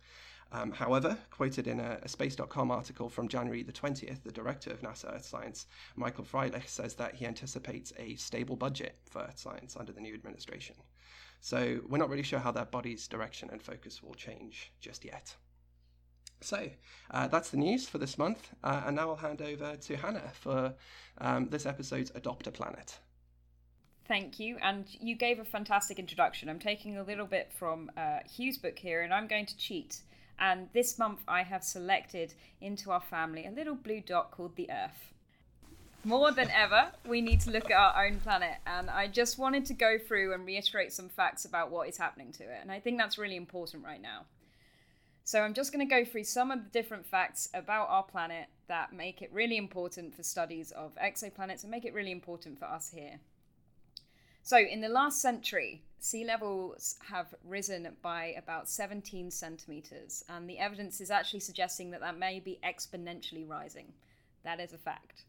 Um, 0.55 0.70
however, 0.70 1.16
quoted 1.31 1.66
in 1.66 1.81
a, 1.81 1.98
a, 2.02 2.09
Space.com 2.09 2.70
article 2.70 3.09
from 3.09 3.26
January 3.26 3.62
the 3.62 3.72
20th, 3.72 4.22
the 4.22 4.33
director 4.33 4.70
of 4.70 4.83
NASA 4.83 5.14
Earth 5.14 5.24
Science, 5.24 5.66
Michael 5.96 6.24
Freilich, 6.24 6.68
says 6.68 6.94
that 6.96 7.14
he 7.14 7.26
anticipates 7.26 7.92
a 7.98 8.16
stable 8.16 8.57
budget 8.57 8.98
for 9.11 9.22
Earth 9.22 9.38
Science 9.38 9.76
under 9.78 9.92
the 9.92 10.00
new 10.00 10.12
administration. 10.12 10.76
So 11.40 11.81
we're 11.88 11.98
not 11.98 12.11
really 12.11 12.22
sure 12.22 12.38
how 12.38 12.52
that 12.52 12.70
body's 12.70 13.09
direction 13.09 13.48
and 13.50 13.62
focus 13.62 14.02
will 14.02 14.14
change 14.14 14.73
just 14.79 15.06
yet. 15.06 15.35
So 16.42 16.68
uh, 17.10 17.28
that's 17.28 17.50
the 17.50 17.56
news 17.56 17.88
for 17.88 17.98
this 17.98 18.18
month, 18.18 18.50
uh, 18.64 18.82
and 18.86 18.96
now 18.96 19.10
I'll 19.10 19.16
hand 19.16 19.40
over 19.40 19.76
to 19.76 19.96
Hannah 19.96 20.30
for 20.34 20.74
um, 21.18 21.48
this 21.48 21.66
episode's 21.66 22.10
Adopt 22.14 22.46
a 22.46 22.50
Planet. 22.50 22.98
Thank 24.08 24.40
you, 24.40 24.58
and 24.60 24.84
you 25.00 25.14
gave 25.14 25.38
a 25.38 25.44
fantastic 25.44 25.98
introduction. 25.98 26.48
I'm 26.48 26.58
taking 26.58 26.98
a 26.98 27.04
little 27.04 27.26
bit 27.26 27.52
from 27.56 27.90
uh, 27.96 28.18
Hugh's 28.26 28.58
book 28.58 28.78
here, 28.78 29.02
and 29.02 29.14
I'm 29.14 29.28
going 29.28 29.46
to 29.46 29.56
cheat. 29.56 30.00
And 30.38 30.68
this 30.72 30.98
month, 30.98 31.20
I 31.28 31.42
have 31.44 31.62
selected 31.62 32.34
into 32.60 32.90
our 32.90 33.00
family 33.00 33.46
a 33.46 33.50
little 33.50 33.76
blue 33.76 34.00
dot 34.00 34.32
called 34.32 34.56
the 34.56 34.68
Earth. 34.70 35.12
More 36.04 36.32
than 36.32 36.50
ever, 36.50 36.90
we 37.06 37.20
need 37.20 37.40
to 37.42 37.52
look 37.52 37.70
at 37.70 37.76
our 37.76 38.04
own 38.04 38.18
planet, 38.18 38.56
and 38.66 38.90
I 38.90 39.06
just 39.06 39.38
wanted 39.38 39.64
to 39.66 39.74
go 39.74 39.98
through 39.98 40.34
and 40.34 40.44
reiterate 40.44 40.92
some 40.92 41.08
facts 41.08 41.44
about 41.44 41.70
what 41.70 41.88
is 41.88 41.96
happening 41.96 42.32
to 42.32 42.42
it. 42.42 42.58
And 42.60 42.72
I 42.72 42.80
think 42.80 42.98
that's 42.98 43.18
really 43.18 43.36
important 43.36 43.84
right 43.84 44.02
now. 44.02 44.26
So 45.25 45.40
I'm 45.40 45.54
just 45.54 45.73
going 45.73 45.87
to 45.87 45.94
go 45.94 46.04
through 46.04 46.25
some 46.25 46.50
of 46.50 46.64
the 46.64 46.70
different 46.70 47.06
facts 47.06 47.48
about 47.54 47.88
our 47.88 48.02
planet 48.02 48.46
that 48.66 48.92
make 48.92 49.23
it 49.23 49.33
really 49.33 49.56
important 49.56 50.14
for 50.14 50.23
studies 50.23 50.73
of 50.73 50.96
exoplanets 50.96 51.62
and 51.62 51.70
make 51.70 51.85
it 51.85 51.94
really 51.94 52.10
important 52.10 52.58
for 52.58 52.64
us 52.64 52.90
here. 52.90 53.20
So, 54.44 54.58
in 54.58 54.81
the 54.81 54.88
last 54.88 55.23
century, 55.23 55.83
sea 56.00 56.25
levels 56.25 56.96
have 57.08 57.33
risen 57.44 57.88
by 58.02 58.35
about 58.37 58.68
17 58.68 59.31
centimeters, 59.31 60.25
and 60.29 60.50
the 60.50 60.58
evidence 60.58 61.00
is 61.00 61.12
actually 61.12 61.40
suggesting 61.40 61.92
that 61.92 62.00
that 62.00 62.18
may 62.18 62.40
be 62.40 62.58
exponentially 62.64 63.48
rising. 63.48 63.92
That 64.42 64.58
is 64.58 64.73
a 64.73 64.79
fact. 64.79 65.23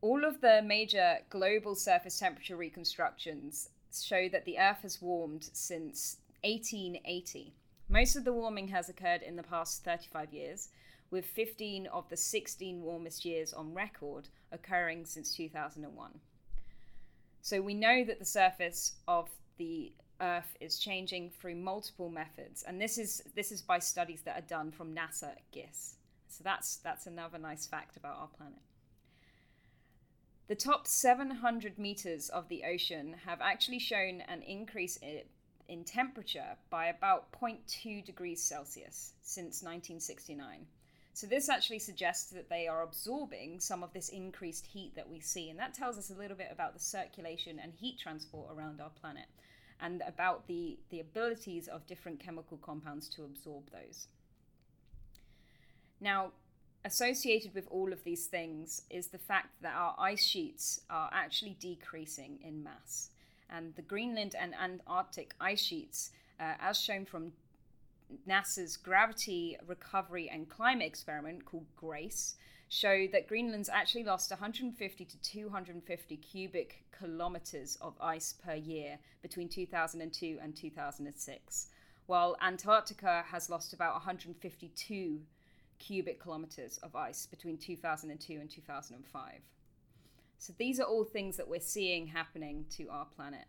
All 0.00 0.24
of 0.24 0.40
the 0.40 0.60
major 0.62 1.18
global 1.30 1.76
surface 1.76 2.18
temperature 2.18 2.56
reconstructions 2.56 3.68
show 3.92 4.28
that 4.28 4.44
the 4.44 4.58
Earth 4.58 4.82
has 4.82 5.00
warmed 5.00 5.48
since 5.52 6.16
1880. 6.42 7.52
Most 7.88 8.16
of 8.16 8.24
the 8.24 8.32
warming 8.32 8.68
has 8.68 8.88
occurred 8.88 9.22
in 9.22 9.36
the 9.36 9.42
past 9.42 9.82
35 9.82 10.32
years, 10.32 10.68
with 11.10 11.24
15 11.24 11.86
of 11.86 12.08
the 12.10 12.16
16 12.16 12.82
warmest 12.82 13.24
years 13.24 13.54
on 13.54 13.72
record 13.72 14.28
occurring 14.52 15.06
since 15.06 15.34
2001. 15.34 16.20
So 17.40 17.62
we 17.62 17.72
know 17.72 18.04
that 18.04 18.18
the 18.18 18.26
surface 18.26 18.96
of 19.06 19.30
the 19.56 19.92
Earth 20.20 20.56
is 20.60 20.78
changing 20.78 21.30
through 21.30 21.54
multiple 21.54 22.10
methods, 22.10 22.62
and 22.62 22.80
this 22.80 22.98
is 22.98 23.22
this 23.34 23.52
is 23.52 23.62
by 23.62 23.78
studies 23.78 24.20
that 24.22 24.36
are 24.36 24.46
done 24.46 24.72
from 24.72 24.94
NASA 24.94 25.30
GISS. 25.52 25.94
So 26.28 26.42
that's 26.44 26.76
that's 26.76 27.06
another 27.06 27.38
nice 27.38 27.66
fact 27.66 27.96
about 27.96 28.18
our 28.18 28.26
planet. 28.26 28.58
The 30.48 30.56
top 30.56 30.86
700 30.86 31.78
meters 31.78 32.28
of 32.28 32.48
the 32.48 32.64
ocean 32.64 33.14
have 33.26 33.40
actually 33.40 33.78
shown 33.78 34.22
an 34.22 34.42
increase 34.42 34.98
in, 35.68 35.84
temperature 35.84 36.56
by 36.70 36.86
about 36.86 37.30
0.2 37.32 38.04
degrees 38.04 38.42
Celsius 38.42 39.12
since 39.22 39.62
1969. 39.62 40.66
So 41.14 41.26
this 41.26 41.48
actually 41.48 41.80
suggests 41.80 42.30
that 42.30 42.48
they 42.48 42.68
are 42.68 42.82
absorbing 42.82 43.58
some 43.58 43.82
of 43.82 43.92
this 43.92 44.08
increased 44.08 44.66
heat 44.66 44.92
that 44.94 45.10
we 45.10 45.18
see, 45.20 45.50
and 45.50 45.58
that 45.58 45.74
tells 45.74 45.98
us 45.98 46.10
a 46.10 46.14
little 46.14 46.36
bit 46.36 46.50
about 46.52 46.74
the 46.74 46.80
circulation 46.80 47.58
and 47.60 47.72
heat 47.72 47.98
transport 47.98 48.54
around 48.56 48.80
our 48.80 48.90
planet, 49.00 49.26
and 49.80 50.02
about 50.06 50.46
the 50.46 50.78
the 50.90 51.00
abilities 51.00 51.66
of 51.66 51.86
different 51.88 52.20
chemical 52.20 52.56
compounds 52.58 53.08
to 53.08 53.24
absorb 53.24 53.68
those. 53.72 54.06
Now, 56.00 56.32
associated 56.84 57.54
with 57.54 57.66
all 57.68 57.92
of 57.92 58.04
these 58.04 58.26
things 58.26 58.82
is 58.88 59.08
the 59.08 59.18
fact 59.18 59.48
that 59.62 59.74
our 59.74 59.96
ice 59.98 60.24
sheets 60.24 60.82
are 60.88 61.10
actually 61.12 61.56
decreasing 61.58 62.38
in 62.44 62.62
mass, 62.62 63.10
and 63.50 63.74
the 63.74 63.82
Greenland 63.82 64.34
and 64.38 64.54
Antarctic 64.54 65.34
ice 65.40 65.62
sheets, 65.62 66.10
uh, 66.40 66.54
as 66.60 66.78
shown 66.78 67.04
from 67.04 67.32
NASA's 68.26 68.76
Gravity 68.76 69.56
Recovery 69.66 70.28
and 70.28 70.48
Climate 70.48 70.86
Experiment 70.86 71.44
called 71.44 71.66
GRACE 71.76 72.36
show 72.68 73.06
that 73.12 73.26
Greenland's 73.26 73.68
actually 73.68 74.04
lost 74.04 74.30
150 74.30 75.04
to 75.04 75.22
250 75.22 76.16
cubic 76.16 76.84
kilometers 76.92 77.76
of 77.80 77.94
ice 78.00 78.34
per 78.34 78.54
year 78.54 78.98
between 79.22 79.48
2002 79.48 80.38
and 80.42 80.54
2006, 80.54 81.68
while 82.06 82.36
Antarctica 82.42 83.24
has 83.30 83.48
lost 83.48 83.72
about 83.72 83.94
152 83.94 85.20
cubic 85.78 86.20
kilometers 86.20 86.78
of 86.78 86.94
ice 86.94 87.26
between 87.26 87.56
2002 87.56 88.34
and 88.34 88.50
2005. 88.50 89.40
So 90.38 90.52
these 90.56 90.78
are 90.80 90.84
all 90.84 91.04
things 91.04 91.36
that 91.36 91.48
we're 91.48 91.60
seeing 91.60 92.06
happening 92.06 92.66
to 92.76 92.88
our 92.88 93.06
planet. 93.06 93.46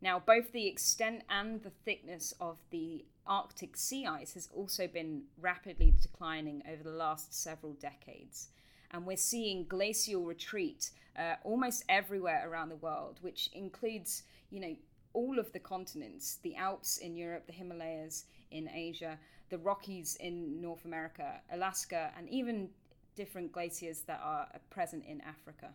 Now, 0.00 0.22
both 0.24 0.52
the 0.52 0.66
extent 0.66 1.22
and 1.30 1.62
the 1.62 1.72
thickness 1.84 2.34
of 2.40 2.58
the 2.70 3.04
Arctic 3.26 3.76
sea 3.76 4.06
ice 4.06 4.34
has 4.34 4.48
also 4.54 4.86
been 4.86 5.22
rapidly 5.40 5.94
declining 6.00 6.62
over 6.70 6.82
the 6.82 6.96
last 6.96 7.34
several 7.34 7.72
decades. 7.72 8.48
And 8.90 9.06
we're 9.06 9.16
seeing 9.16 9.66
glacial 9.66 10.22
retreat 10.22 10.90
uh, 11.18 11.36
almost 11.42 11.84
everywhere 11.88 12.48
around 12.48 12.68
the 12.68 12.76
world, 12.76 13.18
which 13.22 13.48
includes, 13.52 14.22
you 14.50 14.60
know, 14.60 14.76
all 15.12 15.38
of 15.38 15.50
the 15.52 15.58
continents 15.58 16.38
the 16.42 16.56
Alps 16.56 16.98
in 16.98 17.16
Europe, 17.16 17.46
the 17.46 17.52
Himalayas 17.52 18.24
in 18.50 18.68
Asia, 18.68 19.18
the 19.48 19.58
Rockies 19.58 20.16
in 20.20 20.60
North 20.60 20.84
America, 20.84 21.40
Alaska, 21.50 22.12
and 22.16 22.28
even 22.28 22.68
different 23.16 23.50
glaciers 23.50 24.00
that 24.02 24.20
are 24.22 24.46
present 24.70 25.04
in 25.06 25.22
Africa. 25.22 25.70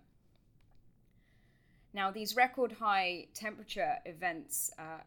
Now, 1.94 2.12
these 2.12 2.36
record 2.36 2.72
high 2.72 3.28
temperature 3.34 3.98
events 4.06 4.72
uh, 4.80 5.02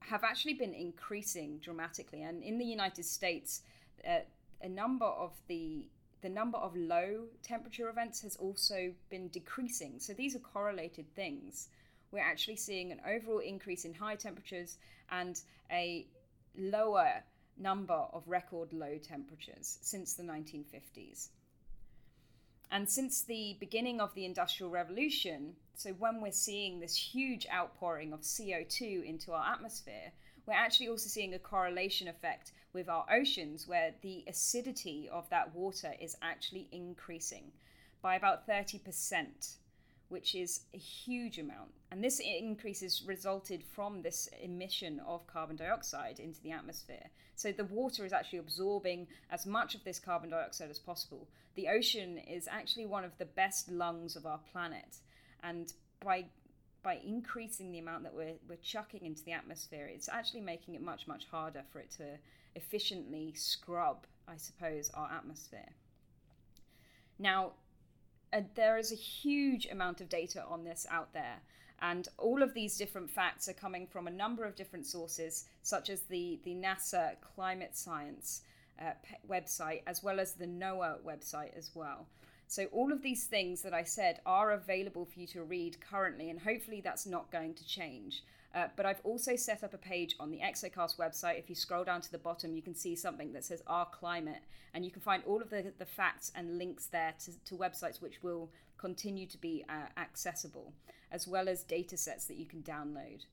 have 0.00 0.24
actually 0.24 0.54
been 0.54 0.72
increasing 0.72 1.58
dramatically, 1.58 2.22
and 2.22 2.42
in 2.42 2.58
the 2.58 2.64
United 2.64 3.04
States, 3.04 3.62
uh, 4.08 4.20
a 4.62 4.68
number 4.68 5.06
of 5.06 5.32
the 5.48 5.88
the 6.22 6.28
number 6.30 6.56
of 6.56 6.74
low 6.74 7.24
temperature 7.42 7.90
events 7.90 8.22
has 8.22 8.34
also 8.36 8.94
been 9.10 9.28
decreasing. 9.28 9.98
So 9.98 10.14
these 10.14 10.34
are 10.34 10.38
correlated 10.38 11.04
things. 11.14 11.68
We're 12.10 12.20
actually 12.20 12.56
seeing 12.56 12.92
an 12.92 13.00
overall 13.06 13.40
increase 13.40 13.84
in 13.84 13.92
high 13.92 14.16
temperatures 14.16 14.78
and 15.10 15.38
a 15.70 16.06
lower 16.56 17.22
number 17.58 18.06
of 18.14 18.22
record 18.26 18.72
low 18.72 18.96
temperatures 18.96 19.78
since 19.82 20.14
the 20.14 20.22
1950s. 20.22 21.28
And 22.74 22.90
since 22.90 23.22
the 23.22 23.56
beginning 23.60 24.00
of 24.00 24.12
the 24.14 24.24
Industrial 24.24 24.68
Revolution, 24.68 25.54
so 25.76 25.90
when 25.92 26.20
we're 26.20 26.32
seeing 26.32 26.80
this 26.80 26.96
huge 26.96 27.46
outpouring 27.46 28.12
of 28.12 28.22
CO2 28.22 29.04
into 29.04 29.30
our 29.30 29.46
atmosphere, 29.46 30.10
we're 30.44 30.54
actually 30.54 30.88
also 30.88 31.08
seeing 31.08 31.34
a 31.34 31.38
correlation 31.38 32.08
effect 32.08 32.50
with 32.72 32.88
our 32.88 33.06
oceans 33.08 33.68
where 33.68 33.94
the 34.02 34.24
acidity 34.26 35.08
of 35.08 35.30
that 35.30 35.54
water 35.54 35.94
is 36.00 36.16
actually 36.20 36.66
increasing 36.72 37.52
by 38.02 38.16
about 38.16 38.48
30%, 38.48 39.54
which 40.14 40.36
is 40.36 40.60
a 40.72 40.78
huge 40.78 41.40
amount. 41.40 41.72
And 41.90 42.02
this 42.02 42.20
increase 42.20 42.82
is 42.82 43.02
resulted 43.04 43.64
from 43.64 44.00
this 44.00 44.28
emission 44.40 45.00
of 45.04 45.26
carbon 45.26 45.56
dioxide 45.56 46.20
into 46.20 46.40
the 46.40 46.52
atmosphere. 46.52 47.10
So 47.34 47.50
the 47.50 47.64
water 47.64 48.06
is 48.06 48.12
actually 48.12 48.38
absorbing 48.38 49.08
as 49.32 49.44
much 49.44 49.74
of 49.74 49.82
this 49.82 49.98
carbon 49.98 50.30
dioxide 50.30 50.70
as 50.70 50.78
possible. 50.78 51.26
The 51.56 51.66
ocean 51.66 52.18
is 52.18 52.46
actually 52.48 52.86
one 52.86 53.02
of 53.02 53.18
the 53.18 53.24
best 53.24 53.68
lungs 53.68 54.14
of 54.14 54.24
our 54.24 54.38
planet. 54.52 54.98
And 55.42 55.72
by 55.98 56.26
by 56.84 57.00
increasing 57.04 57.72
the 57.72 57.80
amount 57.80 58.04
that 58.04 58.14
we're, 58.14 58.36
we're 58.48 58.62
chucking 58.62 59.04
into 59.04 59.24
the 59.24 59.32
atmosphere, 59.32 59.90
it's 59.92 60.08
actually 60.08 60.42
making 60.42 60.74
it 60.76 60.82
much, 60.82 61.08
much 61.08 61.24
harder 61.28 61.64
for 61.72 61.80
it 61.80 61.90
to 61.92 62.04
efficiently 62.54 63.32
scrub, 63.34 64.06
I 64.28 64.36
suppose, 64.36 64.90
our 64.94 65.10
atmosphere. 65.10 65.72
Now, 67.18 67.52
there 68.54 68.78
is 68.78 68.92
a 68.92 68.96
huge 68.96 69.66
amount 69.66 70.00
of 70.00 70.08
data 70.08 70.44
on 70.48 70.64
this 70.64 70.86
out 70.90 71.12
there. 71.12 71.40
And 71.82 72.08
all 72.18 72.42
of 72.42 72.54
these 72.54 72.78
different 72.78 73.10
facts 73.10 73.48
are 73.48 73.52
coming 73.54 73.86
from 73.86 74.06
a 74.06 74.10
number 74.10 74.44
of 74.44 74.56
different 74.56 74.86
sources, 74.86 75.44
such 75.62 75.90
as 75.90 76.02
the, 76.02 76.38
the 76.44 76.54
NASA 76.54 77.16
Climate 77.34 77.76
Science 77.76 78.42
uh, 78.80 78.92
website, 79.28 79.82
as 79.86 80.02
well 80.02 80.18
as 80.18 80.32
the 80.32 80.46
NOAA 80.46 81.00
website 81.00 81.56
as 81.56 81.70
well. 81.74 82.06
So, 82.46 82.66
all 82.66 82.92
of 82.92 83.02
these 83.02 83.24
things 83.24 83.62
that 83.62 83.74
I 83.74 83.84
said 83.84 84.20
are 84.26 84.52
available 84.52 85.04
for 85.04 85.18
you 85.18 85.26
to 85.28 85.42
read 85.42 85.80
currently, 85.80 86.30
and 86.30 86.40
hopefully 86.40 86.80
that's 86.80 87.06
not 87.06 87.30
going 87.30 87.54
to 87.54 87.66
change. 87.66 88.22
Uh, 88.54 88.68
but 88.76 88.86
I've 88.86 89.00
also 89.02 89.34
set 89.34 89.64
up 89.64 89.74
a 89.74 89.78
page 89.78 90.14
on 90.20 90.30
the 90.30 90.38
Exocast 90.38 90.96
website. 90.96 91.38
If 91.38 91.50
you 91.50 91.56
scroll 91.56 91.82
down 91.82 92.00
to 92.02 92.12
the 92.12 92.18
bottom, 92.18 92.54
you 92.54 92.62
can 92.62 92.74
see 92.74 92.94
something 92.94 93.32
that 93.32 93.44
says 93.44 93.62
Our 93.66 93.86
Climate, 93.86 94.42
and 94.72 94.84
you 94.84 94.92
can 94.92 95.02
find 95.02 95.24
all 95.26 95.42
of 95.42 95.50
the, 95.50 95.72
the 95.78 95.84
facts 95.84 96.30
and 96.36 96.56
links 96.56 96.86
there 96.86 97.14
to, 97.24 97.32
to 97.46 97.54
websites 97.56 98.00
which 98.00 98.22
will 98.22 98.50
continue 98.78 99.26
to 99.26 99.38
be 99.38 99.64
uh, 99.68 99.88
accessible, 99.98 100.72
as 101.10 101.26
well 101.26 101.48
as 101.48 101.64
data 101.64 101.96
sets 101.96 102.26
that 102.26 102.36
you 102.36 102.46
can 102.46 102.62
download. 102.62 103.24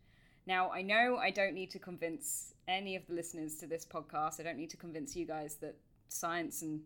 Now, 0.48 0.72
I 0.72 0.82
know 0.82 1.18
I 1.18 1.30
don't 1.30 1.54
need 1.54 1.70
to 1.72 1.80
convince 1.80 2.56
any 2.68 2.96
of 2.96 3.06
the 3.06 3.14
listeners 3.14 3.58
to 3.58 3.68
this 3.68 3.86
podcast, 3.86 4.40
I 4.40 4.44
don't 4.44 4.58
need 4.58 4.72
to 4.72 4.78
convince 4.78 5.16
you 5.16 5.26
guys 5.26 5.56
that 5.58 5.76
science 6.08 6.64
and 6.64 6.82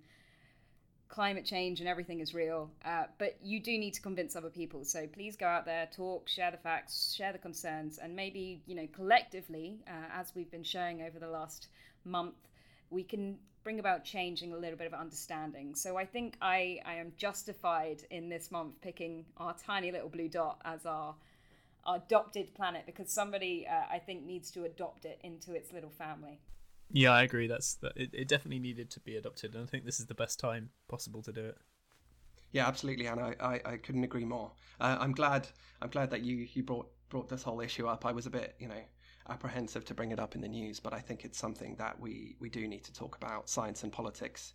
climate 1.08 1.46
change 1.46 1.80
and 1.80 1.88
everything 1.88 2.20
is 2.20 2.34
real, 2.34 2.70
uh, 2.84 3.04
but 3.20 3.38
you 3.44 3.60
do 3.60 3.78
need 3.78 3.94
to 3.94 4.02
convince 4.02 4.36
other 4.36 4.50
people. 4.50 4.84
So 4.84 5.08
please 5.08 5.36
go 5.36 5.46
out 5.46 5.66
there, 5.66 5.88
talk, 5.96 6.28
share 6.28 6.52
the 6.52 6.58
facts, 6.58 7.14
share 7.14 7.32
the 7.32 7.38
concerns, 7.38 7.98
and 7.98 8.16
maybe, 8.16 8.62
you 8.66 8.76
know, 8.76 8.88
collectively, 8.94 9.80
uh, 9.88 9.92
as 10.14 10.34
we've 10.36 10.52
been 10.52 10.64
showing 10.64 11.02
over 11.02 11.20
the 11.20 11.30
last 11.30 11.68
month, 12.04 12.36
we 12.90 13.04
can 13.04 13.38
bring 13.64 13.80
about 13.80 14.04
changing 14.04 14.54
a 14.54 14.58
little 14.58 14.78
bit 14.78 14.88
of 14.88 14.94
understanding. 14.94 15.74
So 15.76 15.98
I 15.98 16.06
think 16.06 16.38
I, 16.42 16.80
I 16.86 16.96
am 16.96 17.14
justified 17.18 18.04
in 18.12 18.30
this 18.30 18.52
month 18.52 18.82
picking 18.82 19.26
our 19.38 19.56
tiny 19.56 19.92
little 19.92 20.10
blue 20.10 20.30
dot 20.30 20.62
as 20.66 20.86
our, 20.86 21.16
adopted 21.88 22.54
planet 22.56 22.84
because 22.86 23.14
somebody, 23.14 23.68
uh, 23.70 23.94
I 23.94 24.00
think, 24.00 24.26
needs 24.26 24.52
to 24.52 24.64
adopt 24.64 25.06
it 25.06 25.20
into 25.24 25.54
its 25.54 25.72
little 25.72 25.92
family. 25.92 26.40
Yeah, 26.92 27.12
I 27.12 27.24
agree. 27.24 27.48
That's 27.48 27.76
that. 27.76 27.94
It, 27.96 28.12
it 28.14 28.28
definitely 28.28 28.60
needed 28.60 28.90
to 28.92 29.00
be 29.00 29.16
adopted, 29.16 29.54
and 29.54 29.64
I 29.64 29.66
think 29.68 29.86
this 29.86 30.00
is 30.00 30.06
the 30.06 30.16
best 30.16 30.40
time 30.40 30.70
possible 30.88 31.22
to 31.24 31.32
do 31.32 31.46
it. 31.46 31.58
Yeah, 32.52 32.68
absolutely, 32.68 33.08
and 33.08 33.20
I, 33.20 33.36
I, 33.40 33.62
I 33.74 33.78
couldn't 33.78 34.04
agree 34.04 34.24
more. 34.24 34.52
Uh, 34.80 34.98
I'm 35.00 35.12
glad 35.12 35.48
I'm 35.82 35.90
glad 35.90 36.12
that 36.12 36.22
you 36.22 36.48
you 36.54 36.64
brought 36.64 36.90
brought 37.10 37.28
this 37.30 37.44
whole 37.44 37.60
issue 37.60 37.88
up. 37.88 38.06
I 38.06 38.12
was 38.12 38.26
a 38.26 38.30
bit 38.30 38.56
you 38.60 38.68
know 38.68 38.82
apprehensive 39.30 39.86
to 39.86 39.94
bring 39.94 40.12
it 40.12 40.20
up 40.20 40.36
in 40.36 40.42
the 40.42 40.48
news, 40.48 40.80
but 40.80 40.94
I 40.94 41.00
think 41.00 41.26
it's 41.26 41.38
something 41.38 41.76
that 41.78 42.00
we, 42.00 42.36
we 42.40 42.50
do 42.50 42.68
need 42.68 42.84
to 42.86 42.94
talk 42.94 43.16
about. 43.16 43.50
Science 43.50 43.84
and 43.84 43.92
politics 43.92 44.54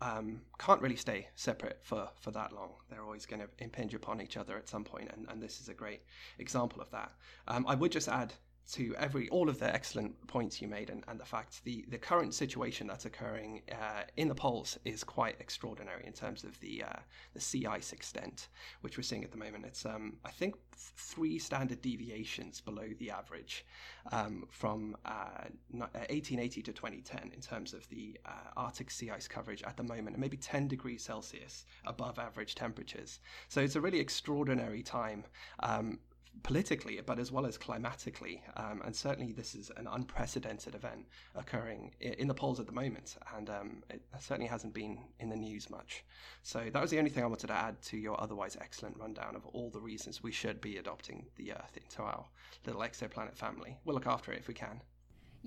um, 0.00 0.40
can't 0.58 0.80
really 0.80 0.96
stay 0.96 1.28
separate 1.34 1.80
for, 1.82 2.08
for 2.20 2.30
that 2.30 2.52
long. 2.52 2.70
They're 2.88 3.02
always 3.02 3.26
going 3.26 3.42
to 3.42 3.48
impinge 3.58 3.94
upon 3.94 4.20
each 4.20 4.36
other 4.36 4.56
at 4.56 4.68
some 4.68 4.84
point, 4.84 5.10
and, 5.12 5.26
and 5.28 5.42
this 5.42 5.60
is 5.60 5.68
a 5.68 5.74
great 5.74 6.02
example 6.38 6.80
of 6.80 6.90
that. 6.90 7.12
Um, 7.48 7.66
I 7.68 7.74
would 7.74 7.92
just 7.92 8.08
add 8.08 8.32
to 8.72 8.94
every 8.96 9.28
all 9.30 9.48
of 9.48 9.58
the 9.58 9.74
excellent 9.74 10.14
points 10.26 10.60
you 10.60 10.68
made 10.68 10.90
and, 10.90 11.02
and 11.08 11.18
the 11.18 11.24
fact 11.24 11.64
the, 11.64 11.84
the 11.88 11.98
current 11.98 12.34
situation 12.34 12.86
that's 12.86 13.06
occurring 13.06 13.62
uh, 13.72 14.02
in 14.16 14.28
the 14.28 14.34
poles 14.34 14.78
is 14.84 15.02
quite 15.02 15.36
extraordinary 15.40 16.04
in 16.06 16.12
terms 16.12 16.44
of 16.44 16.58
the 16.60 16.82
uh, 16.82 16.98
the 17.34 17.40
sea 17.40 17.66
ice 17.66 17.92
extent 17.92 18.48
which 18.82 18.96
we're 18.96 19.02
seeing 19.02 19.24
at 19.24 19.30
the 19.30 19.38
moment. 19.38 19.64
It's 19.64 19.86
um, 19.86 20.16
I 20.24 20.30
think 20.30 20.54
three 20.76 21.38
standard 21.38 21.80
deviations 21.82 22.60
below 22.60 22.88
the 22.98 23.10
average 23.10 23.64
um, 24.12 24.44
from 24.50 24.96
uh, 25.04 25.48
1880 25.72 26.60
uh, 26.60 26.64
to 26.64 26.72
2010 26.72 27.32
in 27.34 27.40
terms 27.40 27.72
of 27.72 27.88
the 27.88 28.18
uh, 28.26 28.30
Arctic 28.56 28.90
sea 28.90 29.10
ice 29.10 29.26
coverage 29.26 29.62
at 29.62 29.76
the 29.76 29.82
moment 29.82 30.10
and 30.10 30.18
maybe 30.18 30.36
10 30.36 30.68
degrees 30.68 31.02
Celsius 31.02 31.64
above 31.86 32.18
average 32.18 32.54
temperatures. 32.54 33.20
So 33.48 33.60
it's 33.60 33.76
a 33.76 33.80
really 33.80 34.00
extraordinary 34.00 34.82
time. 34.82 35.24
Um, 35.60 35.98
politically, 36.42 37.00
but 37.04 37.18
as 37.18 37.32
well 37.32 37.46
as 37.46 37.58
climatically. 37.58 38.42
Um, 38.56 38.82
and 38.84 38.94
certainly, 38.94 39.32
this 39.32 39.54
is 39.54 39.70
an 39.76 39.86
unprecedented 39.86 40.74
event 40.74 41.06
occurring 41.34 41.92
in 42.00 42.28
the 42.28 42.34
poles 42.34 42.60
at 42.60 42.66
the 42.66 42.72
moment, 42.72 43.16
and 43.36 43.50
um, 43.50 43.82
it 43.90 44.02
certainly 44.20 44.48
hasn't 44.48 44.74
been 44.74 44.98
in 45.20 45.28
the 45.28 45.36
news 45.36 45.70
much. 45.70 46.04
So, 46.42 46.68
that 46.72 46.80
was 46.80 46.90
the 46.90 46.98
only 46.98 47.10
thing 47.10 47.24
I 47.24 47.26
wanted 47.26 47.48
to 47.48 47.54
add 47.54 47.80
to 47.82 47.96
your 47.96 48.20
otherwise 48.20 48.56
excellent 48.60 48.96
rundown 48.98 49.36
of 49.36 49.46
all 49.46 49.70
the 49.70 49.80
reasons 49.80 50.22
we 50.22 50.32
should 50.32 50.60
be 50.60 50.76
adopting 50.76 51.26
the 51.36 51.52
Earth 51.52 51.76
into 51.76 52.02
our 52.02 52.24
little 52.66 52.82
exoplanet 52.82 53.36
family. 53.36 53.76
We'll 53.84 53.94
look 53.94 54.06
after 54.06 54.32
it 54.32 54.38
if 54.38 54.48
we 54.48 54.54
can. 54.54 54.80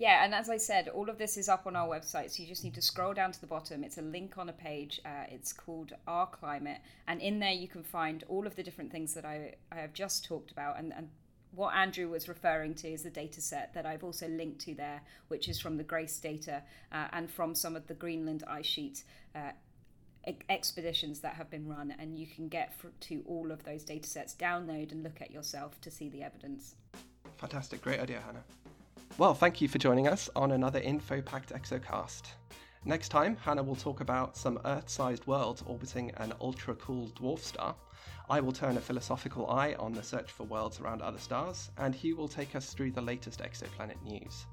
Yeah, 0.02 0.26
and 0.26 0.34
as 0.34 0.49
I 0.49 0.58
said, 0.58 0.88
all 0.88 1.12
of 1.12 1.20
this 1.20 1.38
is 1.38 1.47
up 1.47 1.68
on 1.68 1.76
our 1.76 1.88
website, 1.88 2.32
so 2.32 2.41
you 2.41 2.49
just 2.49 2.64
need 2.64 2.74
to 2.74 2.82
scroll 2.82 3.14
down 3.14 3.32
to 3.34 3.39
the 3.39 3.45
bottom. 3.45 3.84
It's 3.84 3.99
a 3.99 4.02
link 4.02 4.36
on 4.39 4.49
a 4.49 4.52
page. 4.52 4.99
Uh, 5.06 5.26
it's 5.30 5.54
called 5.54 5.93
Our 6.08 6.26
Climate, 6.26 6.80
and 7.08 7.22
in 7.22 7.38
there 7.38 7.52
you 7.52 7.68
can 7.68 7.84
find 7.84 8.24
all 8.28 8.47
of 8.47 8.56
the 8.56 8.64
different 8.64 8.91
things 8.91 9.14
that 9.14 9.26
I, 9.26 9.54
I 9.72 9.76
have 9.76 9.93
just 9.93 10.26
talked 10.26 10.49
about. 10.49 10.80
And, 10.80 10.91
and 10.91 11.10
what 11.52 11.76
Andrew 11.76 12.10
was 12.10 12.28
referring 12.28 12.74
to 12.76 12.88
is 12.88 13.04
the 13.04 13.12
data 13.12 13.41
set 13.41 13.76
that 13.76 13.86
I've 13.86 14.04
also 14.04 14.28
linked 14.28 14.62
to 14.62 14.74
there, 14.74 15.02
which 15.28 15.47
is 15.47 15.60
from 15.60 15.78
the 15.78 15.84
GRACE 15.84 16.18
data 16.18 16.64
uh, 16.91 17.10
and 17.14 17.30
from 17.30 17.54
some 17.54 17.76
of 17.76 17.86
the 17.86 17.93
Greenland 17.93 18.43
ice 18.47 18.66
sheet 18.66 19.04
uh, 19.36 19.52
expeditions 20.49 21.20
that 21.20 21.36
have 21.36 21.52
been 21.52 21.68
run. 21.68 21.93
And 21.99 22.18
you 22.18 22.26
can 22.26 22.47
get 22.47 22.74
to 23.02 23.22
all 23.28 23.52
of 23.52 23.64
those 23.66 23.84
data 23.84 24.10
sets, 24.10 24.34
download 24.34 24.93
and 24.93 25.04
look 25.04 25.22
at 25.22 25.30
yourself 25.30 25.80
to 25.82 25.91
see 25.91 26.10
the 26.10 26.24
evidence. 26.24 26.74
Fantastic. 27.38 27.84
Great 27.84 27.99
idea, 27.99 28.20
Hannah. 28.26 28.43
Well, 29.18 29.34
thank 29.34 29.62
you 29.62 29.68
for 29.68 29.78
joining 29.78 30.07
us 30.07 30.30
on 30.36 30.51
another 30.51 30.80
InfoPact 30.82 31.51
Exocast. 31.51 32.24
Next 32.86 33.09
time, 33.09 33.36
Hannah 33.36 33.62
will 33.62 33.76
talk 33.76 33.99
about 33.99 34.36
some 34.36 34.59
Earth 34.66 34.89
sized 34.89 35.28
worlds 35.28 35.62
orbiting 35.68 36.12
an 36.18 36.34
ultra 36.41 36.74
cool 36.76 37.09
dwarf 37.09 37.39
star. 37.39 37.76
I 38.30 38.39
will 38.39 38.53
turn 38.53 38.78
a 38.78 38.82
philosophical 38.82 39.47
eye 39.49 39.76
on 39.78 39.91
the 39.93 40.01
search 40.01 40.32
for 40.32 40.45
worlds 40.45 40.80
around 40.80 41.01
other 41.01 41.20
stars, 41.20 41.70
and 41.78 41.93
Hugh 41.93 42.16
will 42.16 42.28
take 42.28 42.55
us 42.55 42.74
through 42.74 42.91
the 42.91 43.01
latest 43.01 43.41
exoplanet 43.41 44.01
news. 44.01 44.47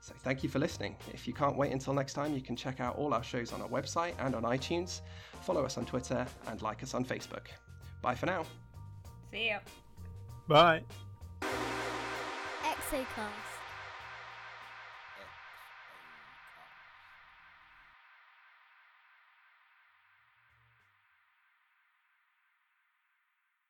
So, 0.00 0.14
thank 0.18 0.42
you 0.42 0.48
for 0.48 0.58
listening. 0.58 0.96
If 1.12 1.28
you 1.28 1.34
can't 1.34 1.56
wait 1.56 1.70
until 1.70 1.92
next 1.92 2.14
time, 2.14 2.34
you 2.34 2.40
can 2.40 2.56
check 2.56 2.80
out 2.80 2.96
all 2.96 3.14
our 3.14 3.22
shows 3.22 3.52
on 3.52 3.60
our 3.60 3.68
website 3.68 4.14
and 4.18 4.34
on 4.34 4.42
iTunes, 4.42 5.02
follow 5.42 5.64
us 5.64 5.76
on 5.76 5.84
Twitter, 5.84 6.26
and 6.48 6.60
like 6.62 6.82
us 6.82 6.94
on 6.94 7.04
Facebook. 7.04 7.46
Bye 8.02 8.14
for 8.14 8.26
now. 8.26 8.44
See 9.30 9.48
ya. 9.48 9.58
Bye. 10.48 10.82
Exocast. 12.62 13.49